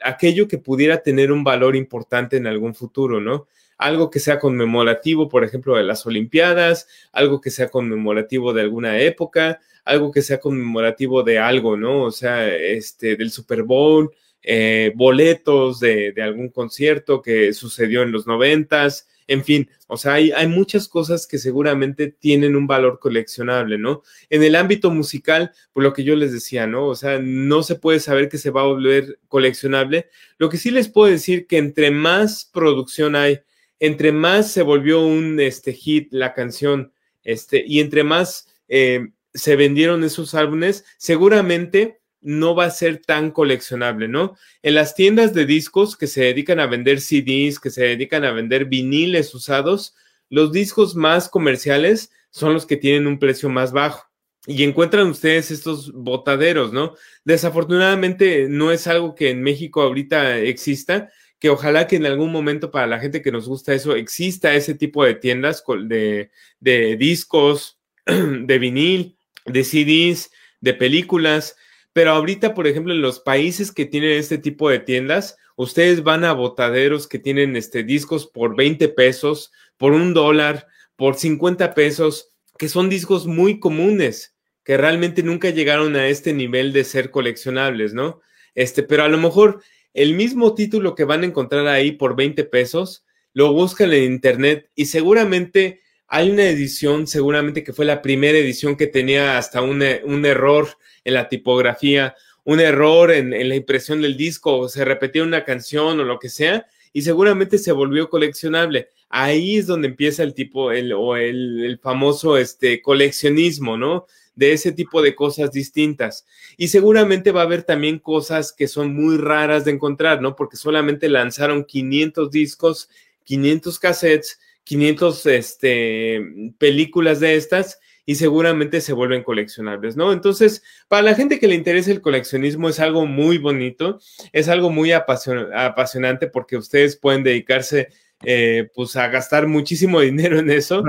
aquello 0.03 0.49
que 0.49 0.59
pudiera 0.59 1.03
tener 1.03 1.33
un 1.33 1.45
valor 1.45 1.77
importante 1.77 2.37
en 2.37 2.47
algún 2.47 2.75
futuro, 2.75 3.21
¿no? 3.21 3.49
Algo 3.79 4.11
que 4.11 4.21
sea 4.21 4.39
conmemorativo, 4.39 5.29
por 5.29 5.45
ejemplo, 5.45 5.77
de 5.77 5.85
las 5.85 6.07
Olimpiadas, 6.07 6.89
algo 7.13 7.41
que 7.41 7.51
sea 7.51 7.69
conmemorativo 7.69 8.53
de 8.53 8.63
alguna 8.63 8.99
época, 9.01 9.61
algo 9.85 10.11
que 10.11 10.23
sea 10.23 10.41
conmemorativo 10.41 11.23
de 11.23 11.39
algo, 11.39 11.77
¿no? 11.77 12.05
O 12.05 12.11
sea, 12.11 12.55
este, 12.55 13.17
del 13.17 13.31
Super 13.31 13.63
Bowl, 13.63 14.11
eh, 14.43 14.93
boletos 14.95 15.81
de, 15.81 16.13
de, 16.13 16.23
algún 16.23 16.49
concierto 16.51 17.21
que 17.21 17.53
sucedió 17.53 18.03
en 18.03 18.13
los 18.13 18.27
noventas, 18.27 19.09
en 19.29 19.45
fin, 19.45 19.69
o 19.89 19.97
sea, 19.97 20.15
hay, 20.15 20.31
hay, 20.31 20.47
muchas 20.47 20.87
cosas 20.87 21.27
que 21.27 21.39
seguramente 21.39 22.09
tienen 22.13 22.55
un 22.55 22.67
valor 22.69 23.01
coleccionable, 23.01 23.77
¿no? 23.77 24.03
En 24.31 24.43
el 24.45 24.55
ámbito 24.55 24.91
musical, 24.93 25.53
por 25.73 25.83
lo 25.83 25.93
que 25.93 26.05
yo 26.05 26.15
les 26.15 26.33
decía, 26.33 26.67
¿no? 26.69 26.87
O 26.87 26.95
sea, 26.95 27.19
no 27.19 27.65
se 27.65 27.75
puede 27.75 27.99
saber 27.99 28.29
que 28.29 28.39
se 28.39 28.51
va 28.51 28.61
a 28.61 28.67
volver 28.67 29.19
coleccionable. 29.27 30.09
Lo 30.39 30.49
que 30.49 30.59
sí 30.59 30.71
les 30.71 30.89
puedo 30.89 31.11
decir 31.11 31.47
que 31.49 31.59
entre 31.59 31.91
más 31.91 32.49
producción 32.53 33.17
hay, 33.17 33.41
entre 33.81 34.13
más 34.13 34.51
se 34.51 34.63
volvió 34.63 35.05
un 35.05 35.39
este, 35.41 35.73
hit 35.73 36.09
la 36.13 36.35
canción, 36.35 36.93
este, 37.23 37.65
y 37.67 37.81
entre 37.81 38.05
más 38.05 38.49
eh, 38.69 39.09
se 39.35 39.57
vendieron 39.57 40.05
esos 40.05 40.35
álbumes, 40.35 40.85
seguramente 40.97 42.01
no 42.21 42.55
va 42.55 42.65
a 42.65 42.71
ser 42.71 43.03
tan 43.03 43.31
coleccionable, 43.31 44.09
¿no? 44.09 44.37
En 44.63 44.75
las 44.75 44.95
tiendas 44.95 45.35
de 45.35 45.47
discos 45.47 45.97
que 45.97 46.07
se 46.07 46.25
dedican 46.25 46.59
a 46.59 46.67
vender 46.67 47.01
CDs, 47.01 47.61
que 47.61 47.71
se 47.71 47.85
dedican 47.85 48.25
a 48.25 48.33
vender 48.33 48.65
viniles 48.65 49.35
usados, 49.35 49.95
los 50.29 50.51
discos 50.51 50.97
más 50.97 51.29
comerciales 51.29 52.11
son 52.31 52.53
los 52.53 52.67
que 52.67 52.77
tienen 52.77 53.07
un 53.07 53.19
precio 53.19 53.49
más 53.49 53.73
bajo. 53.73 54.11
Y 54.47 54.63
encuentran 54.63 55.09
ustedes 55.09 55.51
estos 55.51 55.93
botaderos, 55.93 56.73
¿no? 56.73 56.95
Desafortunadamente 57.25 58.49
no 58.49 58.71
es 58.71 58.87
algo 58.87 59.15
que 59.15 59.31
en 59.31 59.43
México 59.43 59.83
ahorita 59.83 60.39
exista, 60.39 61.11
que 61.39 61.51
ojalá 61.51 61.87
que 61.87 61.97
en 61.97 62.07
algún 62.07 62.33
momento 62.33 62.71
para 62.71 62.87
la 62.87 62.99
gente 62.99 63.23
que 63.23 63.33
nos 63.33 63.49
gusta 63.49 63.75
eso 63.75 63.95
exista 63.95 64.55
ese 64.55 64.75
tipo 64.75 65.05
de 65.05 65.15
tiendas 65.15 65.63
de, 65.85 66.31
de 66.61 66.97
discos, 66.97 67.79
de 68.07 68.59
vinil, 68.59 69.17
de 69.45 69.65
CDs, 69.65 70.31
de 70.61 70.75
películas, 70.75 71.57
pero 71.93 72.11
ahorita, 72.11 72.53
por 72.53 72.67
ejemplo, 72.67 72.93
en 72.93 73.01
los 73.01 73.21
países 73.21 73.73
que 73.73 73.87
tienen 73.87 74.19
este 74.19 74.37
tipo 74.37 74.69
de 74.69 74.81
tiendas, 74.81 75.39
ustedes 75.57 76.03
van 76.03 76.25
a 76.25 76.33
botaderos 76.33 77.09
que 77.09 77.19
tienen 77.19 77.57
este, 77.57 77.85
discos 77.85 78.27
por 78.27 78.55
20 78.55 78.89
pesos, 78.89 79.51
por 79.79 79.93
un 79.93 80.13
dólar, 80.13 80.67
por 80.97 81.15
50 81.15 81.73
pesos, 81.73 82.33
que 82.59 82.69
son 82.69 82.91
discos 82.91 83.27
muy 83.27 83.61
comunes, 83.61 84.35
que 84.63 84.77
realmente 84.77 85.23
nunca 85.23 85.51
llegaron 85.51 85.97
a 85.97 86.09
este 86.09 86.33
nivel 86.35 86.73
de 86.73 86.85
ser 86.85 87.11
coleccionables, 87.11 87.95
¿no? 87.95 88.21
Este, 88.55 88.83
pero 88.83 89.05
a 89.05 89.09
lo 89.09 89.17
mejor 89.17 89.63
el 89.97 90.15
mismo 90.15 90.55
título 90.55 90.95
que 90.95 91.05
van 91.05 91.23
a 91.23 91.27
encontrar 91.27 91.67
ahí 91.67 91.93
por 91.93 92.15
20 92.15 92.45
pesos, 92.45 93.05
lo 93.33 93.53
buscan 93.53 93.93
en 93.93 94.05
internet 94.05 94.71
y 94.75 94.87
seguramente 94.87 95.81
hay 96.07 96.31
una 96.31 96.45
edición, 96.45 97.07
seguramente 97.07 97.65
que 97.65 97.73
fue 97.73 97.85
la 97.85 98.03
primera 98.03 98.39
edición 98.39 98.77
que 98.77 98.87
tenía 98.87 99.39
hasta 99.39 99.63
un, 99.63 99.83
un 100.05 100.27
error 100.27 100.69
en 101.05 101.15
la 101.15 101.29
tipografía, 101.29 102.15
un 102.45 102.61
error 102.61 103.11
en, 103.11 103.31
la 103.31 103.57
impresión 103.57 104.03
del 104.03 104.17
disco, 104.17 104.69
se 104.69 104.85
repetía 104.85 105.25
una 105.25 105.45
canción 105.45 105.99
o 105.99 106.05
lo 106.05 106.19
que 106.19 106.29
sea, 106.29 106.67
y 106.93 107.03
seguramente 107.03 107.59
se 107.59 107.73
volvió 107.73 108.09
coleccionable. 108.09 108.91
Ahí 109.09 109.57
es 109.57 109.67
donde 109.67 109.89
empieza 109.89 110.23
el 110.23 110.35
tipo, 110.35 110.71
el, 110.73 110.93
o 110.93 111.17
el, 111.17 111.79
famoso 111.83 112.37
este, 112.37 112.83
coleccionismo, 112.83 113.77
¿no? 113.77 114.07
De 114.37 114.53
ese 114.53 114.71
tipo 114.71 115.03
de 115.03 115.17
cosas 115.17 115.51
distintas. 115.51 116.27
Y 116.57 116.69
seguramente 116.69 117.33
va 117.33 117.41
a 117.41 117.45
haber 117.45 117.65
también 117.65 117.99
cosas 117.99 118.53
que 118.53 118.69
son 118.69 118.95
muy 118.95 119.17
raras 119.17 119.65
de 119.65 119.73
encontrar, 119.73 120.23
¿no? 120.23 120.37
Porque 120.37 120.57
solamente 120.57 121.09
lanzaron 121.09 121.65
500 121.65 122.31
discos, 122.31 122.89
500 123.25 123.79
cassettes, 123.81 124.39
500 124.65 125.27
este, 125.27 126.53
películas 126.59 127.21
de 127.21 127.37
estas 127.37 127.81
y 128.05 128.15
seguramente 128.15 128.81
se 128.81 128.93
vuelven 128.93 129.25
coleccionables, 129.25 129.97
¿no? 129.97 130.13
Entonces, 130.13 130.63
para 130.89 131.03
la 131.03 131.15
gente 131.15 131.41
que 131.41 131.49
le 131.49 131.57
interesa 131.57 131.91
el 131.91 132.01
coleccionismo 132.01 132.69
es 132.69 132.79
algo 132.79 133.05
muy 133.05 133.39
bonito, 133.39 134.01
es 134.33 134.49
algo 134.49 134.71
muy 134.71 134.93
apasionante 134.93 136.29
porque 136.29 136.57
ustedes 136.57 136.97
pueden 136.97 137.25
dedicarse 137.25 137.89
eh, 138.25 138.71
pues 138.75 138.97
a 138.97 139.09
gastar 139.09 139.49
muchísimo 139.49 140.01
dinero 140.03 140.39
en 140.39 140.51
eso, 140.51 140.83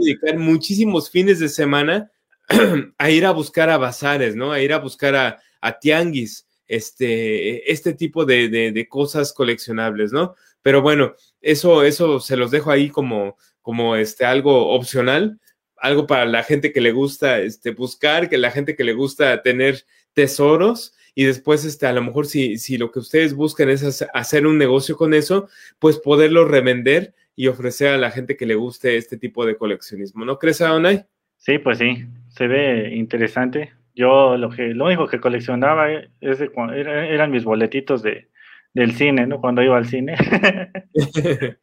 dedicar 0.00 0.36
muchísimos 0.36 1.10
fines 1.10 1.38
de 1.38 1.48
semana 1.48 2.10
a 2.98 3.10
ir 3.10 3.26
a 3.26 3.30
buscar 3.30 3.70
a 3.70 3.78
bazares, 3.78 4.36
¿no? 4.36 4.52
A 4.52 4.60
ir 4.60 4.72
a 4.72 4.78
buscar 4.78 5.14
a, 5.14 5.40
a 5.60 5.78
tianguis, 5.78 6.46
este, 6.66 7.70
este 7.70 7.94
tipo 7.94 8.24
de, 8.24 8.48
de, 8.48 8.88
cosas 8.88 9.32
coleccionables, 9.32 10.12
¿no? 10.12 10.34
Pero 10.62 10.80
bueno, 10.80 11.14
eso, 11.40 11.82
eso 11.82 12.20
se 12.20 12.36
los 12.36 12.50
dejo 12.50 12.70
ahí 12.70 12.88
como, 12.88 13.36
como 13.60 13.96
este, 13.96 14.24
algo 14.24 14.70
opcional 14.70 15.38
algo 15.82 16.06
para 16.06 16.24
la 16.24 16.44
gente 16.44 16.72
que 16.72 16.80
le 16.80 16.92
gusta 16.92 17.40
este, 17.40 17.72
buscar, 17.72 18.28
que 18.28 18.38
la 18.38 18.52
gente 18.52 18.76
que 18.76 18.84
le 18.84 18.92
gusta 18.92 19.42
tener 19.42 19.84
tesoros 20.12 20.94
y 21.14 21.24
después, 21.24 21.64
este, 21.64 21.86
a 21.86 21.92
lo 21.92 22.02
mejor 22.02 22.26
si, 22.26 22.56
si 22.56 22.78
lo 22.78 22.92
que 22.92 23.00
ustedes 23.00 23.34
buscan 23.34 23.68
es 23.68 24.06
hacer 24.14 24.46
un 24.46 24.58
negocio 24.58 24.96
con 24.96 25.12
eso, 25.12 25.48
pues 25.80 25.98
poderlo 25.98 26.46
revender 26.46 27.14
y 27.34 27.48
ofrecer 27.48 27.88
a 27.88 27.98
la 27.98 28.12
gente 28.12 28.36
que 28.36 28.46
le 28.46 28.54
guste 28.54 28.96
este 28.96 29.16
tipo 29.16 29.44
de 29.44 29.56
coleccionismo. 29.56 30.24
¿No 30.24 30.38
crees, 30.38 30.60
Adonai? 30.60 31.04
Sí, 31.36 31.58
pues 31.58 31.78
sí, 31.78 32.06
se 32.32 32.46
ve 32.46 32.94
interesante. 32.94 33.72
Yo 33.94 34.36
lo 34.36 34.50
que 34.50 34.74
lo 34.74 34.86
único 34.86 35.06
que 35.06 35.20
coleccionaba 35.20 35.90
es 35.92 36.40
eran 36.40 37.30
mis 37.30 37.44
boletitos 37.44 38.02
de, 38.02 38.28
del 38.72 38.92
cine, 38.92 39.26
¿no? 39.26 39.40
Cuando 39.40 39.62
iba 39.62 39.76
al 39.76 39.86
cine. 39.86 40.16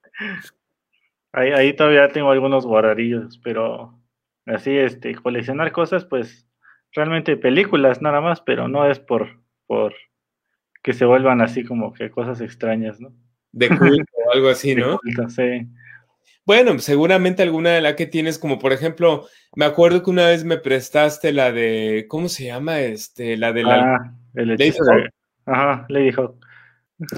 ahí, 1.34 1.52
ahí 1.52 1.74
todavía 1.74 2.08
tengo 2.10 2.32
algunos 2.32 2.66
guardadillos, 2.66 3.40
pero 3.44 4.00
así, 4.46 4.76
este, 4.78 5.16
coleccionar 5.16 5.72
cosas, 5.72 6.06
pues 6.06 6.48
realmente 6.94 7.36
películas 7.36 8.02
nada 8.02 8.22
más, 8.22 8.42
pero 8.42 8.68
no 8.68 8.90
es 8.90 9.00
por, 9.00 9.42
por 9.66 9.94
que 10.84 10.94
se 10.94 11.06
vuelvan 11.06 11.42
así 11.42 11.64
como 11.64 11.94
que 11.94 12.12
cosas 12.12 12.42
extrañas, 12.42 13.02
¿no? 13.02 13.12
De 13.52 13.70
culto 13.70 14.14
o 14.28 14.32
algo 14.34 14.50
así, 14.50 14.76
¿no? 14.76 15.00
sí. 15.30 15.68
Bueno, 16.50 16.80
seguramente 16.80 17.44
alguna 17.44 17.70
de 17.70 17.82
la 17.82 17.96
que 17.96 18.08
tienes, 18.08 18.40
como 18.40 18.58
por 18.58 18.74
ejemplo, 18.74 19.28
me 19.56 19.66
acuerdo 19.66 20.02
que 20.02 20.10
una 20.10 20.30
vez 20.30 20.44
me 20.44 20.58
prestaste 20.58 21.32
la 21.32 21.52
de, 21.52 22.08
¿cómo 22.10 22.28
se 22.28 22.46
llama? 22.46 22.80
Este, 22.80 23.38
la 23.38 23.54
de 23.54 23.62
la... 23.62 23.94
Ah, 23.94 24.14
el 24.34 24.50
hechizo 24.54 24.84
de... 24.84 25.12
Ajá, 25.46 25.86
Lady 25.90 26.10
Hawk. 26.10 26.44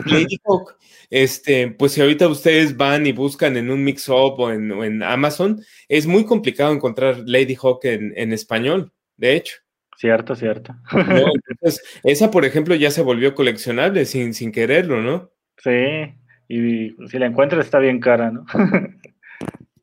Lady 0.06 0.38
Hawk, 0.44 0.76
este, 1.10 1.70
pues 1.72 1.94
si 1.94 2.02
ahorita 2.02 2.28
ustedes 2.28 2.76
van 2.76 3.08
y 3.08 3.14
buscan 3.14 3.56
en 3.56 3.72
un 3.72 3.82
mix-up 3.86 4.38
o 4.38 4.52
en, 4.52 5.02
Amazon, 5.02 5.62
es 5.88 6.06
muy 6.06 6.26
complicado 6.26 6.74
encontrar 6.74 7.24
Lady 7.26 7.56
Hawk 7.56 7.86
en, 7.86 8.34
español, 8.34 8.92
de 9.16 9.38
hecho. 9.38 9.60
Cierto, 9.96 10.36
cierto. 10.36 10.76
entonces, 10.92 11.82
esa, 12.04 12.32
por 12.32 12.44
ejemplo, 12.44 12.76
ya 12.76 12.92
se 12.92 13.02
volvió 13.02 13.34
coleccionable 13.34 14.04
sin, 14.04 14.34
sin 14.34 14.52
quererlo, 14.52 15.02
¿no? 15.02 15.32
Sí, 15.56 16.18
y 16.50 16.94
si 17.08 17.18
la 17.18 17.28
encuentras 17.28 17.64
está 17.64 17.80
bien 17.80 18.02
cara, 18.02 18.30
¿no? 18.30 18.46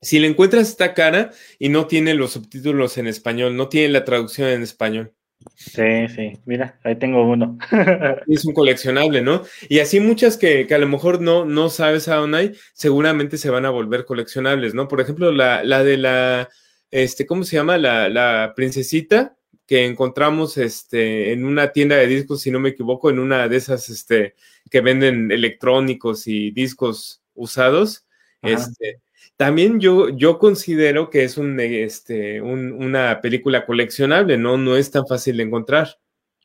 si 0.01 0.19
la 0.19 0.27
encuentras 0.27 0.69
está 0.69 0.95
cara 0.95 1.33
y 1.59 1.69
no 1.69 1.87
tiene 1.87 2.15
los 2.15 2.33
subtítulos 2.33 2.99
en 2.99 3.07
español, 3.07 3.57
no 3.57 3.69
tiene 3.69 3.89
la 3.89 4.05
traducción 4.05 4.49
en 4.49 4.63
español. 4.63 5.13
Sí, 5.55 6.09
sí, 6.15 6.33
mira, 6.47 6.79
ahí 6.85 6.97
tengo 6.97 7.25
uno. 7.25 7.59
es 8.27 8.45
un 8.45 8.55
coleccionable, 8.55 9.23
¿no? 9.23 9.43
Y 9.69 9.79
así 9.79 10.01
muchas 10.01 10.37
que, 10.37 10.67
a 10.71 10.79
lo 10.79 10.89
mejor 10.89 11.21
no, 11.21 11.45
no 11.45 11.69
sabes 11.69 12.09
a 12.09 12.23
hay, 12.23 12.55
seguramente 12.73 13.39
se 13.39 13.51
van 13.51 13.65
a 13.65 13.71
volver 13.71 14.05
coleccionables, 14.05 14.75
¿no? 14.75 14.89
Por 14.89 15.01
ejemplo, 15.01 15.33
la, 15.33 15.63
la 15.65 15.85
de 15.85 15.97
la, 15.97 16.49
este, 16.91 17.27
¿cómo 17.27 17.45
se 17.45 17.57
llama? 17.57 17.79
La, 17.79 18.09
la 18.09 18.53
princesita 18.57 19.37
que 19.67 19.85
encontramos 19.85 20.57
este, 20.57 21.33
en 21.33 21.45
una 21.45 21.73
tienda 21.73 21.97
de 21.97 22.07
discos, 22.07 22.41
si 22.41 22.51
no 22.51 22.59
me 22.59 22.71
equivoco, 22.71 23.11
en 23.11 23.19
una 23.19 23.49
de 23.49 23.57
esas 23.57 23.89
este, 23.91 24.35
que 24.71 24.81
venden 24.81 25.31
electrónicos 25.31 26.27
y 26.27 26.51
discos 26.51 27.23
usados. 27.35 28.07
Este, 28.41 29.01
también 29.39 29.79
yo, 29.79 30.09
yo 30.09 30.41
considero 30.41 31.11
que 31.11 31.23
es 31.23 31.39
un, 31.39 31.61
este, 31.61 32.41
una 32.43 33.21
película 33.21 33.65
coleccionable, 33.65 34.37
¿no? 34.37 34.59
No 34.59 34.77
es 34.77 34.91
tan 34.91 35.07
fácil 35.07 35.37
de 35.37 35.45
encontrar. 35.45 36.01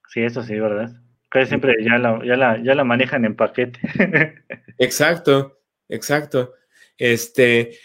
Sí, 0.09 0.21
eso 0.21 0.43
sí, 0.43 0.59
¿verdad? 0.59 0.91
Casi 1.29 1.47
siempre 1.47 1.73
ya 1.83 1.97
la, 1.97 2.23
ya 2.23 2.37
la, 2.37 2.61
ya 2.61 2.75
la 2.75 2.83
manejan 2.83 3.25
en 3.25 3.35
paquete. 3.35 3.79
exacto, 4.77 5.59
exacto. 5.89 6.53
Este, 6.95 7.79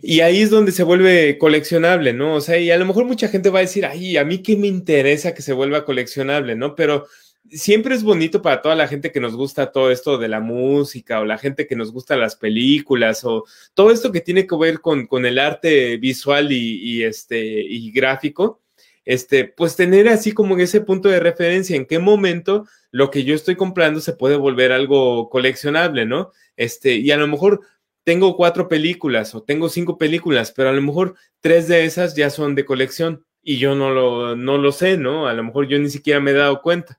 y 0.00 0.20
ahí 0.20 0.40
es 0.40 0.48
donde 0.48 0.72
se 0.72 0.82
vuelve 0.82 1.36
coleccionable, 1.36 2.14
¿no? 2.14 2.36
O 2.36 2.40
sea, 2.40 2.56
y 2.56 2.70
a 2.70 2.78
lo 2.78 2.86
mejor 2.86 3.04
mucha 3.04 3.28
gente 3.28 3.50
va 3.50 3.58
a 3.58 3.68
decir, 3.68 3.84
ay, 3.84 4.16
a 4.16 4.24
mí 4.24 4.42
qué 4.42 4.56
me 4.56 4.66
interesa 4.66 5.34
que 5.34 5.42
se 5.42 5.52
vuelva 5.52 5.84
coleccionable, 5.84 6.56
¿no? 6.56 6.74
Pero 6.74 7.06
siempre 7.50 7.94
es 7.94 8.02
bonito 8.02 8.42
para 8.42 8.62
toda 8.62 8.74
la 8.74 8.88
gente 8.88 9.12
que 9.12 9.20
nos 9.20 9.36
gusta 9.36 9.72
todo 9.72 9.90
esto 9.90 10.18
de 10.18 10.28
la 10.28 10.40
música 10.40 11.20
o 11.20 11.24
la 11.24 11.38
gente 11.38 11.66
que 11.66 11.76
nos 11.76 11.92
gusta 11.92 12.16
las 12.16 12.36
películas 12.36 13.24
o 13.24 13.44
todo 13.74 13.90
esto 13.90 14.12
que 14.12 14.20
tiene 14.20 14.46
que 14.46 14.56
ver 14.56 14.80
con, 14.80 15.06
con 15.06 15.26
el 15.26 15.38
arte 15.38 15.96
visual 15.98 16.52
y, 16.52 17.02
este, 17.04 17.42
y 17.44 17.90
gráfico, 17.92 18.62
este, 19.04 19.44
pues 19.44 19.76
tener 19.76 20.08
así 20.08 20.32
como 20.32 20.56
ese 20.58 20.80
punto 20.80 21.08
de 21.08 21.20
referencia 21.20 21.76
en 21.76 21.86
qué 21.86 21.98
momento 21.98 22.66
lo 22.90 23.10
que 23.10 23.24
yo 23.24 23.34
estoy 23.34 23.56
comprando 23.56 24.00
se 24.00 24.14
puede 24.14 24.36
volver 24.36 24.72
algo 24.72 25.28
coleccionable, 25.28 26.06
¿no? 26.06 26.32
Este, 26.56 26.94
y 26.94 27.10
a 27.10 27.16
lo 27.16 27.26
mejor 27.26 27.60
tengo 28.04 28.36
cuatro 28.36 28.68
películas 28.68 29.34
o 29.34 29.42
tengo 29.42 29.68
cinco 29.68 29.98
películas, 29.98 30.52
pero 30.52 30.68
a 30.68 30.72
lo 30.72 30.82
mejor 30.82 31.14
tres 31.40 31.68
de 31.68 31.84
esas 31.84 32.14
ya 32.14 32.30
son 32.30 32.54
de 32.54 32.64
colección 32.64 33.24
y 33.42 33.58
yo 33.58 33.74
no 33.74 33.90
lo, 33.90 34.36
no 34.36 34.56
lo 34.58 34.72
sé, 34.72 34.96
¿no? 34.96 35.26
A 35.26 35.34
lo 35.34 35.44
mejor 35.44 35.68
yo 35.68 35.78
ni 35.78 35.90
siquiera 35.90 36.20
me 36.20 36.30
he 36.30 36.34
dado 36.34 36.62
cuenta. 36.62 36.98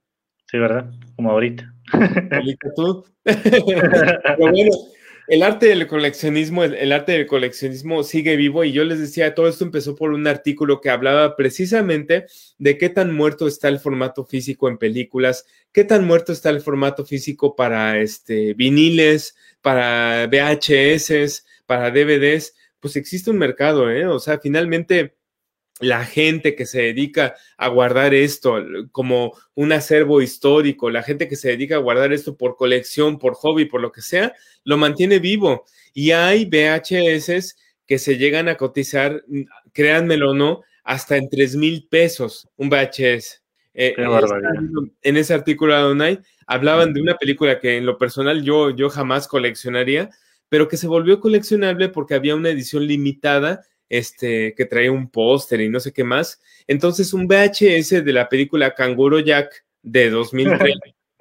¿Verdad? 0.60 0.92
Como 1.16 1.32
ahorita. 1.32 1.74
Pero 2.30 3.06
bueno, 4.38 4.72
el 5.28 5.42
arte 5.42 5.68
del 5.68 5.88
coleccionismo, 5.88 6.64
el, 6.64 6.92
arte 6.92 7.14
del 7.14 7.26
coleccionismo 7.26 8.04
sigue 8.04 8.36
vivo 8.36 8.64
y 8.64 8.72
yo 8.72 8.84
les 8.84 9.00
decía, 9.00 9.34
todo 9.34 9.48
esto 9.48 9.64
empezó 9.64 9.96
por 9.96 10.12
un 10.12 10.28
artículo 10.28 10.82
que 10.82 10.92
hablaba 10.92 11.36
precisamente 11.36 12.28
de 12.60 12.78
qué 12.78 12.90
tan 12.90 13.14
muerto 13.14 13.48
está 13.48 13.68
el 13.70 13.80
formato 13.80 14.26
físico 14.26 14.70
en 14.70 14.78
películas, 14.78 15.46
qué 15.72 15.84
tan 15.84 16.06
muerto 16.06 16.32
está 16.32 16.52
el 16.52 16.62
formato 16.62 17.06
físico 17.06 17.56
para 17.56 18.00
este 18.00 18.54
viniles, 18.54 19.36
para 19.62 20.28
VHS, 20.28 21.44
para 21.66 21.90
DVDs, 21.90 22.54
pues 22.80 22.96
existe 22.96 23.32
un 23.32 23.40
mercado, 23.40 23.90
¿eh? 23.90 24.06
O 24.06 24.20
sea, 24.20 24.40
finalmente 24.40 25.16
la 25.80 26.06
gente 26.06 26.56
que 26.56 26.66
se 26.66 26.82
dedica 26.82 27.36
a 27.58 27.68
guardar 27.68 28.14
esto 28.14 28.58
como 28.92 29.34
un 29.56 29.74
acervo 29.74 30.22
histórico, 30.22 30.90
la 30.90 31.04
gente 31.04 31.28
que 31.28 31.36
se 31.36 31.50
dedica 31.50 31.76
a 31.76 31.80
guardar 31.80 32.14
esto 32.14 32.38
por 32.38 32.56
colección, 32.56 33.20
por 33.20 33.34
hobby, 33.34 33.66
por 33.66 33.82
lo 33.82 33.92
que 33.92 34.02
sea, 34.02 34.34
lo 34.64 34.78
mantiene 34.78 35.20
vivo. 35.20 35.66
Y 35.94 36.12
hay 36.12 36.46
VHS 36.46 37.58
que 37.86 38.00
se 38.00 38.18
llegan 38.18 38.48
a 38.48 38.56
cotizar, 38.56 39.24
créanmelo 39.74 40.32
o 40.32 40.34
no, 40.34 40.62
hasta 40.84 41.18
en 41.18 41.30
3 41.30 41.56
mil 41.58 41.88
pesos 41.90 42.48
un 42.56 42.70
VHS. 42.70 43.42
Eh, 43.74 43.94
en 45.02 45.18
ese 45.18 45.34
artículo 45.34 45.74
de 45.74 45.80
Adonai 45.80 46.20
hablaban 46.48 46.94
de 46.94 47.02
una 47.02 47.18
película 47.18 47.60
que 47.60 47.76
en 47.76 47.86
lo 47.86 47.98
personal 47.98 48.42
yo, 48.44 48.70
yo 48.70 48.90
jamás 48.90 49.28
coleccionaría, 49.28 50.10
pero 50.48 50.70
que 50.70 50.78
se 50.78 50.88
volvió 50.88 51.20
coleccionable 51.20 51.90
porque 51.90 52.14
había 52.14 52.36
una 52.36 52.50
edición 52.50 52.88
limitada 52.88 53.66
este, 53.90 54.54
que 54.56 54.66
traía 54.66 54.92
un 54.92 55.10
póster 55.10 55.62
y 55.62 55.70
no 55.70 55.80
sé 55.80 55.94
qué 55.94 56.04
más. 56.04 56.42
Entonces, 56.68 57.14
un 57.14 57.28
VHS 57.28 58.04
de 58.04 58.14
la 58.14 58.30
película 58.30 58.74
Canguro 58.74 59.20
Jack 59.20 59.66
de 59.82 60.10
2030. 60.10 60.80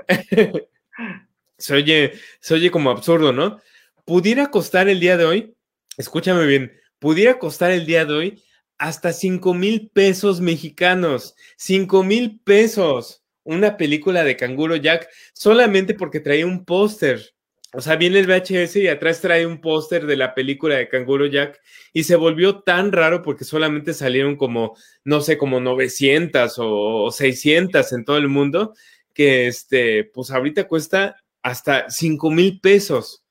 se, 1.58 1.74
oye, 1.74 2.12
se 2.40 2.54
oye 2.54 2.70
como 2.70 2.90
absurdo, 2.90 3.32
¿no? 3.32 3.60
Pudiera 4.04 4.50
costar 4.50 4.88
el 4.88 5.00
día 5.00 5.16
de 5.16 5.24
hoy, 5.24 5.54
escúchame 5.96 6.46
bien, 6.46 6.72
pudiera 6.98 7.38
costar 7.38 7.70
el 7.70 7.86
día 7.86 8.04
de 8.04 8.12
hoy 8.14 8.42
hasta 8.78 9.12
5 9.12 9.54
mil 9.54 9.90
pesos 9.92 10.40
mexicanos. 10.40 11.34
5 11.56 12.02
mil 12.02 12.40
pesos. 12.40 13.22
Una 13.44 13.76
película 13.76 14.24
de 14.24 14.36
Canguro 14.36 14.76
Jack 14.76 15.08
solamente 15.32 15.94
porque 15.94 16.20
traía 16.20 16.46
un 16.46 16.64
póster. 16.64 17.33
O 17.74 17.80
sea, 17.80 17.96
viene 17.96 18.20
el 18.20 18.26
VHS 18.26 18.76
y 18.76 18.88
atrás 18.88 19.20
trae 19.20 19.46
un 19.46 19.60
póster 19.60 20.06
de 20.06 20.16
la 20.16 20.34
película 20.34 20.76
de 20.76 20.88
Canguro 20.88 21.26
Jack 21.26 21.60
y 21.92 22.04
se 22.04 22.14
volvió 22.14 22.60
tan 22.60 22.92
raro 22.92 23.22
porque 23.22 23.44
solamente 23.44 23.94
salieron 23.94 24.36
como, 24.36 24.76
no 25.04 25.20
sé, 25.20 25.36
como 25.36 25.58
900 25.60 26.54
o 26.58 27.10
600 27.10 27.92
en 27.92 28.04
todo 28.04 28.16
el 28.16 28.28
mundo, 28.28 28.74
que 29.12 29.48
este, 29.48 30.04
pues 30.04 30.30
ahorita 30.30 30.68
cuesta 30.68 31.16
hasta 31.42 31.90
5 31.90 32.30
mil 32.30 32.60
pesos. 32.60 33.24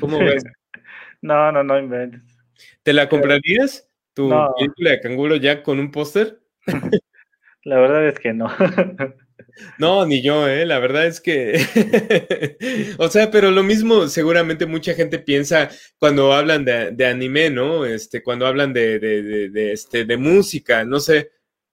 ¿Cómo 0.00 0.18
ves? 0.18 0.42
no, 1.22 1.52
no, 1.52 1.62
no 1.62 1.78
inventes. 1.78 2.22
¿Te 2.82 2.92
la 2.92 3.08
comprarías? 3.08 3.88
¿Tu 4.12 4.28
película 4.56 4.90
de 4.90 5.00
Canguro 5.00 5.36
Jack 5.36 5.62
con 5.62 5.78
un 5.78 5.90
póster? 5.90 6.40
la 7.62 7.78
verdad 7.78 8.08
es 8.08 8.18
que 8.18 8.32
no. 8.32 8.48
No, 9.78 10.04
ni 10.06 10.22
yo, 10.22 10.48
¿eh? 10.48 10.66
La 10.66 10.78
verdad 10.78 11.06
es 11.06 11.20
que, 11.20 11.54
o 12.98 13.08
sea, 13.08 13.30
pero 13.30 13.50
lo 13.50 13.62
mismo 13.62 14.08
seguramente 14.08 14.66
mucha 14.66 14.94
gente 14.94 15.18
piensa 15.18 15.70
cuando 15.98 16.32
hablan 16.32 16.64
de, 16.64 17.06
anime, 17.06 17.50
¿no? 17.50 17.84
Este, 17.84 18.22
cuando 18.22 18.46
hablan 18.46 18.72
de, 18.72 18.98
de, 18.98 19.72
este, 19.72 20.04
de 20.04 20.16
música, 20.16 20.84
no 20.84 21.00
sé. 21.00 21.30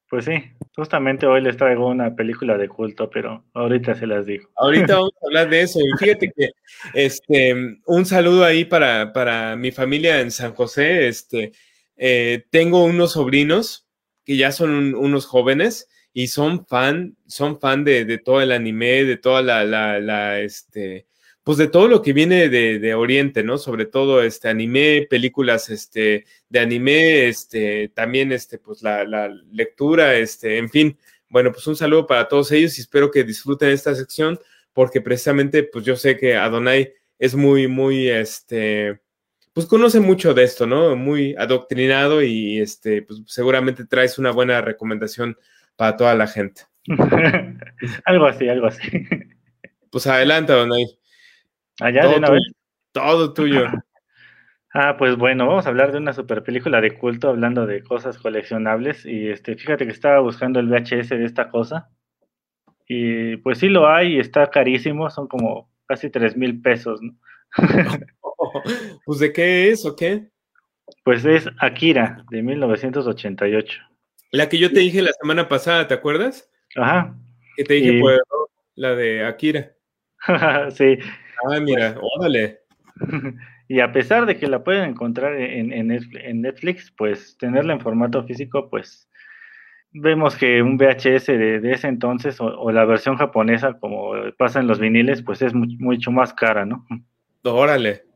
Pues 0.09 0.26
sí, 0.26 0.34
justamente 0.76 1.26
hoy 1.26 1.41
les 1.41 1.55
traigo 1.55 1.88
una 1.88 2.14
película 2.14 2.57
de 2.57 2.68
culto, 2.68 3.09
pero 3.09 3.45
ahorita 3.53 3.95
se 3.95 4.05
las 4.05 4.26
digo. 4.26 4.49
Ahorita 4.57 4.95
vamos 4.95 5.14
a 5.22 5.28
hablar 5.28 5.49
de 5.49 5.62
eso. 5.62 5.80
Y 5.80 5.97
fíjate 5.97 6.32
que, 6.36 6.51
este, 6.93 7.78
un 7.86 8.05
saludo 8.05 8.43
ahí 8.43 8.66
para, 8.66 9.14
para 9.14 9.55
mi 9.55 9.72
familia 9.72 10.20
en 10.20 10.32
San 10.32 10.53
José. 10.53 11.07
Este, 11.07 11.53
eh, 11.95 12.43
tengo 12.49 12.84
unos 12.84 13.14
sobrinos 13.14 13.88
que 14.26 14.38
ya 14.38 14.51
son 14.51 14.95
unos 14.95 15.26
jóvenes 15.26 15.88
y 16.14 16.28
son 16.28 16.66
fan, 16.66 17.16
son 17.28 17.59
fan 17.59 17.84
de, 17.84 18.18
todo 18.18 18.41
el 18.41 18.51
anime, 18.51 19.03
de 19.05 19.18
toda 19.18 19.41
la, 19.41 19.64
la, 19.64 20.41
este, 20.41 21.07
pues 21.43 21.57
de 21.57 21.68
todo 21.68 21.88
lo 21.88 22.01
que 22.01 22.14
viene 22.14 22.49
de, 22.49 22.93
Oriente, 22.93 23.43
¿no? 23.43 23.57
Sobre 23.57 23.86
todo 23.86 24.22
este 24.22 24.49
anime, 24.49 25.07
películas 25.09 25.70
este, 25.70 26.26
de 26.49 26.59
anime, 26.59 27.28
este, 27.28 27.89
también 27.89 28.32
este, 28.32 28.57
pues 28.57 28.84
la, 28.84 29.03
la 29.05 29.30
lectura, 29.51 30.16
este, 30.16 30.57
en 30.57 30.70
fin. 30.70 30.97
Bueno, 31.30 31.51
pues 31.51 31.66
un 31.68 31.76
saludo 31.76 32.05
para 32.07 32.28
todos 32.28 32.51
ellos 32.51 32.78
y 32.78 32.82
espero 32.82 33.09
que 33.09 33.24
disfruten 33.24 33.70
esta 33.70 33.95
sección 33.95 34.39
porque 34.74 35.01
precisamente, 35.01 35.64
pues 35.64 35.86
yo 35.86 35.95
sé 35.95 36.18
que 36.18 36.36
Adonai 36.36 36.93
es 37.20 37.36
muy, 37.36 37.68
muy, 37.68 38.09
este, 38.09 38.99
pues 39.53 39.66
conoce 39.66 39.99
mucho 39.99 40.34
de 40.34 40.43
esto, 40.43 40.66
¿no? 40.66 40.95
Muy 40.95 41.36
adoctrinado 41.38 42.22
y 42.22 42.59
este, 42.59 43.01
pues 43.01 43.22
seguramente 43.28 43.86
traes 43.86 44.18
una 44.18 44.32
buena 44.32 44.62
recomendación 44.62 45.38
para 45.76 45.97
toda 45.97 46.15
la 46.15 46.28
gente. 46.28 46.63
algo 48.05 48.26
así, 48.26 48.49
algo 48.49 48.67
así. 48.67 48.88
Pues 49.91 50.07
adelante, 50.07 50.53
Donay. 50.53 50.86
Allá 51.80 52.01
todo 52.01 52.11
de 52.11 52.17
una 52.17 52.28
tuyo, 52.28 52.41
Todo 52.91 53.34
tuyo. 53.34 53.65
Ah, 54.74 54.95
pues 54.97 55.17
bueno, 55.17 55.47
vamos 55.47 55.65
a 55.65 55.69
hablar 55.69 55.91
de 55.91 55.97
una 55.97 56.13
super 56.13 56.43
película 56.43 56.80
de 56.80 56.97
culto 56.97 57.28
hablando 57.28 57.65
de 57.65 57.84
cosas 57.84 58.17
coleccionables. 58.17 59.05
Y 59.05 59.28
este, 59.28 59.57
fíjate 59.57 59.86
que 59.86 59.91
estaba 59.91 60.22
buscando 60.22 60.61
el 60.61 60.67
VHS 60.67 61.09
de 61.09 61.26
esta 61.26 61.49
cosa. 61.49 61.89
Y 62.88 63.36
pues 63.38 63.59
sí 63.59 63.67
lo 63.67 63.89
hay, 63.89 64.15
y 64.15 64.19
está 64.19 64.49
carísimo, 64.49 65.09
son 65.09 65.28
como 65.28 65.69
casi 65.88 66.09
tres 66.09 66.38
mil 66.38 66.61
pesos, 66.61 67.01
¿no? 67.01 67.17
pues 69.05 69.19
de 69.19 69.34
qué 69.34 69.69
es 69.69 69.86
o 69.86 69.93
qué? 69.93 70.30
Pues 71.03 71.26
es 71.26 71.49
Akira, 71.59 72.24
de 72.30 72.41
1988. 72.41 73.91
La 74.32 74.48
que 74.48 74.58
yo 74.58 74.72
te 74.72 74.80
dije 74.80 75.02
la 75.02 75.12
semana 75.12 75.50
pasada, 75.50 75.88
¿te 75.88 75.94
acuerdas? 75.94 76.50
Ajá. 76.78 77.14
Que 77.58 77.66
te 77.66 77.74
dije, 77.76 78.00
pues, 78.00 78.20
la 78.76 78.96
de 78.96 79.26
Akira. 79.26 79.74
sí. 80.72 80.98
Ah, 81.50 81.60
mira, 81.60 81.98
órale. 82.02 82.62
y 83.68 83.82
a 83.82 83.92
pesar 83.92 84.26
de 84.26 84.38
que 84.38 84.48
la 84.48 84.64
pueden 84.64 84.90
encontrar 84.90 85.36
en, 85.36 85.74
en, 85.74 86.42
Netflix, 86.42 86.92
pues 86.92 87.38
tenerla 87.38 87.74
en 87.74 87.82
formato 87.82 88.24
físico, 88.24 88.70
pues 88.70 89.10
vemos 89.92 90.38
que 90.38 90.62
un 90.62 90.78
VHS 90.78 91.28
de, 91.28 91.72
ese 91.72 91.88
entonces 91.88 92.40
o, 92.40 92.72
la 92.72 92.86
versión 92.86 93.18
japonesa, 93.18 93.78
como 93.80 94.14
pasa 94.38 94.62
en 94.62 94.68
los 94.68 94.80
viniles, 94.80 95.22
pues 95.22 95.42
es 95.42 95.54
mucho 95.54 96.12
más 96.12 96.34
cara, 96.34 96.66
¿no? 96.66 96.86
Órale. 97.44 98.11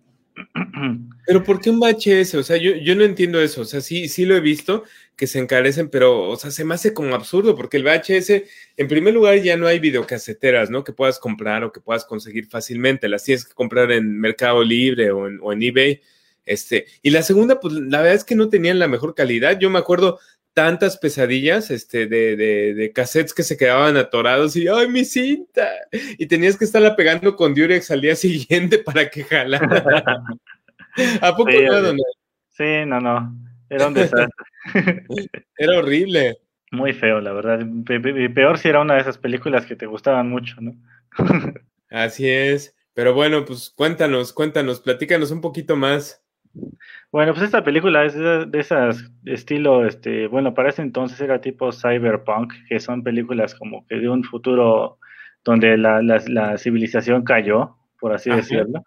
Pero 1.26 1.44
¿por 1.44 1.60
qué 1.60 1.70
un 1.70 1.80
VHS? 1.80 2.36
O 2.36 2.44
sea, 2.44 2.58
yo, 2.58 2.76
yo 2.76 2.96
no 2.96 3.04
entiendo 3.04 3.42
eso. 3.42 3.62
O 3.62 3.66
sea, 3.66 3.82
sí, 3.82 4.08
sí 4.08 4.26
lo 4.26 4.36
he 4.36 4.42
visto 4.42 4.84
que 5.16 5.28
se 5.28 5.40
encarecen, 5.40 5.90
pero, 5.90 6.30
o 6.30 6.36
sea, 6.36 6.52
se 6.52 6.66
me 6.66 6.76
hace 6.76 6.94
como 6.94 7.16
absurdo 7.16 7.56
porque 7.56 7.78
el 7.78 7.84
VHS, 7.84 8.44
en 8.78 8.88
primer 8.88 9.14
lugar, 9.14 9.42
ya 9.42 9.56
no 9.56 9.68
hay 9.68 9.80
videocaseteras, 9.80 10.70
¿no? 10.70 10.84
Que 10.84 10.92
puedas 10.92 11.20
comprar 11.20 11.64
o 11.64 11.72
que 11.72 11.80
puedas 11.80 12.06
conseguir 12.06 12.48
fácilmente. 12.48 13.08
Las 13.08 13.24
tienes 13.24 13.46
que 13.46 13.54
comprar 13.54 13.92
en 13.92 14.20
Mercado 14.20 14.64
Libre 14.64 15.12
o 15.12 15.28
en, 15.28 15.40
o 15.42 15.54
en 15.54 15.64
eBay. 15.64 16.02
Este, 16.46 16.86
y 17.02 17.10
la 17.10 17.24
segunda, 17.24 17.60
pues 17.60 17.74
la 17.74 18.00
verdad 18.00 18.16
es 18.16 18.24
que 18.24 18.36
no 18.36 18.50
tenían 18.50 18.78
la 18.78 18.88
mejor 18.88 19.16
calidad. 19.16 19.58
Yo 19.60 19.70
me 19.70 19.80
acuerdo 19.80 20.20
tantas 20.56 20.98
pesadillas 20.98 21.70
este, 21.70 22.08
de, 22.08 22.38
de, 22.38 22.74
de, 22.74 22.92
cassettes 22.94 23.34
que 23.34 23.44
se 23.44 23.58
quedaban 23.58 23.98
atorados 23.98 24.56
y 24.56 24.68
¡ay, 24.70 24.88
mi 24.88 25.04
cinta! 25.04 25.70
Y 26.18 26.28
tenías 26.28 26.58
que 26.58 26.64
estarla 26.64 26.96
pegando 26.96 27.36
con 27.36 27.54
Durex 27.54 27.92
al 27.92 28.02
día 28.02 28.16
siguiente 28.16 28.80
para 28.80 29.10
que 29.10 29.26
jalara. 29.26 30.24
¿A 31.22 31.36
poco 31.36 31.52
no, 31.52 31.94
Sí, 32.50 32.86
no, 32.88 33.02
no. 33.02 33.36
Era 33.70 33.88
un 33.88 33.94
desastre. 33.94 34.30
era 35.58 35.78
horrible. 35.78 36.38
Muy 36.72 36.94
feo, 36.94 37.20
la 37.20 37.34
verdad. 37.34 37.60
Peor 38.34 38.58
si 38.58 38.70
era 38.70 38.80
una 38.80 38.96
de 38.96 39.02
esas 39.02 39.18
películas 39.18 39.66
que 39.66 39.76
te 39.76 39.86
gustaban 39.86 40.30
mucho, 40.30 40.56
¿no? 40.62 40.74
Así 41.90 42.30
es. 42.30 42.74
Pero 42.94 43.14
bueno, 43.14 43.44
pues 43.44 43.70
cuéntanos, 43.76 44.32
cuéntanos, 44.32 44.80
platícanos 44.80 45.32
un 45.32 45.42
poquito 45.42 45.76
más. 45.76 46.25
Bueno, 47.12 47.34
pues 47.34 47.46
esta 47.46 47.64
película 47.64 48.06
es 48.06 48.16
de 48.16 48.50
esas 48.54 49.12
estilo, 49.26 49.86
este, 49.86 50.28
bueno, 50.28 50.54
para 50.54 50.70
ese 50.70 50.82
entonces 50.82 51.20
era 51.22 51.42
tipo 51.42 51.72
cyberpunk, 51.72 52.54
que 52.68 52.80
son 52.80 53.04
películas 53.04 53.56
como 53.56 53.86
que 53.88 53.96
de 53.96 54.10
un 54.10 54.24
futuro 54.24 55.00
donde 55.44 55.78
la, 55.78 56.58
civilización 56.58 57.24
cayó, 57.24 57.78
por 58.00 58.14
así 58.14 58.30
decirlo. 58.30 58.84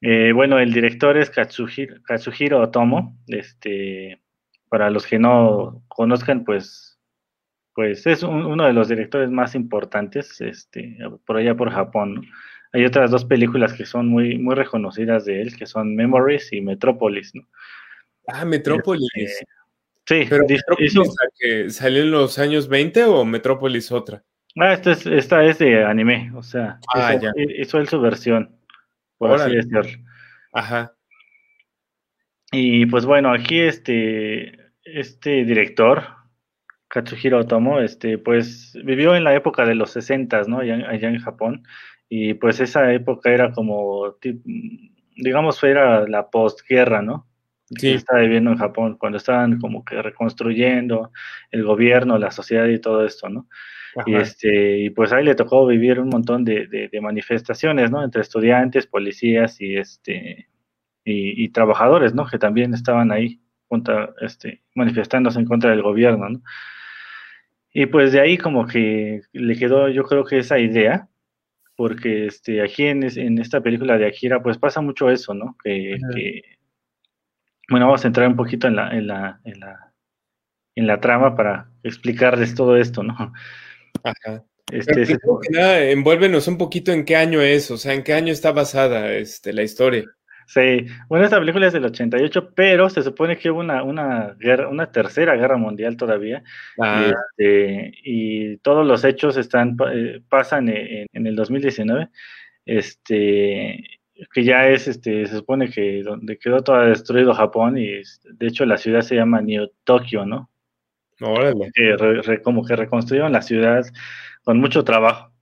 Eh, 0.00 0.32
bueno, 0.32 0.58
el 0.58 0.72
director 0.72 1.16
es 1.16 1.30
Katsuhiro, 1.30 1.96
Katsuhiro, 2.02 2.60
Otomo. 2.60 3.18
Este, 3.26 4.22
para 4.68 4.90
los 4.90 5.06
que 5.06 5.18
no 5.18 5.82
conozcan, 5.88 6.44
pues, 6.44 6.98
pues 7.74 8.06
es 8.06 8.22
uno 8.22 8.66
de 8.66 8.72
los 8.72 8.88
directores 8.88 9.30
más 9.30 9.54
importantes, 9.54 10.40
este, 10.40 10.98
por 11.26 11.36
allá 11.38 11.54
por 11.54 11.70
Japón. 11.70 12.14
¿no? 12.14 12.22
Hay 12.76 12.84
otras 12.84 13.10
dos 13.10 13.24
películas 13.24 13.72
que 13.72 13.86
son 13.86 14.06
muy, 14.06 14.36
muy 14.36 14.54
reconocidas 14.54 15.24
de 15.24 15.40
él, 15.40 15.56
que 15.56 15.64
son 15.64 15.96
Memories 15.96 16.52
y 16.52 16.60
Metropolis, 16.60 17.34
¿no? 17.34 17.48
Ah, 18.26 18.44
Metropolis. 18.44 19.08
Este, 19.14 19.46
sí, 20.04 20.26
pero 20.28 20.44
que 21.38 21.70
salió 21.70 22.02
en 22.02 22.10
los 22.10 22.38
años 22.38 22.68
20 22.68 23.04
o 23.04 23.24
Metropolis 23.24 23.90
otra? 23.90 24.22
Ah, 24.60 24.74
esta 24.74 24.92
es, 24.92 25.06
esta 25.06 25.42
es 25.46 25.58
de 25.58 25.86
anime, 25.86 26.30
o 26.34 26.42
sea, 26.42 26.78
ah, 26.94 27.14
hizo, 27.14 27.32
hizo, 27.38 27.78
él 27.78 27.88
su 27.88 27.98
versión, 27.98 28.54
por 29.16 29.32
así 29.32 29.56
decirlo. 29.56 29.80
Ajá. 30.52 30.92
Y 32.52 32.84
pues 32.84 33.06
bueno, 33.06 33.32
aquí 33.32 33.58
este, 33.58 34.70
este 34.84 35.46
director, 35.46 36.08
Katsuhiro 36.88 37.38
Otomo, 37.38 37.80
este, 37.80 38.18
pues 38.18 38.78
vivió 38.84 39.16
en 39.16 39.24
la 39.24 39.34
época 39.34 39.64
de 39.64 39.76
los 39.76 39.92
60, 39.92 40.42
¿no? 40.42 40.58
allá 40.58 41.08
en 41.08 41.20
Japón 41.20 41.62
y 42.08 42.34
pues 42.34 42.60
esa 42.60 42.92
época 42.92 43.30
era 43.30 43.52
como, 43.52 44.16
digamos, 45.16 45.62
era 45.64 46.06
la 46.06 46.30
postguerra, 46.30 47.02
¿no? 47.02 47.26
Sí. 47.68 47.94
estaba 47.94 48.20
viviendo 48.20 48.52
en 48.52 48.58
Japón, 48.58 48.96
cuando 48.96 49.18
estaban 49.18 49.58
como 49.58 49.84
que 49.84 50.00
reconstruyendo 50.00 51.10
el 51.50 51.64
gobierno, 51.64 52.16
la 52.16 52.30
sociedad 52.30 52.66
y 52.66 52.80
todo 52.80 53.04
esto, 53.04 53.28
¿no? 53.28 53.48
Y, 54.04 54.14
este, 54.14 54.78
y 54.78 54.90
pues 54.90 55.12
ahí 55.12 55.24
le 55.24 55.34
tocó 55.34 55.66
vivir 55.66 55.98
un 55.98 56.10
montón 56.10 56.44
de, 56.44 56.66
de, 56.66 57.00
manifestaciones, 57.00 57.90
¿no? 57.90 58.04
Entre 58.04 58.20
estudiantes, 58.20 58.86
policías 58.86 59.58
y, 59.60 59.76
este, 59.76 60.48
y, 61.02 61.48
trabajadores, 61.48 62.14
¿no? 62.14 62.26
Que 62.26 62.38
también 62.38 62.74
estaban 62.74 63.10
ahí 63.10 63.40
contra, 63.68 64.12
este, 64.20 64.62
manifestándose 64.74 65.38
en 65.38 65.46
contra 65.46 65.70
del 65.70 65.82
gobierno, 65.82 66.28
¿no? 66.28 66.42
Y 67.72 67.86
pues 67.86 68.12
de 68.12 68.20
ahí 68.20 68.38
como 68.38 68.66
que 68.66 69.22
le 69.32 69.56
quedó, 69.56 69.88
yo 69.88 70.04
creo 70.04 70.24
que 70.24 70.38
esa 70.38 70.58
idea 70.58 71.08
porque 71.76 72.26
este, 72.26 72.62
aquí 72.62 72.84
en, 72.84 73.04
en, 73.04 73.38
esta 73.38 73.60
película 73.60 73.98
de 73.98 74.06
Akira, 74.06 74.42
pues 74.42 74.58
pasa 74.58 74.80
mucho 74.80 75.10
eso, 75.10 75.34
¿no? 75.34 75.56
Que, 75.62 75.98
bueno, 77.68 77.86
vamos 77.86 78.04
a 78.04 78.08
entrar 78.08 78.28
un 78.28 78.36
poquito 78.36 78.66
en 78.66 78.76
la, 78.76 78.90
en 78.90 79.06
la, 79.06 79.40
en 79.44 79.60
la, 79.60 79.92
en 80.74 80.86
la 80.86 81.00
trama 81.00 81.36
para 81.36 81.70
explicarles 81.82 82.54
todo 82.54 82.76
esto, 82.76 83.02
¿no? 83.02 83.32
Ajá. 84.02 84.44
Este, 84.72 85.16
envuélvenos 85.92 86.48
un 86.48 86.58
poquito 86.58 86.90
en 86.90 87.04
qué 87.04 87.14
año 87.14 87.40
es, 87.40 87.70
o 87.70 87.76
sea, 87.76 87.94
en 87.94 88.02
qué 88.02 88.14
año 88.14 88.32
está 88.32 88.50
basada 88.50 89.12
este, 89.12 89.52
la 89.52 89.62
historia. 89.62 90.04
Sí, 90.46 90.86
bueno, 91.08 91.24
esta 91.24 91.40
película 91.40 91.66
es 91.66 91.72
del 91.72 91.84
88, 91.84 92.52
pero 92.54 92.88
se 92.88 93.02
supone 93.02 93.36
que 93.36 93.50
hubo 93.50 93.60
una, 93.60 93.82
una, 93.82 94.34
guerra, 94.38 94.68
una 94.68 94.90
tercera 94.92 95.34
guerra 95.34 95.56
mundial 95.56 95.96
todavía. 95.96 96.42
Y, 96.76 96.82
ah. 96.82 97.12
este, 97.38 97.92
y, 98.04 98.56
todos 98.58 98.86
los 98.86 99.04
hechos 99.04 99.36
están, 99.36 99.76
eh, 99.92 100.20
pasan 100.28 100.68
en, 100.68 101.06
en, 101.12 101.26
el 101.26 101.34
2019. 101.34 102.08
Este, 102.64 103.96
que 104.32 104.44
ya 104.44 104.68
es, 104.68 104.88
este, 104.88 105.26
se 105.26 105.36
supone 105.36 105.70
que 105.70 106.02
donde 106.02 106.38
quedó 106.38 106.62
todo 106.62 106.80
destruido 106.80 107.34
Japón 107.34 107.76
y 107.76 107.86
de 107.86 108.46
hecho 108.46 108.64
la 108.64 108.78
ciudad 108.78 109.02
se 109.02 109.16
llama 109.16 109.40
New 109.40 109.70
Tokio, 109.84 110.24
¿no? 110.24 110.50
Órale. 111.20 111.72
como 112.42 112.64
que 112.64 112.76
reconstruyeron 112.76 113.32
la 113.32 113.42
ciudad 113.42 113.84
con 114.42 114.58
mucho 114.58 114.84
trabajo. 114.84 115.32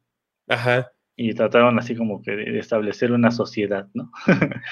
Ajá. 0.49 0.91
Y 1.17 1.35
trataron 1.35 1.79
así 1.79 1.95
como 1.95 2.23
que 2.23 2.33
de 2.33 2.59
establecer 2.59 3.13
una 3.13 3.31
sociedad, 3.31 3.89
¿no? 3.95 4.11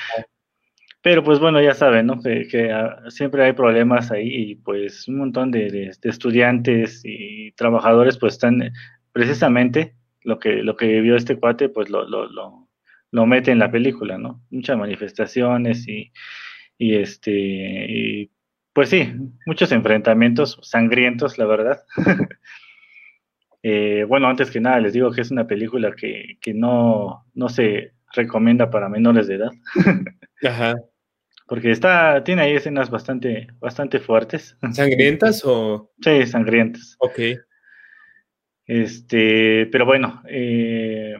Pero 1.02 1.24
pues 1.24 1.40
bueno, 1.40 1.60
ya 1.60 1.74
saben, 1.74 2.06
¿no? 2.06 2.20
Que, 2.20 2.70
ah, 2.72 2.98
siempre 3.08 3.44
hay 3.44 3.52
problemas 3.52 4.12
ahí 4.12 4.28
y 4.28 4.54
pues 4.54 5.08
un 5.08 5.18
montón 5.18 5.50
de, 5.50 5.90
estudiantes 6.02 7.02
y 7.04 7.52
trabajadores 7.52 8.18
pues 8.18 8.34
están 8.34 8.72
precisamente 9.12 9.96
lo 10.22 10.38
que, 10.38 10.62
lo 10.62 10.76
que 10.76 11.00
vio 11.00 11.16
este 11.16 11.38
cuate 11.38 11.68
pues 11.68 11.90
lo, 11.90 12.08
lo, 12.08 12.28
lo, 12.30 12.68
lo 13.10 13.26
mete 13.26 13.50
en 13.50 13.58
la 13.58 13.70
película, 13.70 14.16
¿no? 14.16 14.42
Muchas 14.50 14.78
manifestaciones 14.78 15.88
y, 15.88 16.12
y 16.78 16.94
este, 16.94 17.32
y 17.32 18.30
pues 18.72 18.88
sí, 18.88 19.12
muchos 19.44 19.72
enfrentamientos 19.72 20.58
sangrientos, 20.62 21.36
la 21.36 21.46
verdad. 21.46 21.82
Eh, 23.62 24.04
bueno, 24.08 24.28
antes 24.28 24.50
que 24.50 24.60
nada 24.60 24.80
les 24.80 24.92
digo 24.92 25.12
que 25.12 25.20
es 25.20 25.30
una 25.30 25.46
película 25.46 25.94
que, 25.94 26.38
no, 26.54 27.26
no 27.34 27.48
se 27.48 27.92
recomienda 28.12 28.70
para 28.70 28.88
menores 28.88 29.28
de 29.28 29.36
edad. 29.36 29.50
Ajá. 30.42 30.74
Porque 31.46 31.70
está, 31.70 32.24
tiene 32.24 32.42
ahí 32.42 32.54
escenas 32.54 32.90
bastante, 32.90 33.48
bastante 33.60 34.00
fuertes. 34.00 34.56
¿Sangrientas 34.72 35.44
o? 35.44 35.92
Sí, 36.00 36.26
sangrientas. 36.26 36.96
Ok. 36.98 37.20
Este, 38.66 39.66
pero 39.66 39.84
bueno, 39.84 40.22
eh, 40.28 41.14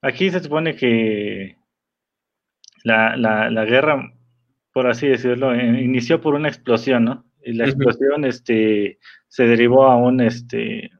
aquí 0.00 0.30
se 0.30 0.40
supone 0.40 0.74
que 0.76 1.58
la, 2.84 3.16
la, 3.16 3.64
guerra, 3.64 4.12
por 4.72 4.86
así 4.86 5.08
decirlo, 5.08 5.54
eh, 5.54 5.82
inició 5.82 6.20
por 6.20 6.34
una 6.34 6.48
explosión, 6.48 7.04
¿no? 7.04 7.24
Y 7.42 7.52
la 7.52 7.64
explosión, 7.64 8.24
este, 8.24 8.98
se 9.28 9.46
derivó 9.46 9.84
a 9.84 9.96
un, 9.96 10.20
este, 10.20 10.90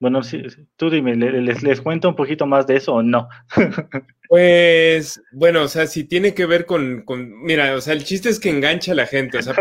bueno, 0.00 0.22
sí, 0.22 0.42
tú 0.76 0.90
dime, 0.90 1.16
¿les, 1.16 1.62
¿les 1.62 1.80
cuento 1.80 2.08
un 2.08 2.14
poquito 2.14 2.46
más 2.46 2.66
de 2.66 2.76
eso 2.76 2.94
o 2.94 3.02
no? 3.02 3.28
Pues, 4.30 5.22
bueno, 5.32 5.62
o 5.62 5.68
sea, 5.68 5.86
si 5.86 6.04
tiene 6.04 6.34
que 6.34 6.44
ver 6.44 6.66
con, 6.66 7.00
con, 7.06 7.40
mira, 7.44 7.74
o 7.74 7.80
sea, 7.80 7.94
el 7.94 8.04
chiste 8.04 8.28
es 8.28 8.38
que 8.38 8.50
engancha 8.50 8.92
a 8.92 8.94
la 8.94 9.06
gente, 9.06 9.38
o 9.38 9.42
sea, 9.42 9.54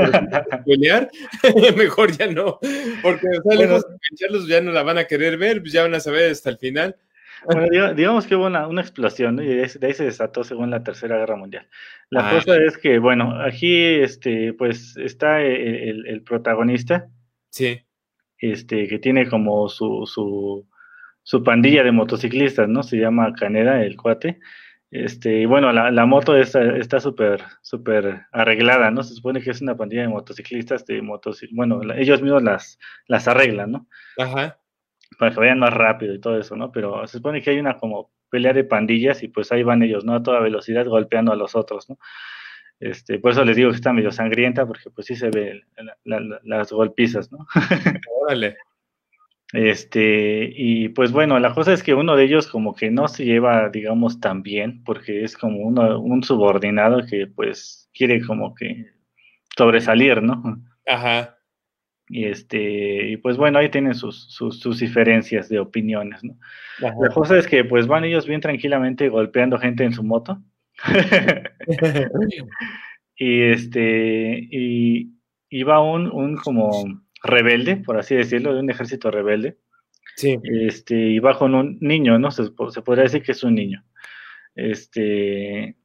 pelear, 0.65 1.09
mejor 1.77 2.11
ya 2.11 2.27
no, 2.27 2.59
porque, 3.01 3.27
o 3.29 3.49
sea, 3.49 3.57
lejos 3.57 3.88
de 3.88 3.95
engancharlos 3.95 4.45
ya 4.49 4.59
no 4.59 4.73
la 4.73 4.83
van 4.83 4.97
a 4.97 5.05
querer 5.05 5.38
ver, 5.38 5.61
pues 5.61 5.71
ya 5.71 5.83
van 5.83 5.95
a 5.95 6.01
saber 6.01 6.29
hasta 6.31 6.49
el 6.49 6.57
final. 6.57 6.97
Bueno, 7.45 7.93
digamos 7.93 8.27
que 8.27 8.35
hubo 8.35 8.47
una, 8.47 8.67
una 8.67 8.81
explosión, 8.81 9.38
¿no? 9.38 9.41
y 9.41 9.47
de 9.55 9.88
ahí 9.88 9.93
se 9.93 10.03
desató 10.03 10.43
según 10.43 10.69
la 10.69 10.83
Tercera 10.83 11.17
Guerra 11.17 11.38
Mundial. 11.38 11.65
La 12.09 12.27
ah. 12.27 12.33
cosa 12.33 12.57
es 12.57 12.77
que, 12.77 12.99
bueno, 12.99 13.41
aquí, 13.41 13.73
este, 13.73 14.51
pues, 14.51 14.97
está 14.97 15.39
el, 15.39 16.05
el 16.05 16.23
protagonista. 16.23 17.07
Sí 17.51 17.86
este, 18.39 18.88
que 18.88 18.99
tiene 18.99 19.27
como 19.29 19.69
su, 19.69 20.05
su, 20.05 20.67
su, 21.23 21.43
pandilla 21.43 21.83
de 21.83 21.91
motociclistas, 21.91 22.67
¿no? 22.69 22.83
Se 22.83 22.97
llama 22.97 23.33
Caneda, 23.33 23.83
el 23.83 23.97
cuate. 23.97 24.39
Este, 24.89 25.41
y 25.41 25.45
bueno, 25.45 25.73
la, 25.73 25.91
la 25.91 26.05
moto 26.05 26.35
está 26.38 26.99
súper, 26.99 27.43
súper 27.61 28.25
arreglada, 28.31 28.89
¿no? 28.89 29.03
Se 29.03 29.15
supone 29.15 29.41
que 29.41 29.51
es 29.51 29.61
una 29.61 29.75
pandilla 29.75 30.03
de 30.03 30.07
motociclistas, 30.07 30.85
de 30.85 31.01
motos, 31.01 31.41
bueno, 31.51 31.81
ellos 31.95 32.21
mismos 32.21 32.41
las, 32.43 32.79
las 33.07 33.27
arreglan, 33.27 33.71
¿no? 33.71 33.88
Ajá. 34.17 34.59
Para 35.19 35.31
que 35.31 35.39
vayan 35.39 35.59
más 35.59 35.73
rápido 35.73 36.13
y 36.13 36.19
todo 36.19 36.39
eso, 36.39 36.55
¿no? 36.55 36.71
Pero 36.71 37.05
se 37.07 37.17
supone 37.17 37.41
que 37.41 37.49
hay 37.49 37.59
una 37.59 37.77
como 37.77 38.11
pelea 38.29 38.53
de 38.53 38.63
pandillas 38.63 39.23
y 39.23 39.27
pues 39.27 39.51
ahí 39.51 39.63
van 39.63 39.83
ellos, 39.83 40.05
¿no? 40.05 40.15
A 40.15 40.23
toda 40.23 40.39
velocidad 40.39 40.85
golpeando 40.85 41.33
a 41.33 41.35
los 41.35 41.55
otros, 41.55 41.89
¿no? 41.89 41.97
Este, 42.80 43.19
por 43.19 43.32
eso 43.32 43.43
les 43.43 43.55
digo 43.55 43.71
que 43.71 43.75
está 43.75 43.91
medio 43.91 44.11
sangrienta, 44.11 44.65
porque 44.65 44.89
pues 44.91 45.07
sí 45.07 45.15
se 45.15 45.30
ve 45.30 45.63
las 46.03 46.71
golpizas, 46.71 47.32
¿no? 47.32 47.47
Órale. 48.21 48.57
Este, 49.53 50.51
y 50.53 50.89
pues 50.89 51.11
bueno, 51.11 51.39
la 51.39 51.53
cosa 51.53 51.71
es 51.71 51.82
que 51.82 51.93
uno 51.93 52.15
de 52.15 52.25
ellos 52.25 52.47
como 52.47 52.75
que 52.75 52.91
no 52.91 53.07
se 53.07 53.23
lleva, 53.23 53.69
digamos, 53.69 54.19
tan 54.19 54.43
bien, 54.43 54.84
porque 54.84 55.23
es 55.23 55.38
como 55.38 55.59
uno, 55.59 55.99
un 55.99 56.21
subordinado 56.23 57.05
que 57.05 57.28
pues 57.28 57.89
quiere 57.93 58.23
como 58.25 58.53
que 58.53 58.88
sobresalir, 59.57 60.21
¿no? 60.21 60.61
Ajá. 60.86 61.38
Y 62.09 62.25
este, 62.25 63.09
y 63.09 63.17
pues 63.17 63.38
bueno, 63.38 63.59
ahí 63.59 63.69
tienen 63.69 63.95
sus, 63.95 64.28
sus, 64.30 64.80
diferencias 64.80 65.49
de 65.49 65.59
opiniones, 65.59 66.23
¿no? 66.23 66.38
La 66.80 67.09
cosa 67.09 67.38
es 67.38 67.47
que 67.47 67.65
pues 67.65 67.88
van 67.88 68.05
ellos 68.05 68.28
bien 68.28 68.39
tranquilamente 68.39 69.09
golpeando 69.09 69.57
gente 69.57 69.84
en 69.84 69.93
su 69.93 70.03
moto 70.03 70.41
y 73.15 73.41
este, 73.41 74.47
y, 74.51 75.13
iba 75.49 75.82
un, 75.82 76.11
un 76.11 76.38
como 76.38 76.86
rebelde, 77.23 77.78
por 77.78 77.97
así 77.97 78.15
decirlo, 78.15 78.53
de 78.53 78.59
un 78.61 78.69
ejército 78.69 79.11
rebelde. 79.11 79.57
Sí. 80.15 80.39
Este, 80.43 80.95
y 80.95 81.19
va 81.19 81.38
con 81.38 81.53
un 81.55 81.78
niño, 81.80 82.17
¿no? 82.17 82.32
Se, 82.32 82.43
se, 82.45 82.82
podría 82.82 83.03
decir 83.03 83.21
que 83.21 83.34
es 83.34 83.43
un 83.43 83.55
niño. 83.55 83.84
Este, 84.55 85.75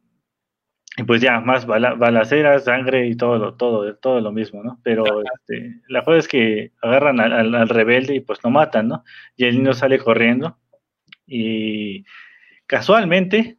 y 0.97 1.05
pues 1.05 1.21
ya, 1.21 1.41
más 1.41 1.67
balaceras, 1.67 2.65
sangre 2.65 3.07
y 3.07 3.17
todo 3.17 3.39
lo, 3.39 3.55
todo, 3.55 3.97
todo 3.97 4.21
lo 4.21 4.33
mismo, 4.33 4.63
¿no? 4.63 4.81
Pero 4.83 5.05
este, 5.23 5.81
la 5.89 6.03
cosa 6.03 6.19
es 6.19 6.29
que 6.29 6.73
agarran 6.83 7.21
al, 7.21 7.55
al, 7.55 7.69
rebelde 7.69 8.15
y 8.15 8.21
pues 8.21 8.41
lo 8.45 8.51
matan, 8.51 8.89
¿no? 8.89 9.05
Y 9.37 9.45
el 9.45 9.57
niño 9.57 9.73
sale 9.73 9.99
corriendo 9.99 10.59
y 11.27 12.05
casualmente 12.67 13.59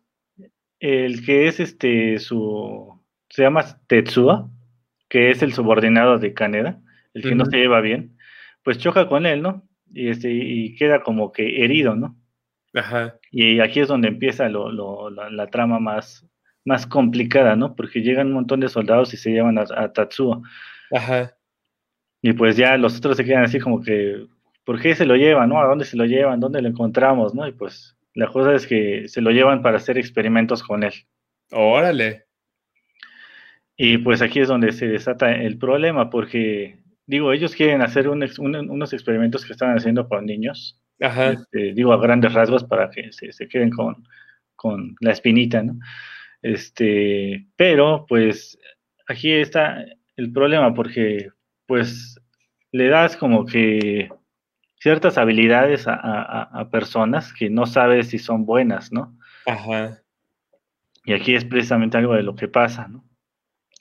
el 0.83 1.25
que 1.25 1.47
es 1.47 1.61
este 1.61 2.19
su 2.19 2.99
se 3.29 3.41
llama 3.41 3.63
Tetsuo, 3.87 4.51
que 5.07 5.31
es 5.31 5.41
el 5.41 5.53
subordinado 5.53 6.19
de 6.19 6.33
Kaneda, 6.33 6.81
el 7.13 7.23
que 7.23 7.35
no 7.35 7.45
se 7.45 7.57
lleva 7.57 7.79
bien, 7.79 8.17
pues 8.63 8.79
choca 8.79 9.07
con 9.07 9.25
él, 9.25 9.41
¿no? 9.41 9.63
Y 9.93 10.09
este 10.09 10.29
y 10.31 10.75
queda 10.75 11.01
como 11.01 11.31
que 11.31 11.63
herido, 11.63 11.95
¿no? 11.95 12.17
Ajá. 12.73 13.17
Y 13.31 13.61
aquí 13.61 13.79
es 13.79 13.87
donde 13.87 14.09
empieza 14.09 14.49
lo, 14.49 15.09
la, 15.09 15.47
trama 15.47 15.79
más, 15.79 16.27
más 16.65 16.85
complicada, 16.85 17.55
¿no? 17.55 17.75
Porque 17.75 18.01
llegan 18.01 18.27
un 18.27 18.33
montón 18.33 18.59
de 18.59 18.67
soldados 18.67 19.13
y 19.13 19.17
se 19.17 19.31
llevan 19.31 19.57
a, 19.57 19.65
a 19.77 19.93
Tatsuo. 19.93 20.43
Ajá. 20.91 21.33
Y 22.21 22.33
pues 22.33 22.57
ya 22.57 22.77
los 22.77 22.97
otros 22.97 23.15
se 23.15 23.23
quedan 23.23 23.45
así 23.45 23.57
como 23.59 23.81
que, 23.81 24.27
¿por 24.65 24.81
qué 24.81 24.95
se 24.95 25.05
lo 25.05 25.15
llevan, 25.15 25.47
no? 25.47 25.61
¿A 25.61 25.65
dónde 25.65 25.85
se 25.85 25.95
lo 25.95 26.05
llevan? 26.05 26.41
¿Dónde 26.41 26.61
lo 26.61 26.67
encontramos, 26.67 27.33
no? 27.33 27.47
Y 27.47 27.53
pues 27.53 27.95
la 28.13 28.27
cosa 28.27 28.53
es 28.53 28.67
que 28.67 29.07
se 29.07 29.21
lo 29.21 29.31
llevan 29.31 29.61
para 29.61 29.77
hacer 29.77 29.97
experimentos 29.97 30.63
con 30.63 30.83
él. 30.83 30.93
Órale. 31.51 32.25
Y 33.75 33.97
pues 33.97 34.21
aquí 34.21 34.39
es 34.39 34.47
donde 34.47 34.71
se 34.71 34.87
desata 34.87 35.33
el 35.35 35.57
problema, 35.57 36.09
porque 36.09 36.77
digo, 37.05 37.33
ellos 37.33 37.55
quieren 37.55 37.81
hacer 37.81 38.07
unos 38.07 38.93
experimentos 38.93 39.45
que 39.45 39.53
están 39.53 39.75
haciendo 39.75 40.07
con 40.07 40.25
niños. 40.25 40.79
Ajá. 41.01 41.31
Este, 41.31 41.73
digo, 41.73 41.91
a 41.91 42.01
grandes 42.01 42.33
rasgos 42.33 42.63
para 42.63 42.89
que 42.89 43.11
se, 43.11 43.47
queden 43.47 43.71
con, 43.71 44.07
con, 44.55 44.95
la 44.99 45.11
espinita, 45.11 45.63
¿no? 45.63 45.77
Este, 46.41 47.47
pero 47.55 48.05
pues 48.07 48.57
aquí 49.07 49.31
está 49.31 49.85
el 50.17 50.31
problema, 50.31 50.73
porque 50.73 51.29
pues 51.65 52.19
le 52.71 52.87
das 52.87 53.17
como 53.17 53.45
que 53.45 54.09
ciertas 54.83 55.17
habilidades 55.17 55.85
a, 55.87 56.67
personas 56.69 57.31
que 57.31 57.49
no 57.49 57.65
sabes 57.65 58.09
si 58.09 58.19
son 58.19 58.45
buenas, 58.45 58.91
¿no? 58.91 59.17
Ajá. 59.45 60.01
Y 61.05 61.13
aquí 61.13 61.35
es 61.35 61.45
precisamente 61.45 61.97
algo 61.97 62.15
de 62.15 62.23
lo 62.23 62.35
que 62.35 62.49
pasa, 62.49 62.89
¿no? 62.89 63.05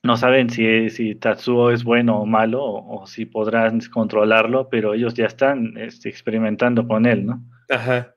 No 0.04 0.16
saben 0.16 0.48
si, 0.48 0.90
si 0.90 1.16
Tatsuo 1.16 1.72
es 1.72 1.82
bueno 1.82 2.20
o 2.20 2.26
malo 2.26 2.62
o, 2.64 3.04
si 3.08 3.26
podrán 3.26 3.80
controlarlo, 3.80 4.68
pero 4.68 4.94
ellos 4.94 5.14
ya 5.14 5.26
están 5.26 5.76
este, 5.76 6.08
experimentando 6.08 6.86
con 6.86 7.04
él, 7.04 7.26
¿no? 7.26 7.42
Ajá. 7.68 8.14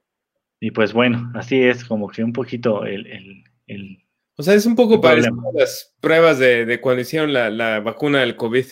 Y 0.59 0.69
pues 0.69 0.93
bueno, 0.93 1.31
así 1.33 1.63
es 1.63 1.83
como 1.85 2.07
que 2.07 2.23
un 2.23 2.33
poquito 2.33 2.85
el... 2.85 3.43
el, 3.65 3.97
o 4.37 4.43
sea, 4.43 4.53
es 4.53 4.67
un 4.67 4.75
poco 4.75 5.01
parecido 5.01 5.39
a 5.49 5.59
las 5.59 5.95
pruebas 6.01 6.37
de, 6.37 6.67
de 6.67 6.81
cuando 6.81 7.01
hicieron 7.01 7.33
la, 7.33 7.49
la 7.49 7.79
vacuna 7.79 8.19
del 8.19 8.35
COVID. 8.35 8.65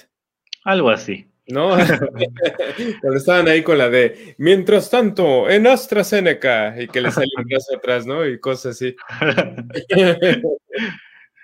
Algo 0.65 0.91
así. 0.91 1.32
¿No? 1.47 1.69
Cuando 3.01 3.17
estaban 3.17 3.47
ahí 3.47 3.63
con 3.63 3.77
la 3.77 3.89
de, 3.89 4.35
mientras 4.37 4.89
tanto, 4.89 5.49
en 5.49 5.67
AstraZeneca, 5.67 6.81
y 6.81 6.87
que 6.87 7.01
le 7.01 7.11
salió 7.11 7.31
un 7.37 7.45
brazo 7.45 7.77
atrás, 7.77 8.05
¿no? 8.05 8.25
Y 8.25 8.39
cosas 8.39 8.75
así. 8.75 8.95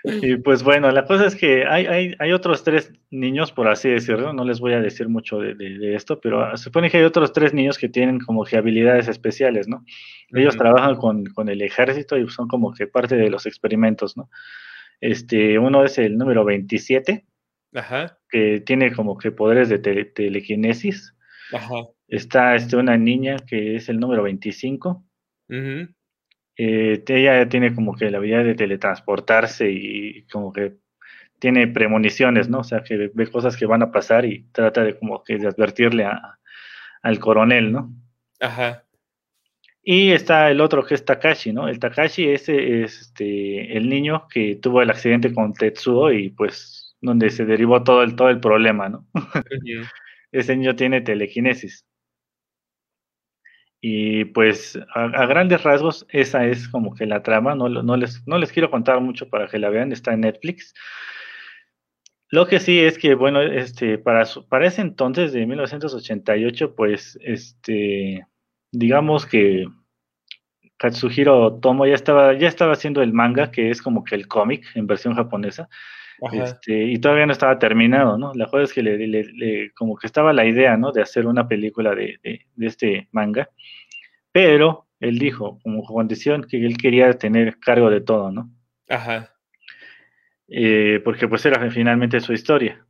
Y 0.03 0.37
pues 0.37 0.63
bueno, 0.63 0.89
la 0.91 1.03
cosa 1.03 1.25
es 1.25 1.35
que 1.35 1.65
hay, 1.65 1.85
hay, 1.85 2.15
hay, 2.19 2.31
otros 2.31 2.63
tres 2.63 2.93
niños, 3.11 3.51
por 3.51 3.67
así 3.67 3.89
decirlo, 3.89 4.31
no 4.31 4.45
les 4.45 4.61
voy 4.61 4.73
a 4.73 4.79
decir 4.79 5.09
mucho 5.09 5.39
de, 5.39 5.55
de, 5.55 5.93
esto, 5.93 6.21
pero 6.21 6.55
se 6.55 6.63
supone 6.63 6.89
que 6.89 6.97
hay 6.97 7.03
otros 7.03 7.33
tres 7.33 7.53
niños 7.53 7.77
que 7.77 7.89
tienen 7.89 8.19
como 8.19 8.45
que 8.45 8.55
habilidades 8.55 9.09
especiales, 9.09 9.67
¿no? 9.67 9.83
Ellos 10.29 10.55
trabajan 10.55 10.95
con, 10.95 11.25
con, 11.25 11.49
el 11.49 11.61
ejército 11.61 12.17
y 12.17 12.27
son 12.29 12.47
como 12.47 12.73
que 12.73 12.87
parte 12.87 13.17
de 13.17 13.29
los 13.29 13.45
experimentos, 13.45 14.15
¿no? 14.15 14.29
Este, 15.01 15.59
uno 15.59 15.83
es 15.83 15.97
el 15.97 16.17
número 16.17 16.45
27, 16.45 17.25
Ajá. 17.73 18.17
que 18.29 18.61
tiene 18.61 18.91
como 18.93 19.17
que 19.17 19.31
poderes 19.31 19.69
de 19.69 19.79
telequinesis. 19.79 21.15
Ajá. 21.53 21.87
Está 22.07 22.55
este, 22.55 22.75
una 22.75 22.97
niña 22.97 23.37
que 23.47 23.75
es 23.75 23.89
el 23.89 23.99
número 23.99 24.23
25. 24.23 25.05
Ajá 25.49 25.93
eh, 26.61 27.01
ella 27.07 27.47
tiene 27.47 27.73
como 27.73 27.95
que 27.95 28.11
la 28.11 28.17
habilidad 28.17 28.43
de 28.43 28.53
teletransportarse 28.53 29.71
y 29.71 30.23
como 30.23 30.51
que 30.51 30.75
tiene 31.39 31.69
premoniciones, 31.69 32.49
¿no? 32.49 32.59
O 32.59 32.63
sea, 32.65 32.83
que 32.83 33.09
ve 33.13 33.31
cosas 33.31 33.55
que 33.55 33.65
van 33.65 33.81
a 33.81 33.93
pasar 33.93 34.25
y 34.25 34.43
trata 34.51 34.83
de 34.83 34.99
como 34.99 35.23
que 35.23 35.37
de 35.37 35.47
advertirle 35.47 36.03
a, 36.03 36.37
al 37.01 37.19
coronel, 37.19 37.71
¿no? 37.71 37.93
Ajá. 38.41 38.83
Y 39.81 40.11
está 40.11 40.51
el 40.51 40.59
otro 40.59 40.85
que 40.85 40.95
es 40.95 41.05
Takashi, 41.05 41.53
¿no? 41.53 41.69
El 41.69 41.79
Takashi 41.79 42.27
es, 42.27 42.49
este, 42.49 43.77
el 43.77 43.87
niño 43.87 44.27
que 44.27 44.57
tuvo 44.57 44.81
el 44.81 44.89
accidente 44.89 45.33
con 45.33 45.53
Tetsuo 45.53 46.11
y 46.11 46.29
pues 46.31 46.78
donde 47.01 47.29
se 47.29 47.45
derivó 47.45 47.83
todo 47.83 48.03
el, 48.03 48.15
todo 48.15 48.29
el 48.29 48.39
problema, 48.39 48.89
¿no? 48.89 49.07
Ese 50.31 50.55
niño 50.55 50.75
tiene 50.75 51.01
telequinesis. 51.01 51.85
Y 53.81 54.25
pues 54.25 54.77
a, 54.93 55.25
grandes 55.25 55.63
rasgos 55.63 56.05
esa 56.09 56.45
es 56.45 56.67
como 56.67 56.93
que 56.93 57.05
la 57.05 57.23
trama, 57.23 57.55
no, 57.55 57.69
no, 57.69 57.97
les, 57.97 58.27
no 58.27 58.37
les 58.37 58.51
quiero 58.51 58.69
contar 58.69 58.99
mucho 58.99 59.29
para 59.29 59.47
que 59.47 59.57
la 59.57 59.69
vean, 59.69 59.91
está 59.91 60.13
en 60.13 60.21
Netflix. 60.21 60.73
Lo 62.29 62.45
que 62.45 62.59
sí 62.59 62.79
es 62.79 62.97
que, 62.99 63.15
bueno, 63.15 63.41
este, 63.41 63.97
para, 63.97 64.25
para 64.49 64.67
ese 64.67 64.81
entonces 64.81 65.31
de 65.31 65.47
1988, 65.47 66.75
pues, 66.75 67.17
este, 67.23 68.27
digamos 68.71 69.25
que 69.25 69.65
Katsuhiro 70.77 71.59
Tomo 71.59 71.87
ya 71.87 71.95
estaba, 71.95 72.33
ya 72.37 72.47
estaba 72.47 72.73
haciendo 72.73 73.01
el 73.01 73.13
manga, 73.13 73.51
que 73.51 73.71
es 73.71 73.81
como 73.81 74.03
que 74.03 74.15
el 74.15 74.27
cómic 74.27 74.65
en 74.75 74.87
versión 74.87 75.15
japonesa, 75.15 75.69
este, 76.31 76.83
y 76.83 76.99
todavía 76.99 77.25
no 77.25 77.31
estaba 77.31 77.59
terminado, 77.59 78.17
¿no? 78.17 78.33
La 78.33 78.47
cosa 78.47 78.63
es 78.63 78.73
que 78.73 78.83
le, 78.83 79.71
como 79.73 79.95
que 79.95 80.07
estaba 80.07 80.33
la 80.33 80.45
idea, 80.45 80.77
¿no? 80.77 80.91
De 80.91 81.01
hacer 81.01 81.25
una 81.25 81.47
película 81.47 81.95
de, 81.95 82.19
este 82.59 83.07
manga, 83.11 83.49
pero 84.31 84.87
él 84.99 85.17
dijo, 85.17 85.59
como 85.63 85.83
condición, 85.83 86.43
que 86.43 86.57
él 86.65 86.77
quería 86.77 87.13
tener 87.13 87.59
cargo 87.59 87.89
de 87.89 88.01
todo, 88.01 88.31
¿no? 88.31 88.49
Ajá. 88.89 89.33
Eh, 90.47 91.01
porque 91.03 91.27
pues 91.27 91.45
era 91.45 91.69
finalmente 91.71 92.19
su 92.19 92.33
historia. 92.33 92.85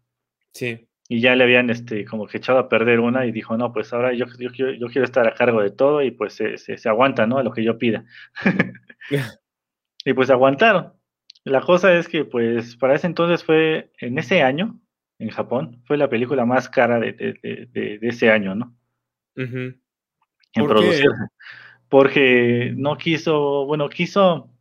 Sí. 0.53 0.87
Y 1.07 1.21
ya 1.21 1.35
le 1.35 1.43
habían 1.43 1.69
este, 1.69 2.05
como 2.05 2.27
que 2.27 2.37
echado 2.37 2.59
a 2.59 2.69
perder 2.69 2.99
una 2.99 3.25
y 3.25 3.31
dijo, 3.31 3.57
no, 3.57 3.73
pues 3.73 3.91
ahora 3.93 4.13
yo, 4.13 4.25
yo, 4.37 4.69
yo 4.71 4.87
quiero 4.87 5.05
estar 5.05 5.27
a 5.27 5.33
cargo 5.33 5.61
de 5.61 5.71
todo 5.71 6.01
y 6.03 6.11
pues 6.11 6.33
se, 6.33 6.57
se 6.57 6.89
aguanta, 6.89 7.25
¿no? 7.25 7.37
A 7.39 7.43
lo 7.43 7.51
que 7.51 7.63
yo 7.63 7.77
pida. 7.77 8.05
y 10.05 10.13
pues 10.13 10.29
aguantaron. 10.29 10.98
La 11.43 11.61
cosa 11.61 11.97
es 11.97 12.07
que, 12.07 12.25
pues, 12.25 12.75
para 12.75 12.95
ese 12.95 13.07
entonces 13.07 13.43
fue, 13.43 13.91
en 13.99 14.19
ese 14.19 14.41
año, 14.41 14.79
en 15.19 15.29
Japón, 15.29 15.81
fue 15.85 15.97
la 15.97 16.09
película 16.09 16.45
más 16.45 16.69
cara 16.69 16.99
de, 16.99 17.13
de, 17.13 17.99
ese 18.01 18.31
año, 18.31 18.55
¿no? 18.55 18.75
En 19.35 19.81
producirse. 20.53 21.07
Porque 21.87 22.73
no 22.75 22.97
quiso, 22.97 23.65
bueno, 23.65 23.89
quiso 23.89 24.51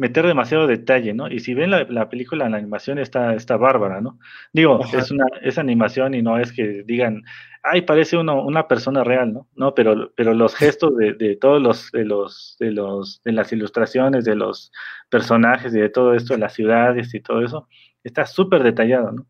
meter 0.00 0.26
demasiado 0.26 0.66
detalle, 0.66 1.12
¿no? 1.12 1.28
Y 1.30 1.40
si 1.40 1.52
ven 1.52 1.70
la, 1.70 1.84
la 1.84 2.08
película, 2.08 2.48
la 2.48 2.56
animación 2.56 2.98
está, 2.98 3.34
está 3.34 3.58
bárbara, 3.58 4.00
¿no? 4.00 4.18
Digo, 4.54 4.80
es 4.94 5.10
una 5.10 5.26
es 5.42 5.58
animación 5.58 6.14
y 6.14 6.22
no 6.22 6.38
es 6.38 6.52
que 6.52 6.84
digan, 6.86 7.22
ay, 7.62 7.82
parece 7.82 8.16
uno, 8.16 8.42
una 8.42 8.66
persona 8.66 9.04
real, 9.04 9.34
¿no? 9.34 9.46
No, 9.54 9.74
pero, 9.74 10.10
pero 10.16 10.32
los 10.32 10.54
gestos 10.54 10.96
de, 10.96 11.12
de 11.12 11.36
todos 11.36 11.60
los, 11.60 11.92
de 11.92 12.06
los, 12.06 12.56
de 12.58 12.70
los, 12.70 13.20
de 13.24 13.32
las 13.32 13.52
ilustraciones, 13.52 14.24
de 14.24 14.36
los 14.36 14.72
personajes 15.10 15.74
y 15.74 15.78
de 15.78 15.90
todo 15.90 16.14
esto, 16.14 16.32
de 16.32 16.40
las 16.40 16.54
ciudades 16.54 17.12
y 17.12 17.20
todo 17.20 17.44
eso, 17.44 17.68
está 18.02 18.24
súper 18.24 18.62
detallado, 18.62 19.12
¿no? 19.12 19.26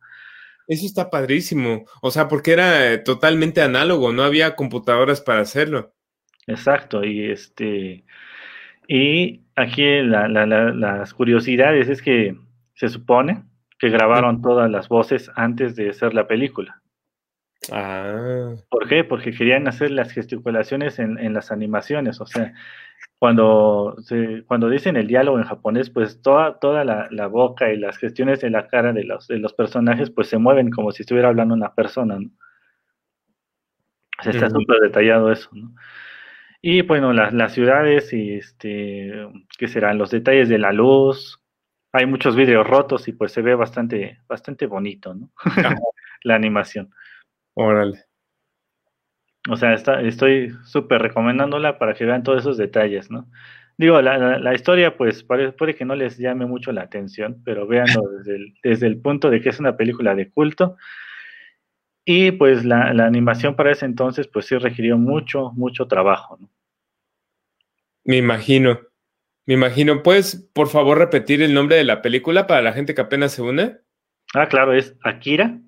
Eso 0.69 0.87
está 0.87 1.11
padrísimo. 1.11 1.85
O 2.01 2.13
sea, 2.13 2.29
porque 2.29 2.53
era 2.53 2.93
eh, 2.93 2.99
totalmente 2.99 3.61
análogo, 3.61 4.13
no 4.13 4.23
había 4.23 4.55
computadoras 4.55 5.21
para 5.21 5.41
hacerlo. 5.41 5.93
Exacto, 6.47 7.03
y 7.03 7.29
este, 7.29 8.05
y 8.87 9.43
aquí 9.61 10.03
las 10.03 11.15
curiosidades 11.15 11.89
es 11.89 12.03
que 12.03 12.37
se 12.75 12.89
supone 12.89 13.45
que 13.79 13.89
grabaron 13.89 14.43
todas 14.43 14.71
las 14.71 14.89
voces 14.89 15.31
antes 15.37 15.75
de 15.77 15.91
hacer 15.91 16.15
la 16.15 16.27
película. 16.27 16.83
Ah. 17.73 18.55
¿Por 18.71 18.89
qué? 18.89 19.05
Porque 19.05 19.33
querían 19.33 19.69
hacer 19.69 19.91
las 19.91 20.13
gesticulaciones 20.13 20.99
en, 20.99 21.33
las 21.33 21.51
animaciones. 21.51 22.21
O 22.21 22.27
sea, 22.27 22.53
cuando, 23.19 23.97
cuando 24.47 24.69
dicen 24.69 24.97
el 24.97 25.07
diálogo 25.07 25.39
en 25.39 25.45
japonés, 25.45 25.91
pues 25.91 26.23
toda, 26.23 26.59
toda 26.59 26.85
la, 26.85 27.27
boca 27.27 27.73
y 27.73 27.79
las 27.79 27.99
gestiones 27.99 28.41
de 28.41 28.51
la 28.51 28.67
cara 28.69 28.93
de 28.93 29.05
los, 29.05 29.29
de 29.29 29.39
los 29.39 29.53
personajes, 29.53 30.11
pues 30.11 30.29
se 30.29 30.39
mueven 30.39 30.71
como 30.71 30.93
si 30.93 31.03
estuviera 31.03 31.29
hablando 31.29 31.55
una 31.55 31.75
persona. 31.75 32.19
¿no? 32.19 32.31
O 34.19 34.23
sea, 34.23 34.33
está 34.33 34.51
súper 34.51 34.79
detallado 34.81 35.31
eso. 35.31 35.49
¿no? 35.53 35.75
Y 36.63 36.83
bueno, 36.83 37.13
las, 37.13 37.33
las 37.33 37.53
ciudades 37.53 38.13
y 38.13 38.35
este, 38.35 39.13
¿qué 39.59 39.69
serán? 39.69 39.99
Los 39.99 40.11
detalles 40.11 40.49
de 40.49 40.59
la 40.59 40.73
luz. 40.73 41.41
Hay 41.93 42.07
muchos 42.07 42.37
vidrios 42.37 42.67
rotos 42.67 43.09
y 43.09 43.13
pues 43.13 43.33
se 43.33 43.43
ve 43.43 43.55
bastante, 43.55 44.21
bastante 44.29 44.67
bonito, 44.67 45.15
¿no? 45.15 45.31
la 46.23 46.35
animación. 46.35 46.91
Órale. 47.55 48.05
O 49.49 49.57
sea, 49.57 49.73
está, 49.73 50.03
estoy 50.03 50.51
súper 50.65 51.01
recomendándola 51.01 51.79
para 51.79 51.95
que 51.95 52.05
vean 52.05 52.23
todos 52.23 52.41
esos 52.41 52.59
detalles, 52.59 53.11
¿no? 53.11 53.27
Digo, 53.79 54.03
la, 54.03 54.39
la, 54.39 54.55
historia, 54.55 54.99
pues 54.99 55.25
puede 55.25 55.75
que 55.75 55.87
no 55.87 55.95
les 55.95 56.19
llame 56.19 56.45
mucho 56.45 56.71
la 56.71 56.83
atención, 56.83 57.41
pero 57.43 57.67
véanlo 57.67 58.03
desde 58.19 58.37
el, 58.37 58.55
desde 58.63 58.87
el 58.87 59.01
punto 59.01 59.31
de 59.31 59.41
que 59.41 59.49
es 59.49 59.59
una 59.59 59.79
película 59.79 60.15
de 60.15 60.31
culto 60.31 60.77
y 62.05 62.33
pues 62.33 62.65
la, 62.65 62.91
animación 62.91 63.57
para 63.57 63.73
ese 63.73 63.87
entonces, 63.87 64.27
pues 64.27 64.47
sí 64.47 64.57
requirió 64.57 64.97
mucho, 64.97 65.53
mucho 65.53 65.87
trabajo. 65.87 66.39
¿no? 66.41 66.49
Me 68.05 68.17
imagino, 68.17 68.81
me 69.47 69.55
imagino. 69.55 70.03
¿Puedes, 70.03 70.37
por 70.55 70.69
favor, 70.69 70.99
repetir 70.99 71.43
el 71.43 71.55
nombre 71.55 71.77
de 71.77 71.85
la 71.85 72.03
película 72.03 72.47
para 72.47 72.63
la 72.63 72.73
gente 72.73 72.95
que 72.95 73.01
apenas 73.01 73.33
se 73.33 73.43
une? 73.43 73.79
Ah, 74.35 74.49
claro, 74.49 74.73
es 74.73 74.97
Akira, 75.03 75.59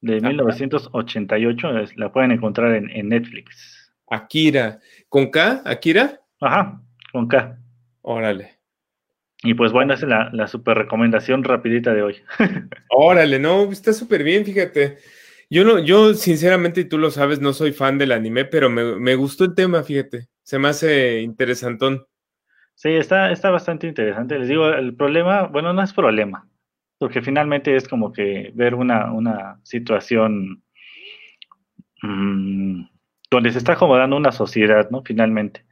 de 0.00 0.20
1988. 0.20 1.68
la 1.96 2.12
pueden 2.12 2.32
encontrar 2.32 2.74
en, 2.74 3.08
Netflix. 3.08 3.92
Akira. 4.08 4.80
¿Con 5.08 5.30
K? 5.30 5.62
¿Akira? 5.64 6.20
Ajá, 6.40 6.80
con 7.12 7.28
K. 7.28 7.58
Órale. 8.02 8.58
Y 9.42 9.54
pues 9.54 9.72
bueno, 9.72 9.94
esa 9.94 10.04
es 10.04 10.10
la, 10.10 10.30
la 10.32 10.46
super 10.46 10.76
recomendación 10.76 11.44
rapidita 11.44 11.94
de 11.94 12.02
hoy. 12.02 12.16
Órale, 12.90 13.38
no, 13.38 13.70
está 13.72 13.92
súper 13.92 14.22
bien, 14.22 14.44
fíjate. 14.44 14.98
Yo 15.52 15.64
no, 15.64 15.80
yo 15.80 16.14
sinceramente, 16.14 16.82
y 16.82 16.84
tú 16.84 16.96
lo 16.96 17.10
sabes, 17.10 17.40
no 17.40 17.52
soy 17.52 17.72
fan 17.72 17.98
del 17.98 18.12
anime, 18.12 18.44
pero 18.44 18.70
me, 18.70 19.14
gustó 19.16 19.44
el 19.44 19.56
tema, 19.56 19.82
fíjate. 19.82 20.28
Se 20.44 20.60
me 20.60 20.68
hace 20.68 21.22
interesantón. 21.22 22.06
Sí, 22.76 22.90
está, 22.90 23.32
está 23.32 23.50
bastante 23.50 23.88
interesante. 23.88 24.38
Les 24.38 24.46
digo, 24.46 24.68
el 24.68 24.94
problema, 24.94 25.48
bueno, 25.48 25.72
no 25.72 25.82
es 25.82 25.92
problema, 25.92 26.48
porque 26.98 27.20
finalmente 27.20 27.74
es 27.74 27.88
como 27.88 28.12
que 28.12 28.52
ver 28.54 28.76
una, 28.76 29.12
una 29.12 29.60
situación 29.64 30.62
mm, 32.02 32.82
donde 33.28 33.50
se 33.50 33.58
está 33.58 33.72
acomodando 33.72 34.16
una 34.16 34.30
sociedad, 34.30 34.88
¿no? 34.90 35.02
Finalmente. 35.02 35.64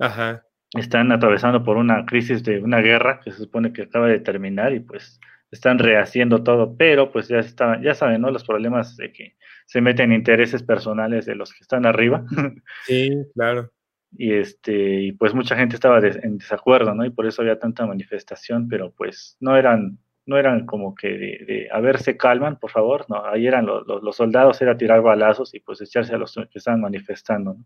Ajá. 0.00 0.46
Están 0.72 1.12
atravesando 1.12 1.62
por 1.62 1.76
una 1.76 2.06
crisis 2.06 2.42
de 2.42 2.62
una 2.62 2.80
guerra 2.80 3.20
que 3.22 3.32
se 3.32 3.38
supone 3.38 3.72
que 3.74 3.82
acaba 3.82 4.08
de 4.08 4.18
terminar 4.18 4.72
y 4.72 4.80
pues 4.80 5.20
están 5.54 5.78
rehaciendo 5.78 6.42
todo, 6.42 6.76
pero 6.76 7.10
pues 7.12 7.28
ya 7.28 7.38
está, 7.38 7.80
ya 7.80 7.94
saben, 7.94 8.20
¿no? 8.20 8.30
Los 8.30 8.44
problemas 8.44 8.96
de 8.96 9.12
que 9.12 9.36
se 9.66 9.80
meten 9.80 10.12
intereses 10.12 10.62
personales 10.62 11.26
de 11.26 11.36
los 11.36 11.52
que 11.52 11.60
están 11.62 11.86
arriba. 11.86 12.24
Sí, 12.86 13.10
claro. 13.34 13.70
Y 14.16 14.34
este, 14.34 15.00
y 15.00 15.12
pues 15.12 15.34
mucha 15.34 15.56
gente 15.56 15.74
estaba 15.74 15.98
en 15.98 16.38
desacuerdo, 16.38 16.94
¿no? 16.94 17.04
Y 17.04 17.10
por 17.10 17.26
eso 17.26 17.42
había 17.42 17.58
tanta 17.58 17.86
manifestación, 17.86 18.68
pero 18.68 18.92
pues 18.92 19.36
no 19.40 19.56
eran, 19.56 19.98
no 20.26 20.38
eran 20.38 20.66
como 20.66 20.94
que 20.94 21.08
de, 21.08 21.68
a 21.72 21.80
ver, 21.80 21.98
se 21.98 22.16
calman, 22.16 22.58
por 22.58 22.70
favor, 22.70 23.06
no, 23.08 23.24
ahí 23.24 23.46
eran 23.46 23.66
los, 23.66 23.84
los, 23.86 24.16
soldados, 24.16 24.60
era 24.62 24.76
tirar 24.76 25.02
balazos 25.02 25.52
y 25.54 25.60
pues 25.60 25.80
echarse 25.80 26.14
a 26.14 26.18
los 26.18 26.34
que 26.34 26.58
estaban 26.58 26.80
manifestando, 26.80 27.54
¿no? 27.54 27.64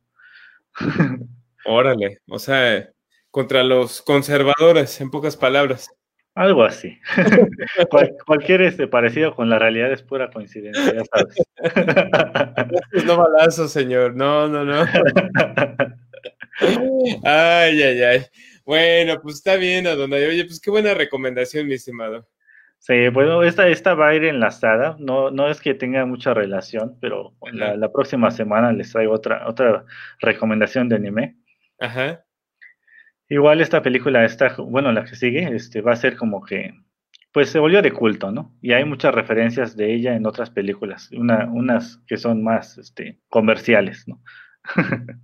Órale, 1.67 2.21
o 2.29 2.39
sea, 2.39 2.89
contra 3.31 3.63
los 3.63 4.01
conservadores, 4.01 5.01
en 5.01 5.11
pocas 5.11 5.37
palabras. 5.37 5.91
Algo 6.39 6.63
así. 6.63 6.97
cualquier 8.27 8.63
este 8.63 8.87
parecido 8.87 9.35
con 9.35 9.51
la 9.51 9.59
realidad 9.59 9.91
es 9.91 10.03
pura 10.03 10.31
coincidencia, 10.31 10.95
ya 10.95 11.03
sabes. 11.05 11.35
no 13.05 13.17
balazo, 13.17 13.67
señor. 13.67 14.15
No, 14.15 14.47
no, 14.47 14.65
no. 14.65 14.87
Ay, 17.25 17.83
ay, 17.83 18.03
ay. 18.03 18.23
Bueno, 18.65 19.21
pues 19.21 19.37
está 19.37 19.57
bien, 19.57 19.87
Adonai. 19.87 20.27
Oye, 20.27 20.45
pues 20.45 20.61
qué 20.61 20.71
buena 20.71 20.95
recomendación, 20.95 21.67
mi 21.67 21.75
estimado. 21.75 22.29
Sí, 22.79 23.09
bueno, 23.09 23.43
esta, 23.43 23.69
esta 23.69 23.95
va 23.95 24.09
a 24.09 24.15
ir 24.15 24.25
enlazada, 24.25 24.97
no, 24.99 25.31
no 25.31 25.49
es 25.49 25.61
que 25.61 25.75
tenga 25.75 26.05
mucha 26.07 26.35
relación, 26.35 26.97
pero 27.01 27.35
la, 27.53 27.77
la, 27.77 27.93
próxima 27.93 28.31
semana 28.31 28.73
les 28.73 28.93
traigo 28.93 29.13
otra, 29.13 29.49
otra 29.49 29.85
recomendación 30.21 30.89
de 30.89 30.97
anime. 30.97 31.37
Ajá. 31.81 32.25
Igual 33.29 33.61
esta 33.61 33.83
película, 33.83 34.25
esta, 34.25 34.55
bueno, 34.57 34.91
la 34.93 35.05
que 35.05 35.15
sigue, 35.15 35.55
este, 35.55 35.81
va 35.81 35.93
a 35.93 35.97
ser 35.97 36.17
como 36.17 36.43
que, 36.45 36.75
pues 37.33 37.51
se 37.51 37.59
volvió 37.59 37.83
de 37.83 37.93
culto, 37.93 38.33
¿no? 38.33 38.57
Y 38.63 38.73
hay 38.73 38.85
muchas 38.85 39.15
referencias 39.15 39.77
de 39.77 39.95
ella 39.95 40.17
en 40.17 40.27
otras 40.27 40.51
películas, 40.51 41.11
una, 41.13 41.47
unas 41.53 42.01
que 42.07 42.17
son 42.17 42.43
más 42.43 42.79
este, 42.79 43.19
comerciales, 43.29 44.09
¿no? 44.09 44.23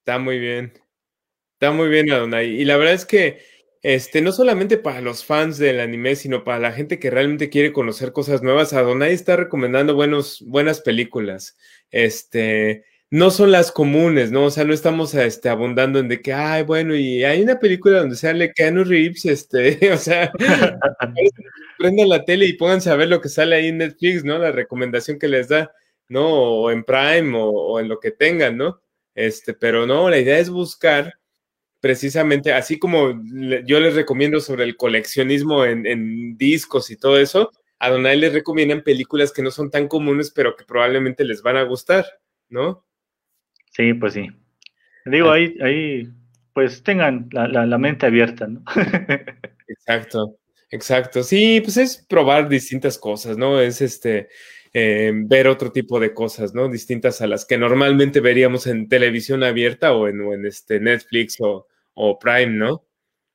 Está 0.00 0.18
muy 0.18 0.38
bien. 0.38 0.72
Está 1.54 1.72
muy 1.72 1.88
bien, 1.88 2.10
Adonai. 2.10 2.48
Y 2.48 2.64
la 2.64 2.78
verdad 2.78 2.94
es 2.94 3.04
que 3.04 3.40
este, 3.82 4.22
no 4.22 4.32
solamente 4.32 4.76
para 4.78 5.00
los 5.00 5.24
fans 5.24 5.58
del 5.58 5.80
anime, 5.80 6.16
sino 6.16 6.42
para 6.42 6.58
la 6.58 6.72
gente 6.72 6.98
que 6.98 7.10
realmente 7.10 7.48
quiere 7.50 7.72
conocer 7.72 8.12
cosas 8.12 8.42
nuevas, 8.42 8.72
Adonai 8.72 9.12
está 9.12 9.36
recomendando 9.36 9.94
buenos, 9.94 10.42
buenas 10.46 10.80
películas. 10.80 11.56
Este, 11.90 12.84
no 13.10 13.30
son 13.30 13.52
las 13.52 13.72
comunes, 13.72 14.30
¿no? 14.30 14.44
O 14.44 14.50
sea, 14.50 14.64
no 14.64 14.74
estamos 14.74 15.14
este, 15.14 15.48
abundando 15.48 15.98
en 15.98 16.08
de 16.08 16.20
que, 16.20 16.32
ay, 16.32 16.62
bueno, 16.62 16.94
y 16.94 17.24
hay 17.24 17.42
una 17.42 17.58
película 17.58 18.00
donde 18.00 18.16
sale 18.16 18.52
Keanu 18.52 18.84
Reeves, 18.84 19.24
este, 19.24 19.78
o 19.92 19.96
sea, 19.96 20.30
prendan 21.78 22.08
la 22.08 22.24
tele 22.24 22.46
y 22.46 22.54
pónganse 22.54 22.90
a 22.90 22.96
ver 22.96 23.08
lo 23.08 23.20
que 23.20 23.28
sale 23.28 23.56
ahí 23.56 23.68
en 23.68 23.78
Netflix, 23.78 24.24
¿no? 24.24 24.38
La 24.38 24.52
recomendación 24.52 25.18
que 25.18 25.28
les 25.28 25.48
da, 25.48 25.72
¿no? 26.08 26.28
O 26.28 26.70
en 26.70 26.84
Prime 26.84 27.36
o, 27.38 27.50
o 27.50 27.80
en 27.80 27.88
lo 27.88 28.00
que 28.00 28.10
tengan, 28.10 28.56
¿no? 28.56 28.80
Este, 29.14 29.54
pero 29.54 29.86
no, 29.86 30.08
la 30.10 30.18
idea 30.18 30.38
es 30.38 30.50
buscar 30.50 31.18
precisamente, 31.80 32.52
así 32.52 32.78
como 32.78 33.20
yo 33.64 33.80
les 33.80 33.94
recomiendo 33.94 34.40
sobre 34.40 34.64
el 34.64 34.76
coleccionismo 34.76 35.64
en, 35.64 36.36
discos 36.36 36.90
y 36.90 36.96
todo 36.96 37.18
eso, 37.18 37.50
a 37.78 37.90
les 37.90 38.32
recomiendan 38.32 38.82
películas 38.82 39.32
que 39.32 39.42
no 39.42 39.50
son 39.50 39.70
tan 39.70 39.86
comunes, 39.88 40.30
pero 40.30 40.56
que 40.56 40.64
probablemente 40.64 41.24
les 41.24 41.42
van 41.42 41.56
a 41.56 41.62
gustar, 41.62 42.06
¿no? 42.48 42.84
Sí, 43.78 43.94
pues 43.94 44.14
sí. 44.14 44.28
Digo, 45.06 45.30
ahí, 45.30 45.56
ahí 45.62 46.08
pues 46.52 46.82
tengan 46.82 47.28
la, 47.30 47.78
mente 47.78 48.06
abierta, 48.06 48.48
¿no? 48.48 48.64
exacto, 49.68 50.36
exacto. 50.68 51.22
Sí, 51.22 51.60
pues 51.62 51.76
es 51.76 52.04
probar 52.08 52.48
distintas 52.48 52.98
cosas, 52.98 53.38
¿no? 53.38 53.60
Es 53.60 53.80
este, 53.80 54.28
eh, 54.74 55.12
ver 55.14 55.46
otro 55.46 55.70
tipo 55.70 56.00
de 56.00 56.12
cosas, 56.12 56.54
¿no? 56.54 56.68
Distintas 56.68 57.22
a 57.22 57.28
las 57.28 57.46
que 57.46 57.56
normalmente 57.56 58.18
veríamos 58.18 58.66
en 58.66 58.88
televisión 58.88 59.44
abierta 59.44 59.92
o 59.94 60.08
en, 60.08 60.20
en 60.20 60.44
este 60.44 60.80
Netflix 60.80 61.36
o, 61.40 62.18
Prime, 62.18 62.56
¿no? 62.58 62.82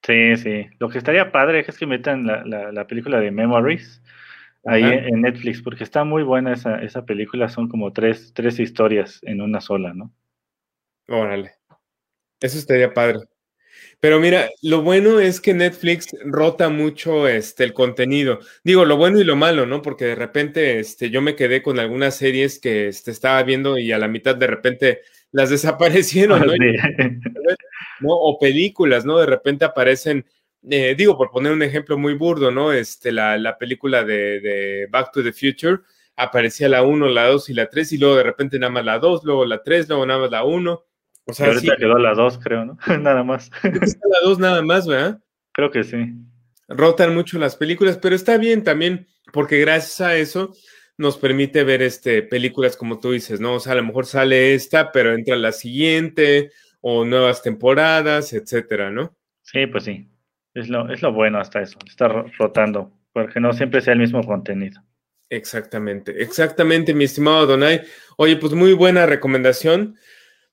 Sí, 0.06 0.36
sí. 0.36 0.68
Lo 0.80 0.90
que 0.90 0.98
estaría 0.98 1.32
padre 1.32 1.64
es 1.66 1.78
que 1.78 1.86
metan 1.86 2.28
la, 2.28 2.86
película 2.88 3.22
de 3.22 3.32
Memories 3.32 4.04
ahí 4.66 4.84
en 4.84 5.22
Netflix, 5.22 5.62
porque 5.62 5.86
está 5.86 6.04
muy 6.04 6.24
buena 6.24 6.52
esa, 6.52 6.84
esa 6.84 7.06
película. 7.06 7.48
Son 7.48 7.70
como 7.70 7.94
tres, 7.94 8.34
tres 8.34 8.60
historias 8.60 9.22
en 9.24 9.40
una 9.40 9.62
sola, 9.62 9.94
¿no? 9.94 10.12
Órale. 11.08 11.56
Eso 12.40 12.58
estaría 12.58 12.94
padre. 12.94 13.20
Pero 14.00 14.20
mira, 14.20 14.50
lo 14.62 14.82
bueno 14.82 15.20
es 15.22 15.40
que 15.40 15.54
Netflix 15.54 16.10
rota 16.26 16.70
mucho 16.70 17.28
este, 17.28 17.64
el 17.64 17.74
contenido. 17.74 18.40
Digo, 18.64 18.86
lo 18.86 18.98
bueno 18.98 19.20
y 19.20 19.24
lo 19.24 19.38
malo, 19.38 19.66
¿no? 19.66 19.82
Porque 19.82 20.06
de 20.06 20.16
repente 20.16 20.80
este, 20.80 21.10
yo 21.10 21.22
me 21.22 21.38
quedé 21.38 21.62
con 21.64 21.80
algunas 21.80 22.16
series 22.18 22.60
que 22.60 22.90
este, 22.90 23.12
estaba 23.12 23.42
viendo 23.44 23.78
y 23.78 23.92
a 23.94 23.98
la 23.98 24.10
mitad 24.10 24.36
de 24.36 24.48
repente 24.48 25.02
las 25.32 25.50
desaparecieron, 25.52 26.46
¿no? 28.02 28.10
O 28.10 28.38
películas, 28.40 29.06
¿no? 29.06 29.20
De 29.20 29.26
repente 29.26 29.66
aparecen, 29.66 30.26
eh, 30.70 30.96
digo, 30.98 31.18
por 31.18 31.32
poner 31.32 31.54
un 31.54 31.64
ejemplo 31.64 31.98
muy 31.98 32.16
burdo, 32.16 32.52
¿no? 32.52 32.74
Este, 32.74 33.12
la, 33.12 33.38
la 33.38 33.58
película 33.58 34.04
de, 34.04 34.42
de, 34.42 34.88
Back 34.90 35.12
to 35.14 35.24
the 35.24 35.32
Future, 35.32 35.80
aparecía 36.18 36.68
la 36.68 36.84
1, 36.84 37.08
la 37.08 37.28
2 37.28 37.50
y 37.50 37.54
la 37.54 37.70
3, 37.70 37.94
y 37.94 37.98
luego 37.98 38.18
de 38.18 38.24
repente 38.24 38.60
nada 38.60 38.72
más 38.72 38.86
la 38.86 39.00
2, 39.00 39.24
luego 39.24 39.46
la 39.46 39.64
3, 39.64 39.88
luego 39.88 40.06
nada 40.06 40.20
más 40.20 40.32
la 40.32 40.44
1 40.44 40.84
o 41.26 41.34
sea, 41.34 41.48
ahorita 41.48 41.78
quedó 41.78 41.98
la 41.98 42.14
2, 42.14 42.40
creo, 42.40 42.66
¿no? 42.66 42.78
nada 43.00 43.24
más. 43.24 43.52
Está 43.64 44.08
la 44.10 44.20
2 44.24 44.40
nada 44.40 44.62
más, 44.62 44.88
¿verdad? 44.88 45.22
Creo 45.52 45.72
que 45.72 45.84
sí. 45.84 46.14
Rotan 46.68 47.14
mucho 47.14 47.38
las 47.40 47.56
películas, 47.56 47.98
pero 48.02 48.16
está 48.16 48.38
bien 48.38 48.64
también, 48.64 49.08
porque 49.32 49.60
gracias 49.60 50.02
a 50.02 50.16
eso 50.16 50.54
nos 50.98 51.18
permite 51.18 51.64
ver 51.64 51.82
este, 51.82 52.24
películas 52.24 52.78
como 52.78 53.00
tú 53.00 53.12
dices, 53.12 53.40
¿no? 53.40 53.56
O 53.56 53.60
sea, 53.60 53.74
a 53.74 53.76
lo 53.76 53.84
mejor 53.84 54.06
sale 54.06 54.54
esta, 54.54 54.92
pero 54.92 55.14
entra 55.14 55.36
la 55.36 55.52
siguiente, 55.52 56.52
o 56.86 57.06
nuevas 57.06 57.42
temporadas, 57.42 58.34
etcétera, 58.34 58.92
¿no? 58.92 59.16
Sí, 59.42 59.66
pues 59.68 59.86
sí. 59.86 60.10
Es 60.54 60.68
lo, 60.68 60.92
es 60.92 61.02
lo 61.02 61.14
bueno 61.14 61.40
hasta 61.40 61.62
eso, 61.62 61.80
estar 61.88 62.26
rotando, 62.38 62.92
porque 63.14 63.40
no 63.40 63.54
siempre 63.54 63.82
sea 63.82 63.94
el 63.94 64.00
mismo 64.00 64.22
contenido. 64.24 64.82
Exactamente, 65.30 66.22
exactamente, 66.22 66.94
mi 66.94 67.06
estimado 67.06 67.48
Donay. 67.48 67.82
Oye, 68.18 68.36
pues 68.36 68.54
muy 68.54 68.74
buena 68.74 69.06
recomendación. 69.06 69.98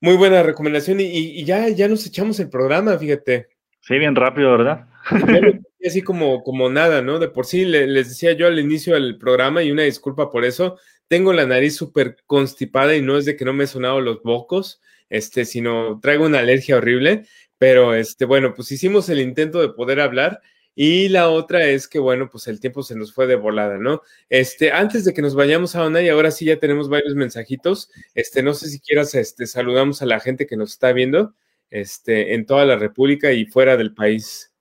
Muy 0.01 0.16
buena 0.16 0.42
recomendación 0.42 0.98
y, 1.01 1.44
ya, 1.44 1.68
ya 1.68 1.86
nos 1.86 2.07
echamos 2.07 2.40
el 2.40 2.48
programa, 2.48 2.96
fíjate. 2.96 3.48
Sí, 3.80 3.98
bien 3.98 4.16
rápido, 4.16 4.51
¿verdad? 4.53 4.86
Así 5.86 6.03
como, 6.03 6.42
como 6.42 6.70
nada, 6.70 7.03
¿no? 7.03 7.18
De 7.18 7.28
por 7.28 7.46
sí 7.46 7.64
les 7.64 8.09
decía 8.09 8.32
yo 8.32 8.46
al 8.46 8.59
inicio 8.59 8.94
del 8.94 9.18
programa 9.18 9.62
y 9.62 9.70
una 9.70 9.82
disculpa 9.82 10.30
por 10.30 10.44
eso, 10.44 10.78
tengo 11.09 11.32
la 11.32 11.46
nariz 11.46 11.76
súper 11.76 12.16
constipada 12.26 12.94
y 12.96 13.03
no 13.03 13.18
es 13.18 13.24
de 13.24 13.36
que 13.36 13.44
no 13.44 13.53
me 13.53 13.64
he 13.64 13.66
sonado 13.66 14.01
los 14.01 14.22
bocos, 14.22 14.80
este, 15.09 15.44
sino 15.44 15.98
traigo 16.01 16.24
una 16.24 16.38
alergia 16.38 16.76
horrible, 16.76 17.24
pero 17.59 17.94
este, 17.94 18.24
bueno, 18.24 18.55
pues 18.55 18.72
hicimos 18.72 19.09
el 19.09 19.20
intento 19.20 19.61
de 19.61 19.70
poder 19.70 20.01
hablar 20.01 20.40
y 20.75 21.09
la 21.09 21.29
otra 21.29 21.64
es 21.64 21.89
que, 21.89 21.99
bueno, 21.99 22.29
pues 22.31 22.47
el 22.47 22.61
tiempo 22.61 22.83
se 22.83 22.97
nos 22.97 23.12
fue 23.12 23.27
de 23.27 23.37
volada, 23.37 23.79
¿no? 23.79 24.03
Este, 24.29 24.73
antes 24.73 25.05
de 25.05 25.12
que 25.12 25.23
nos 25.23 25.35
vayamos 25.35 25.77
a 25.77 25.87
una, 25.87 26.01
y 26.01 26.09
ahora 26.09 26.31
sí 26.31 26.45
ya 26.45 26.59
tenemos 26.59 26.89
varios 26.89 27.14
mensajitos, 27.14 27.91
este, 28.14 28.43
no 28.43 28.55
sé 28.55 28.68
si 28.68 28.81
quieras, 28.81 29.14
este, 29.14 29.47
saludamos 29.47 30.01
a 30.03 30.07
la 30.07 30.21
gente 30.21 30.47
que 30.47 30.57
nos 30.57 30.73
está 30.73 30.93
viendo, 30.93 31.35
este, 31.71 32.35
en 32.35 32.47
toda 32.47 32.64
la 32.64 32.77
República 32.77 33.33
y 33.33 33.47
fuera 33.47 33.77
del 33.77 33.95
país. 33.95 34.55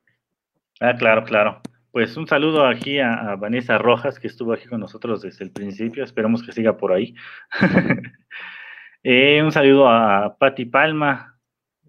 Ah, 0.80 0.96
claro, 0.98 1.24
claro. 1.24 1.62
Pues 1.92 2.16
un 2.18 2.28
saludo 2.28 2.66
aquí 2.66 3.00
a, 3.00 3.36
Vanessa 3.36 3.78
Rojas, 3.78 4.20
que 4.20 4.28
estuvo 4.28 4.54
aquí 4.54 4.68
con 4.68 4.80
nosotros 4.80 5.22
desde 5.22 5.44
el 5.44 5.52
principio, 5.52 6.04
esperamos 6.04 6.44
que 6.44 6.52
siga 6.52 6.78
por 6.78 6.92
ahí. 6.92 7.14
Eh, 9.02 9.42
un 9.42 9.54
saludo 9.54 9.88
a 9.88 10.36
Patti 10.38 10.66
Palma, 10.66 11.40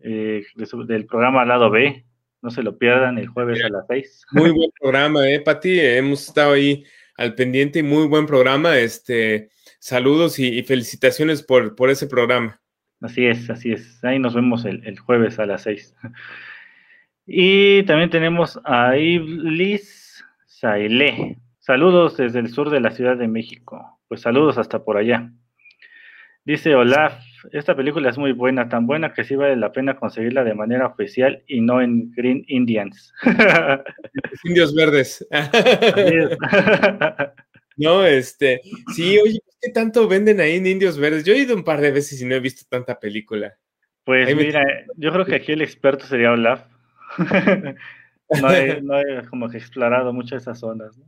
eh, 0.00 0.44
del 0.86 1.06
programa 1.06 1.44
Lado 1.44 1.68
B, 1.68 2.04
no 2.42 2.50
se 2.50 2.62
lo 2.62 2.78
pierdan 2.78 3.18
el 3.18 3.28
jueves 3.28 3.62
a 3.64 3.68
las 3.68 3.86
seis. 3.86 4.24
Muy 4.32 4.50
buen 4.52 4.70
programa, 4.80 5.28
eh, 5.28 5.40
Pati. 5.40 5.78
Hemos 5.80 6.28
estado 6.28 6.52
ahí 6.52 6.84
al 7.16 7.34
pendiente 7.34 7.80
y 7.80 7.82
muy 7.82 8.06
buen 8.06 8.26
programa. 8.26 8.76
Este, 8.78 9.50
saludos 9.78 10.38
y, 10.38 10.62
felicitaciones 10.62 11.42
por, 11.42 11.74
por, 11.74 11.90
ese 11.90 12.06
programa. 12.06 12.60
Así 13.00 13.26
es, 13.26 13.48
así 13.50 13.72
es. 13.72 14.02
Ahí 14.04 14.18
nos 14.18 14.34
vemos 14.34 14.64
el, 14.64 14.98
jueves 14.98 15.38
a 15.38 15.46
las 15.46 15.62
seis. 15.62 15.94
Y 17.32 17.84
también 17.84 18.10
tenemos 18.10 18.58
a 18.64 18.96
Iblis 18.96 20.24
Saile. 20.46 21.38
Saludos 21.60 22.16
desde 22.16 22.40
el 22.40 22.48
sur 22.48 22.70
de 22.70 22.80
la 22.80 22.90
Ciudad 22.90 23.16
de 23.16 23.28
México. 23.28 24.00
Pues 24.08 24.22
saludos 24.22 24.58
hasta 24.58 24.82
por 24.82 24.96
allá. 24.96 25.30
Dice 26.44 26.74
Olaf, 26.74 27.22
esta 27.52 27.76
película 27.76 28.10
es 28.10 28.18
muy 28.18 28.32
buena, 28.32 28.68
tan 28.68 28.86
buena 28.86 29.12
que 29.12 29.24
sí 29.24 29.36
vale 29.36 29.56
la 29.56 29.72
pena 29.72 29.96
conseguirla 29.96 30.44
de 30.44 30.54
manera 30.54 30.86
oficial 30.86 31.42
y 31.46 31.60
no 31.60 31.80
en 31.80 32.10
Green 32.12 32.44
Indians. 32.48 33.12
Indios 34.44 34.74
verdes. 34.74 35.26
no, 37.76 38.04
este, 38.04 38.60
sí, 38.94 39.18
oye, 39.18 39.40
¿qué 39.60 39.70
tanto 39.70 40.08
venden 40.08 40.40
ahí 40.40 40.56
en 40.56 40.66
Indios 40.66 40.98
verdes? 40.98 41.24
Yo 41.24 41.32
he 41.32 41.38
ido 41.38 41.56
un 41.56 41.64
par 41.64 41.80
de 41.80 41.90
veces 41.90 42.20
y 42.20 42.24
no 42.24 42.34
he 42.34 42.40
visto 42.40 42.64
tanta 42.68 42.98
película. 42.98 43.54
Pues 44.04 44.34
mira, 44.34 44.64
yo 44.96 45.12
creo 45.12 45.24
que 45.24 45.36
aquí 45.36 45.52
el 45.52 45.62
experto 45.62 46.06
sería 46.06 46.32
Olaf. 46.32 46.64
no, 48.40 48.52
he, 48.52 48.80
no 48.80 48.98
he 48.98 49.26
como 49.28 49.48
que 49.48 49.58
explorado 49.58 50.12
muchas 50.12 50.42
esas 50.42 50.58
zonas. 50.58 50.96
¿no? 50.96 51.04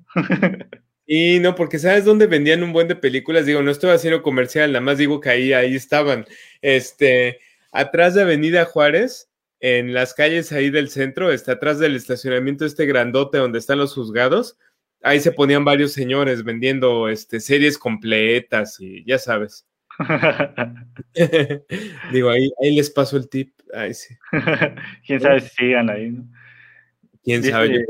Y 1.07 1.41
no, 1.41 1.55
porque 1.55 1.79
sabes 1.79 2.05
dónde 2.05 2.27
vendían 2.27 2.63
un 2.63 2.73
buen 2.73 2.89
de 2.89 2.97
películas. 2.97 3.47
Digo, 3.47 3.63
no 3.63 3.71
estoy 3.71 3.91
haciendo 3.91 4.23
comercial, 4.23 4.73
nada 4.73 4.85
más 4.85 4.99
digo 4.99 5.21
que 5.21 5.31
ahí, 5.31 5.53
ahí 5.53 5.75
estaban. 5.75 6.27
Este, 6.61 7.41
atrás 7.73 8.15
de 8.15 8.23
Avenida 8.23 8.65
Juárez, 8.65 9.31
en 9.61 9.95
las 9.95 10.15
calles 10.15 10.53
ahí 10.53 10.71
del 10.71 10.91
centro, 10.91 11.33
está 11.33 11.53
atrás 11.53 11.79
del 11.79 11.97
estacionamiento 11.97 12.65
este 12.65 12.87
grandote 12.87 13.39
donde 13.39 13.59
están 13.59 13.79
los 13.79 13.95
juzgados. 13.95 14.57
Ahí 15.03 15.21
se 15.21 15.33
ponían 15.33 15.65
varios 15.65 15.93
señores 15.93 16.45
vendiendo 16.45 17.09
este, 17.09 17.41
series 17.41 17.79
completas 17.79 18.79
y 18.81 19.05
ya 19.05 19.19
sabes. 19.19 19.67
Digo, 22.13 22.31
ahí, 22.31 22.51
ahí 22.63 22.77
les 22.77 22.91
paso 22.91 23.17
el 23.17 23.29
tip. 23.29 23.53
Ahí 23.75 23.95
sí. 23.95 24.15
Quién 25.07 25.21
sabe 25.21 25.41
si 25.41 25.49
sigan 25.49 25.91
ahí, 25.91 26.11
¿no? 26.11 26.25
Quién 27.23 27.43
sabe. 27.45 27.87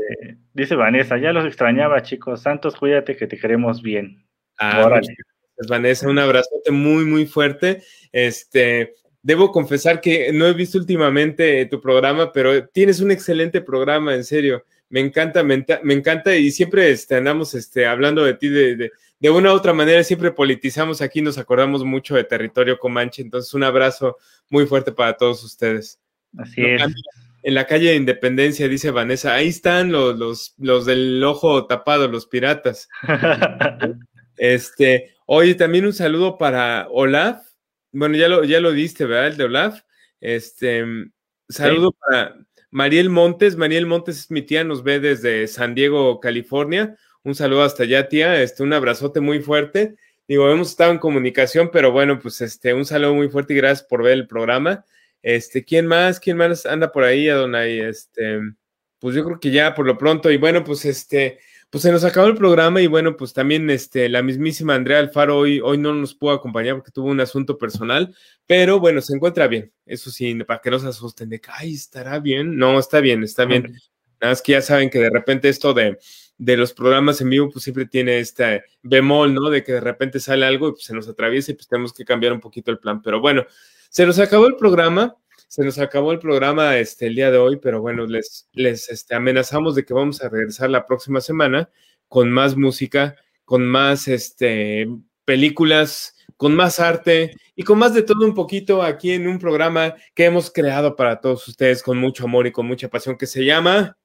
Dice 0.53 0.75
Vanessa, 0.75 1.17
ya 1.17 1.33
los 1.33 1.45
extrañaba, 1.45 2.03
chicos. 2.03 2.41
Santos, 2.41 2.75
cuídate 2.75 3.15
que 3.15 3.27
te 3.27 3.37
queremos 3.37 3.81
bien. 3.81 4.25
Ah, 4.59 4.99
Vanessa, 5.67 6.07
un 6.07 6.19
abrazote 6.19 6.71
muy, 6.71 7.05
muy 7.05 7.25
fuerte. 7.25 7.81
Este, 8.11 8.93
debo 9.23 9.51
confesar 9.51 10.01
que 10.01 10.31
no 10.31 10.45
he 10.45 10.53
visto 10.53 10.77
últimamente 10.77 11.65
tu 11.65 11.81
programa, 11.81 12.31
pero 12.31 12.67
tienes 12.67 12.99
un 12.99 13.11
excelente 13.11 13.61
programa, 13.61 14.13
en 14.13 14.23
serio. 14.23 14.63
Me 14.89 14.99
encanta, 14.99 15.41
me, 15.41 15.55
encanta 15.55 16.35
y 16.35 16.51
siempre 16.51 16.91
este, 16.91 17.15
andamos 17.15 17.55
este, 17.55 17.87
hablando 17.87 18.23
de 18.23 18.35
ti 18.35 18.49
de, 18.49 18.91
de, 19.19 19.29
una 19.31 19.51
u 19.51 19.55
otra 19.55 19.73
manera, 19.73 20.03
siempre 20.03 20.31
politizamos 20.31 21.01
aquí, 21.01 21.19
nos 21.19 21.39
acordamos 21.39 21.83
mucho 21.83 22.13
de 22.13 22.25
territorio 22.25 22.77
Comanche, 22.77 23.23
entonces 23.23 23.51
un 23.55 23.63
abrazo 23.63 24.17
muy 24.49 24.67
fuerte 24.67 24.91
para 24.91 25.13
todos 25.13 25.43
ustedes. 25.43 25.99
Así 26.37 26.63
es. 26.63 26.83
En 27.43 27.53
la 27.55 27.67
calle 27.67 27.89
de 27.89 27.95
Independencia, 27.95 28.69
dice 28.69 28.89
Vanessa, 28.89 29.35
ahí 29.35 29.49
están 29.49 29.91
los, 29.91 30.17
los, 30.17 30.55
los 30.57 30.85
del 30.85 31.21
ojo 31.23 31.67
tapado, 31.67 32.07
los 32.07 32.25
piratas. 32.25 32.87
este, 34.37 35.13
oye, 35.25 35.53
también 35.55 35.85
un 35.85 35.93
saludo 35.93 36.37
para 36.37 36.87
Olaf. 36.89 37.45
Bueno, 37.91 38.15
ya 38.15 38.29
lo, 38.29 38.45
ya 38.45 38.61
lo 38.61 38.71
diste, 38.71 39.05
¿verdad? 39.05 39.27
El 39.27 39.37
de 39.37 39.43
Olaf. 39.43 39.81
Este, 40.21 40.85
saludo 41.49 41.91
para 41.91 42.35
Mariel 42.71 43.09
Montes. 43.09 43.57
Mariel 43.57 43.85
Montes 43.85 44.19
es 44.19 44.31
mi 44.31 44.41
tía, 44.41 44.63
nos 44.63 44.81
ve 44.81 45.01
desde 45.01 45.45
San 45.47 45.75
Diego, 45.75 46.21
California. 46.21 46.97
Un 47.23 47.35
saludo 47.35 47.63
hasta 47.63 47.83
allá, 47.83 48.07
tía. 48.07 48.41
Este, 48.41 48.63
un 48.63 48.71
abrazote 48.71 49.19
muy 49.19 49.41
fuerte. 49.41 49.95
Digo, 50.27 50.49
hemos 50.49 50.69
estado 50.69 50.91
en 50.91 50.99
comunicación, 50.99 51.69
pero 51.71 51.91
bueno, 51.91 52.19
pues 52.19 52.39
este, 52.39 52.73
un 52.73 52.85
saludo 52.85 53.13
muy 53.15 53.27
fuerte 53.27 53.53
y 53.53 53.57
gracias 53.57 53.85
por 53.85 54.01
ver 54.01 54.13
el 54.13 54.27
programa. 54.27 54.85
Este, 55.23 55.63
¿quién 55.63 55.87
más? 55.87 56.19
¿Quién 56.19 56.37
más 56.37 56.67
anda 56.67 56.91
por 56.91 57.03
ahí, 57.03 57.29
Adonai? 57.29 57.79
Este, 57.79 58.39
pues 58.99 59.15
yo 59.15 59.23
creo 59.25 59.39
que 59.39 59.49
ya 59.49 59.73
por 59.73 59.87
lo 59.87 59.97
pronto. 59.97 60.29
Y 60.29 60.37
bueno, 60.37 60.63
pues 60.63 60.85
este, 60.85 61.39
pues 61.69 61.81
se 61.81 61.91
nos 61.91 62.03
acabó 62.03 62.27
el 62.27 62.35
programa 62.35 62.81
y 62.81 62.87
bueno, 62.87 63.17
pues 63.17 63.33
también 63.33 63.67
este, 63.71 64.07
la 64.09 64.21
mismísima 64.21 64.75
Andrea 64.75 64.99
Alfaro 64.99 65.39
hoy, 65.39 65.59
hoy 65.59 65.79
no 65.79 65.91
nos 65.93 66.13
pudo 66.13 66.33
acompañar 66.33 66.75
porque 66.75 66.91
tuvo 66.91 67.09
un 67.09 67.19
asunto 67.19 67.57
personal, 67.57 68.13
pero 68.45 68.79
bueno, 68.79 69.01
se 69.01 69.15
encuentra 69.15 69.47
bien. 69.47 69.73
Eso 69.85 70.11
sí, 70.11 70.35
para 70.43 70.61
que 70.61 70.69
no 70.69 70.77
se 70.77 70.89
asusten 70.89 71.29
de 71.29 71.41
que, 71.41 71.49
ay, 71.51 71.73
estará 71.73 72.19
bien. 72.19 72.57
No, 72.57 72.77
está 72.77 72.99
bien, 72.99 73.23
está 73.23 73.45
bien. 73.45 73.73
Nada 74.21 74.33
más 74.33 74.41
que 74.41 74.51
ya 74.51 74.61
saben 74.61 74.89
que 74.89 74.99
de 74.99 75.09
repente 75.09 75.49
esto 75.49 75.73
de, 75.73 75.97
de 76.37 76.57
los 76.57 76.73
programas 76.73 77.21
en 77.21 77.29
vivo, 77.29 77.49
pues 77.49 77.63
siempre 77.63 77.85
tiene 77.85 78.19
este 78.19 78.65
bemol, 78.81 79.33
¿no? 79.33 79.49
De 79.49 79.63
que 79.63 79.73
de 79.73 79.81
repente 79.81 80.19
sale 80.19 80.45
algo 80.45 80.69
y 80.69 80.71
pues 80.73 80.83
se 80.83 80.93
nos 80.93 81.07
atraviesa 81.07 81.51
y 81.51 81.55
pues 81.55 81.67
tenemos 81.67 81.93
que 81.93 82.05
cambiar 82.05 82.33
un 82.33 82.39
poquito 82.39 82.69
el 82.69 82.79
plan. 82.79 83.01
Pero 83.01 83.19
bueno, 83.19 83.45
se 83.93 84.07
nos 84.07 84.17
acabó 84.17 84.47
el 84.47 84.55
programa 84.55 85.15
se 85.47 85.63
nos 85.63 85.77
acabó 85.77 86.11
el 86.11 86.17
programa 86.17 86.79
este, 86.79 87.05
el 87.05 87.13
día 87.13 87.29
de 87.29 87.37
hoy, 87.37 87.57
pero 87.57 87.79
bueno, 87.79 88.07
les, 88.07 88.49
les 88.53 88.89
este, 88.89 89.13
amenazamos 89.13 89.75
de 89.75 89.85
que 89.85 89.93
vamos 89.93 90.19
a 90.23 90.29
regresar 90.29 90.71
la 90.71 90.87
próxima 90.87 91.21
semana 91.21 91.69
con 92.07 92.31
más 92.31 92.57
música, 92.57 93.15
con 93.45 93.63
más 93.67 94.07
este, 94.07 94.87
películas, 95.25 96.15
con 96.37 96.55
más 96.55 96.79
arte 96.79 97.35
y 97.55 97.61
con 97.61 97.77
más 97.77 97.93
de 97.93 98.01
todo 98.01 98.25
un 98.25 98.33
poquito 98.33 98.81
aquí 98.81 99.11
en 99.11 99.27
un 99.27 99.37
programa 99.37 99.93
que 100.15 100.25
hemos 100.25 100.49
creado 100.49 100.95
para 100.95 101.21
todos 101.21 101.47
ustedes 101.47 101.83
con 101.83 101.99
mucho 101.99 102.23
amor 102.23 102.47
y 102.47 102.51
con 102.51 102.65
mucha 102.65 102.87
pasión 102.87 103.15
que 103.15 103.27
se 103.27 103.45
llama 103.45 103.95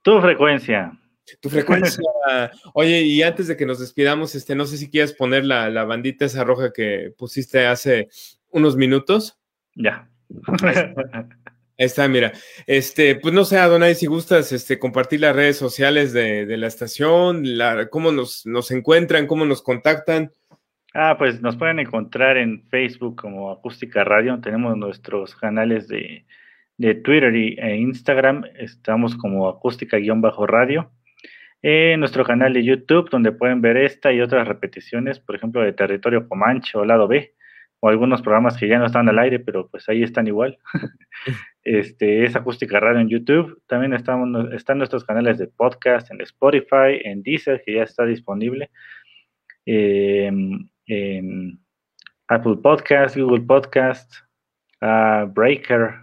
Tu 0.00 0.18
frecuencia. 0.18 0.98
Tu 1.42 1.50
frecuencia. 1.50 2.02
Oye, 2.72 3.02
y 3.02 3.22
antes 3.22 3.48
de 3.48 3.56
que 3.58 3.66
nos 3.66 3.80
despidamos, 3.80 4.34
este, 4.34 4.54
no 4.54 4.64
sé 4.64 4.78
si 4.78 4.88
quieres 4.88 5.12
poner 5.12 5.44
la, 5.44 5.68
la 5.68 5.84
bandita 5.84 6.24
esa 6.24 6.42
roja 6.42 6.72
que 6.72 7.12
pusiste 7.18 7.66
hace 7.66 8.08
unos 8.50 8.76
minutos. 8.76 9.38
Ya. 9.74 10.08
Ahí 11.80 11.86
está, 11.86 12.06
mira. 12.08 12.32
Este, 12.66 13.16
pues 13.16 13.32
no 13.32 13.44
sé, 13.44 13.58
Adonai, 13.58 13.94
si 13.94 14.06
gustas 14.06 14.52
este, 14.52 14.78
compartir 14.78 15.20
las 15.20 15.34
redes 15.34 15.56
sociales 15.56 16.12
de, 16.12 16.44
la 16.58 16.66
estación, 16.66 17.56
la, 17.56 17.88
cómo 17.88 18.12
nos, 18.12 18.44
nos, 18.44 18.70
encuentran, 18.70 19.26
cómo 19.26 19.46
nos 19.46 19.62
contactan. 19.62 20.30
Ah, 20.92 21.16
pues 21.16 21.40
nos 21.40 21.56
pueden 21.56 21.78
encontrar 21.78 22.36
en 22.36 22.68
Facebook 22.68 23.16
como 23.16 23.50
Acústica 23.50 24.04
Radio. 24.04 24.38
Tenemos 24.42 24.76
nuestros 24.76 25.34
canales 25.36 25.88
de, 25.88 26.26
Twitter 26.76 27.34
y, 27.34 27.56
e 27.58 27.76
Instagram. 27.76 28.44
Estamos 28.58 29.16
como 29.16 29.48
acústica-radio. 29.48 30.92
En 31.62 32.00
nuestro 32.00 32.24
canal 32.24 32.52
de 32.52 32.64
YouTube, 32.64 33.08
donde 33.10 33.32
pueden 33.32 33.60
ver 33.62 33.76
esta 33.76 34.12
y 34.12 34.20
otras 34.20 34.48
repeticiones, 34.48 35.18
por 35.18 35.36
ejemplo, 35.36 35.62
de 35.62 35.72
Territorio 35.72 36.28
Comanche 36.28 36.76
o 36.76 36.84
Lado 36.84 37.06
B 37.06 37.34
o 37.80 37.88
algunos 37.88 38.20
programas 38.22 38.56
que 38.56 38.68
ya 38.68 38.78
no 38.78 38.86
están 38.86 39.08
al 39.08 39.18
aire, 39.18 39.40
pero 39.40 39.68
pues 39.68 39.88
ahí 39.88 40.02
están 40.02 40.26
igual. 40.26 40.58
este 41.64 42.24
es 42.24 42.36
Acústica 42.36 42.78
Radio 42.78 43.00
en 43.00 43.08
YouTube. 43.08 43.62
También 43.66 43.94
estamos, 43.94 44.52
están 44.52 44.78
nuestros 44.78 45.04
canales 45.04 45.38
de 45.38 45.48
podcast 45.48 46.10
en 46.10 46.20
Spotify, 46.20 47.00
en 47.04 47.22
Deezer, 47.22 47.62
que 47.64 47.74
ya 47.74 47.82
está 47.82 48.04
disponible, 48.04 48.70
em, 49.64 50.68
en 50.86 51.58
Apple 52.28 52.56
Podcast, 52.62 53.16
Google 53.16 53.44
Podcast, 53.46 54.14
Breaker 54.80 55.94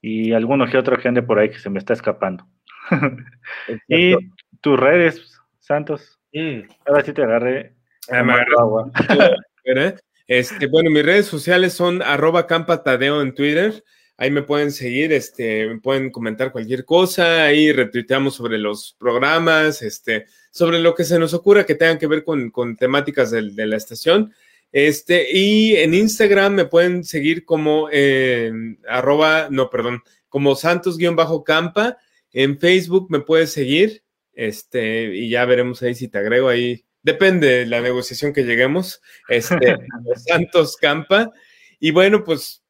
y 0.00 0.32
alguno 0.32 0.66
que 0.66 0.78
otro 0.78 0.96
gente 0.96 1.22
por 1.22 1.38
ahí 1.38 1.50
que 1.50 1.58
se 1.58 1.70
me 1.70 1.78
está 1.78 1.92
escapando. 1.92 2.46
y 3.88 4.14
tus 4.60 4.78
redes, 4.78 5.40
Santos. 5.58 6.20
Mm. 6.32 6.60
Ahora 6.86 7.04
sí 7.04 7.12
te 7.12 7.22
agarré. 7.22 7.74
Ah, 8.10 8.24
agua. 8.58 8.90
Este, 10.26 10.66
bueno, 10.66 10.90
mis 10.90 11.04
redes 11.04 11.26
sociales 11.26 11.74
son 11.74 12.02
arroba 12.02 12.46
campatadeo 12.46 13.20
en 13.20 13.34
Twitter. 13.34 13.84
Ahí 14.16 14.30
me 14.30 14.42
pueden 14.42 14.70
seguir, 14.70 15.12
este, 15.12 15.66
me 15.66 15.80
pueden 15.80 16.10
comentar 16.10 16.52
cualquier 16.52 16.84
cosa, 16.84 17.44
ahí 17.44 17.72
retuiteamos 17.72 18.36
sobre 18.36 18.58
los 18.58 18.94
programas, 18.98 19.82
este, 19.82 20.26
sobre 20.52 20.78
lo 20.78 20.94
que 20.94 21.02
se 21.02 21.18
nos 21.18 21.34
ocurra 21.34 21.66
que 21.66 21.74
tengan 21.74 21.98
que 21.98 22.06
ver 22.06 22.22
con, 22.22 22.76
temáticas 22.76 23.32
de, 23.32 23.42
la 23.42 23.76
estación. 23.76 24.32
Este, 24.70 25.36
y 25.36 25.76
en 25.76 25.94
Instagram 25.94 26.54
me 26.54 26.64
pueden 26.64 27.04
seguir 27.04 27.44
como 27.44 27.88
arroba, 28.88 29.48
no, 29.50 29.68
perdón, 29.68 30.02
como 30.28 30.54
santos-campa. 30.54 31.98
En 32.32 32.58
Facebook 32.58 33.08
me 33.10 33.20
puedes 33.20 33.52
seguir, 33.52 34.04
este, 34.32 35.14
y 35.14 35.28
ya 35.28 35.44
veremos 35.44 35.82
ahí 35.82 35.94
si 35.94 36.08
te 36.08 36.18
agrego 36.18 36.48
ahí 36.48 36.84
depende 37.04 37.46
de 37.46 37.66
la 37.66 37.80
negociación 37.80 38.32
que 38.32 38.42
lleguemos, 38.42 39.00
este, 39.28 39.76
Santos 40.26 40.76
Campa. 40.76 41.30
Y 41.78 41.92
bueno, 41.92 42.24
pues 42.24 42.64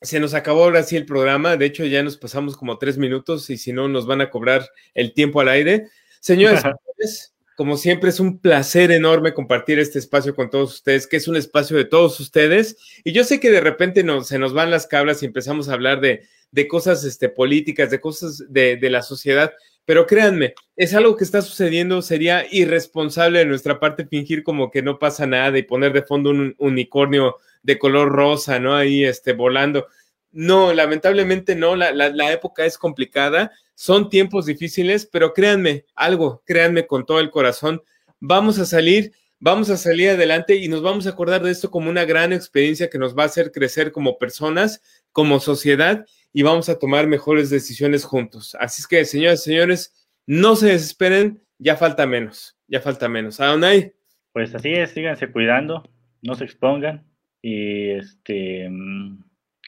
se 0.00 0.20
nos 0.20 0.34
acabó 0.34 0.64
ahora 0.64 0.84
sí 0.84 0.94
el 0.94 1.06
programa. 1.06 1.56
De 1.56 1.66
hecho, 1.66 1.84
ya 1.84 2.02
nos 2.02 2.16
pasamos 2.16 2.56
como 2.56 2.78
tres 2.78 2.98
minutos 2.98 3.50
y 3.50 3.56
si 3.56 3.72
no, 3.72 3.88
nos 3.88 4.06
van 4.06 4.20
a 4.20 4.30
cobrar 4.30 4.68
el 4.94 5.14
tiempo 5.14 5.40
al 5.40 5.48
aire. 5.48 5.88
Señores, 6.20 6.62
como 7.56 7.76
siempre, 7.78 8.10
es 8.10 8.20
un 8.20 8.38
placer 8.38 8.92
enorme 8.92 9.34
compartir 9.34 9.78
este 9.78 9.98
espacio 9.98 10.34
con 10.34 10.50
todos 10.50 10.74
ustedes, 10.74 11.06
que 11.06 11.16
es 11.16 11.26
un 11.26 11.36
espacio 11.36 11.76
de 11.76 11.86
todos 11.86 12.20
ustedes. 12.20 12.76
Y 13.04 13.12
yo 13.12 13.24
sé 13.24 13.40
que 13.40 13.50
de 13.50 13.62
repente 13.62 14.04
se 14.22 14.38
nos 14.38 14.52
van 14.52 14.70
las 14.70 14.86
cabras 14.86 15.22
y 15.22 15.26
empezamos 15.26 15.68
a 15.68 15.72
hablar 15.72 16.00
de, 16.00 16.28
cosas 16.68 17.04
este, 17.04 17.30
políticas, 17.30 17.90
de 17.90 18.00
cosas 18.00 18.44
de, 18.48 18.76
de 18.76 18.90
la 18.90 19.02
sociedad, 19.02 19.52
pero 19.88 20.06
créanme, 20.06 20.52
es 20.76 20.92
algo 20.92 21.16
que 21.16 21.24
está 21.24 21.40
sucediendo, 21.40 22.02
sería 22.02 22.44
irresponsable 22.50 23.38
de 23.38 23.46
nuestra 23.46 23.80
parte 23.80 24.04
fingir 24.04 24.42
como 24.42 24.70
que 24.70 24.82
no 24.82 24.98
pasa 24.98 25.26
nada 25.26 25.56
y 25.56 25.62
poner 25.62 25.94
de 25.94 26.02
fondo 26.02 26.28
un 26.28 26.54
unicornio 26.58 27.36
de 27.62 27.78
color 27.78 28.10
rosa, 28.10 28.58
¿no? 28.58 28.76
Ahí 28.76 29.02
este, 29.02 29.32
volando. 29.32 29.86
No, 30.30 30.74
lamentablemente 30.74 31.56
no, 31.56 31.74
la, 31.74 31.90
la, 31.94 32.32
época 32.32 32.66
es 32.66 32.76
complicada, 32.76 33.50
son 33.74 34.10
tiempos 34.10 34.44
difíciles, 34.44 35.08
pero 35.10 35.32
créanme, 35.32 35.86
algo, 35.94 36.42
créanme 36.44 36.86
con 36.86 37.06
todo 37.06 37.20
el 37.20 37.30
corazón, 37.30 37.82
vamos 38.20 38.58
a 38.58 38.66
salir, 38.66 39.12
vamos 39.40 39.70
a 39.70 39.76
salir 39.76 40.10
adelante 40.10 40.56
y 40.56 40.68
nos 40.68 40.82
vamos 40.82 41.06
a 41.06 41.10
acordar 41.10 41.42
de 41.42 41.50
esto 41.50 41.70
como 41.70 41.90
una 41.90 42.04
gran 42.04 42.32
experiencia 42.32 42.90
que 42.90 42.98
nos 42.98 43.16
va 43.16 43.24
a 43.24 43.26
hacer 43.26 43.52
crecer 43.52 43.92
como 43.92 44.18
personas, 44.18 44.82
como 45.12 45.40
sociedad 45.40 46.06
y 46.32 46.42
vamos 46.42 46.68
a 46.68 46.78
tomar 46.78 47.06
mejores 47.06 47.50
decisiones 47.50 48.04
juntos. 48.04 48.56
Así 48.60 48.82
es 48.82 48.86
que, 48.86 49.04
señores 49.04 49.40
y 49.40 49.44
señores, 49.44 50.08
no 50.26 50.56
se 50.56 50.68
desesperen, 50.68 51.42
ya 51.58 51.76
falta 51.76 52.06
menos, 52.06 52.56
ya 52.66 52.80
falta 52.80 53.08
menos. 53.08 53.40
Adonai. 53.40 53.94
Pues 54.32 54.54
así 54.54 54.72
es, 54.72 54.90
síganse 54.90 55.30
cuidando, 55.30 55.88
no 56.22 56.34
se 56.34 56.44
expongan 56.44 57.04
y 57.42 57.90
este, 57.90 58.70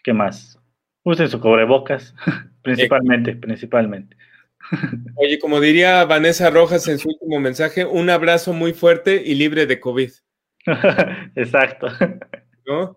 ¿qué 0.05 0.13
más? 0.13 0.59
Usen 1.03 1.29
su 1.29 1.41
cubrebocas, 1.41 2.15
principalmente, 2.63 3.35
principalmente. 3.37 4.17
Oye, 5.17 5.39
como 5.39 5.61
diría 5.61 6.05
Vanessa 6.05 6.51
Rojas 6.51 6.87
en 6.89 6.99
su 6.99 7.09
último 7.09 7.41
mensaje, 7.41 7.85
un 7.85 8.11
abrazo 8.11 8.53
muy 8.53 8.73
fuerte 8.73 9.23
y 9.25 9.35
libre 9.35 9.67
de 9.67 9.81
COVID. 9.81 10.11
Exacto. 11.35 11.89
¿No? 12.67 12.95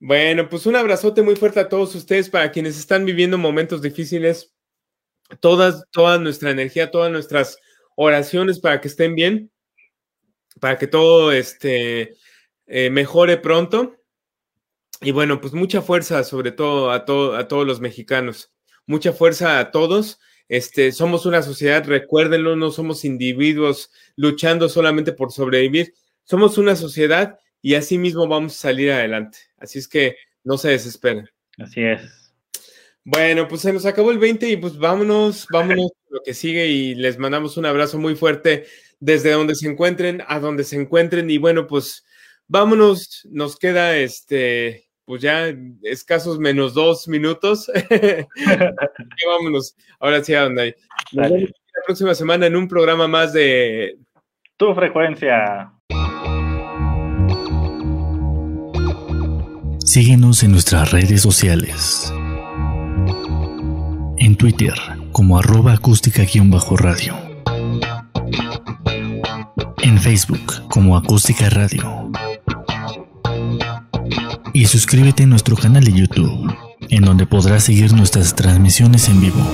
Bueno, 0.00 0.48
pues 0.48 0.66
un 0.66 0.76
abrazote 0.76 1.22
muy 1.22 1.36
fuerte 1.36 1.60
a 1.60 1.68
todos 1.68 1.94
ustedes 1.94 2.28
para 2.28 2.52
quienes 2.52 2.78
están 2.78 3.04
viviendo 3.04 3.38
momentos 3.38 3.82
difíciles. 3.82 4.54
Todas, 5.40 5.84
toda 5.90 6.18
nuestra 6.18 6.50
energía, 6.50 6.90
todas 6.90 7.10
nuestras 7.10 7.58
oraciones 7.96 8.60
para 8.60 8.80
que 8.80 8.88
estén 8.88 9.14
bien, 9.14 9.50
para 10.60 10.78
que 10.78 10.86
todo 10.86 11.32
este, 11.32 12.16
eh, 12.66 12.90
mejore 12.90 13.38
pronto. 13.38 13.96
Y 15.00 15.12
bueno, 15.12 15.40
pues 15.40 15.52
mucha 15.52 15.82
fuerza, 15.82 16.24
sobre 16.24 16.52
todo 16.52 16.90
a, 16.90 17.04
todo, 17.04 17.36
a 17.36 17.48
todos 17.48 17.66
los 17.66 17.80
mexicanos. 17.80 18.52
Mucha 18.86 19.12
fuerza 19.12 19.58
a 19.58 19.70
todos. 19.70 20.20
Este, 20.48 20.92
somos 20.92 21.26
una 21.26 21.42
sociedad, 21.42 21.84
recuérdenlo, 21.86 22.56
no 22.56 22.70
somos 22.70 23.04
individuos 23.04 23.90
luchando 24.16 24.68
solamente 24.68 25.12
por 25.12 25.32
sobrevivir. 25.32 25.94
Somos 26.24 26.58
una 26.58 26.76
sociedad 26.76 27.38
y 27.62 27.74
así 27.74 27.98
mismo 27.98 28.28
vamos 28.28 28.54
a 28.54 28.58
salir 28.58 28.92
adelante. 28.92 29.38
Así 29.58 29.78
es 29.78 29.88
que 29.88 30.16
no 30.42 30.58
se 30.58 30.70
desesperen. 30.70 31.28
Así 31.58 31.82
es. 31.82 32.02
Bueno, 33.04 33.48
pues 33.48 33.60
se 33.60 33.72
nos 33.72 33.84
acabó 33.84 34.10
el 34.10 34.18
20 34.18 34.48
y 34.48 34.56
pues 34.56 34.78
vámonos, 34.78 35.46
vámonos 35.50 35.90
lo 36.08 36.22
que 36.22 36.32
sigue 36.32 36.68
y 36.68 36.94
les 36.94 37.18
mandamos 37.18 37.56
un 37.58 37.66
abrazo 37.66 37.98
muy 37.98 38.14
fuerte 38.14 38.64
desde 38.98 39.32
donde 39.32 39.54
se 39.54 39.68
encuentren 39.68 40.22
a 40.26 40.40
donde 40.40 40.64
se 40.64 40.76
encuentren 40.76 41.28
y 41.28 41.36
bueno, 41.36 41.66
pues 41.66 42.06
vámonos, 42.48 43.26
nos 43.30 43.56
queda 43.56 43.98
este, 43.98 44.83
pues 45.04 45.22
ya 45.22 45.54
escasos 45.82 46.38
menos 46.38 46.74
dos 46.74 47.08
minutos. 47.08 47.70
vámonos, 49.26 49.76
ahora 50.00 50.22
sí 50.22 50.34
a 50.34 50.42
donde 50.42 50.62
hay. 50.62 50.74
Nos 51.12 51.30
vemos 51.30 51.50
la 51.50 51.82
próxima 51.86 52.14
semana 52.14 52.46
en 52.46 52.56
un 52.56 52.68
programa 52.68 53.08
más 53.08 53.32
de 53.32 53.98
Tu 54.56 54.74
frecuencia. 54.74 55.72
Síguenos 59.84 60.42
en 60.42 60.52
nuestras 60.52 60.90
redes 60.90 61.22
sociales. 61.22 62.12
En 64.18 64.36
Twitter 64.36 64.74
como 65.12 65.38
arroba 65.38 65.74
acústica-radio. 65.74 67.14
En 69.82 69.98
Facebook 70.00 70.68
como 70.68 70.96
acústica 70.96 71.48
radio. 71.50 72.10
Y 74.56 74.66
suscríbete 74.66 75.24
a 75.24 75.26
nuestro 75.26 75.56
canal 75.56 75.82
de 75.82 75.92
YouTube, 75.92 76.54
en 76.88 77.04
donde 77.04 77.26
podrás 77.26 77.64
seguir 77.64 77.92
nuestras 77.92 78.36
transmisiones 78.36 79.08
en 79.08 79.20
vivo. 79.20 79.44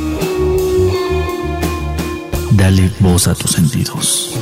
Dale 2.51 2.91
voz 3.01 3.27
a 3.27 3.35
tus 3.35 3.53
sentidos. 3.53 4.39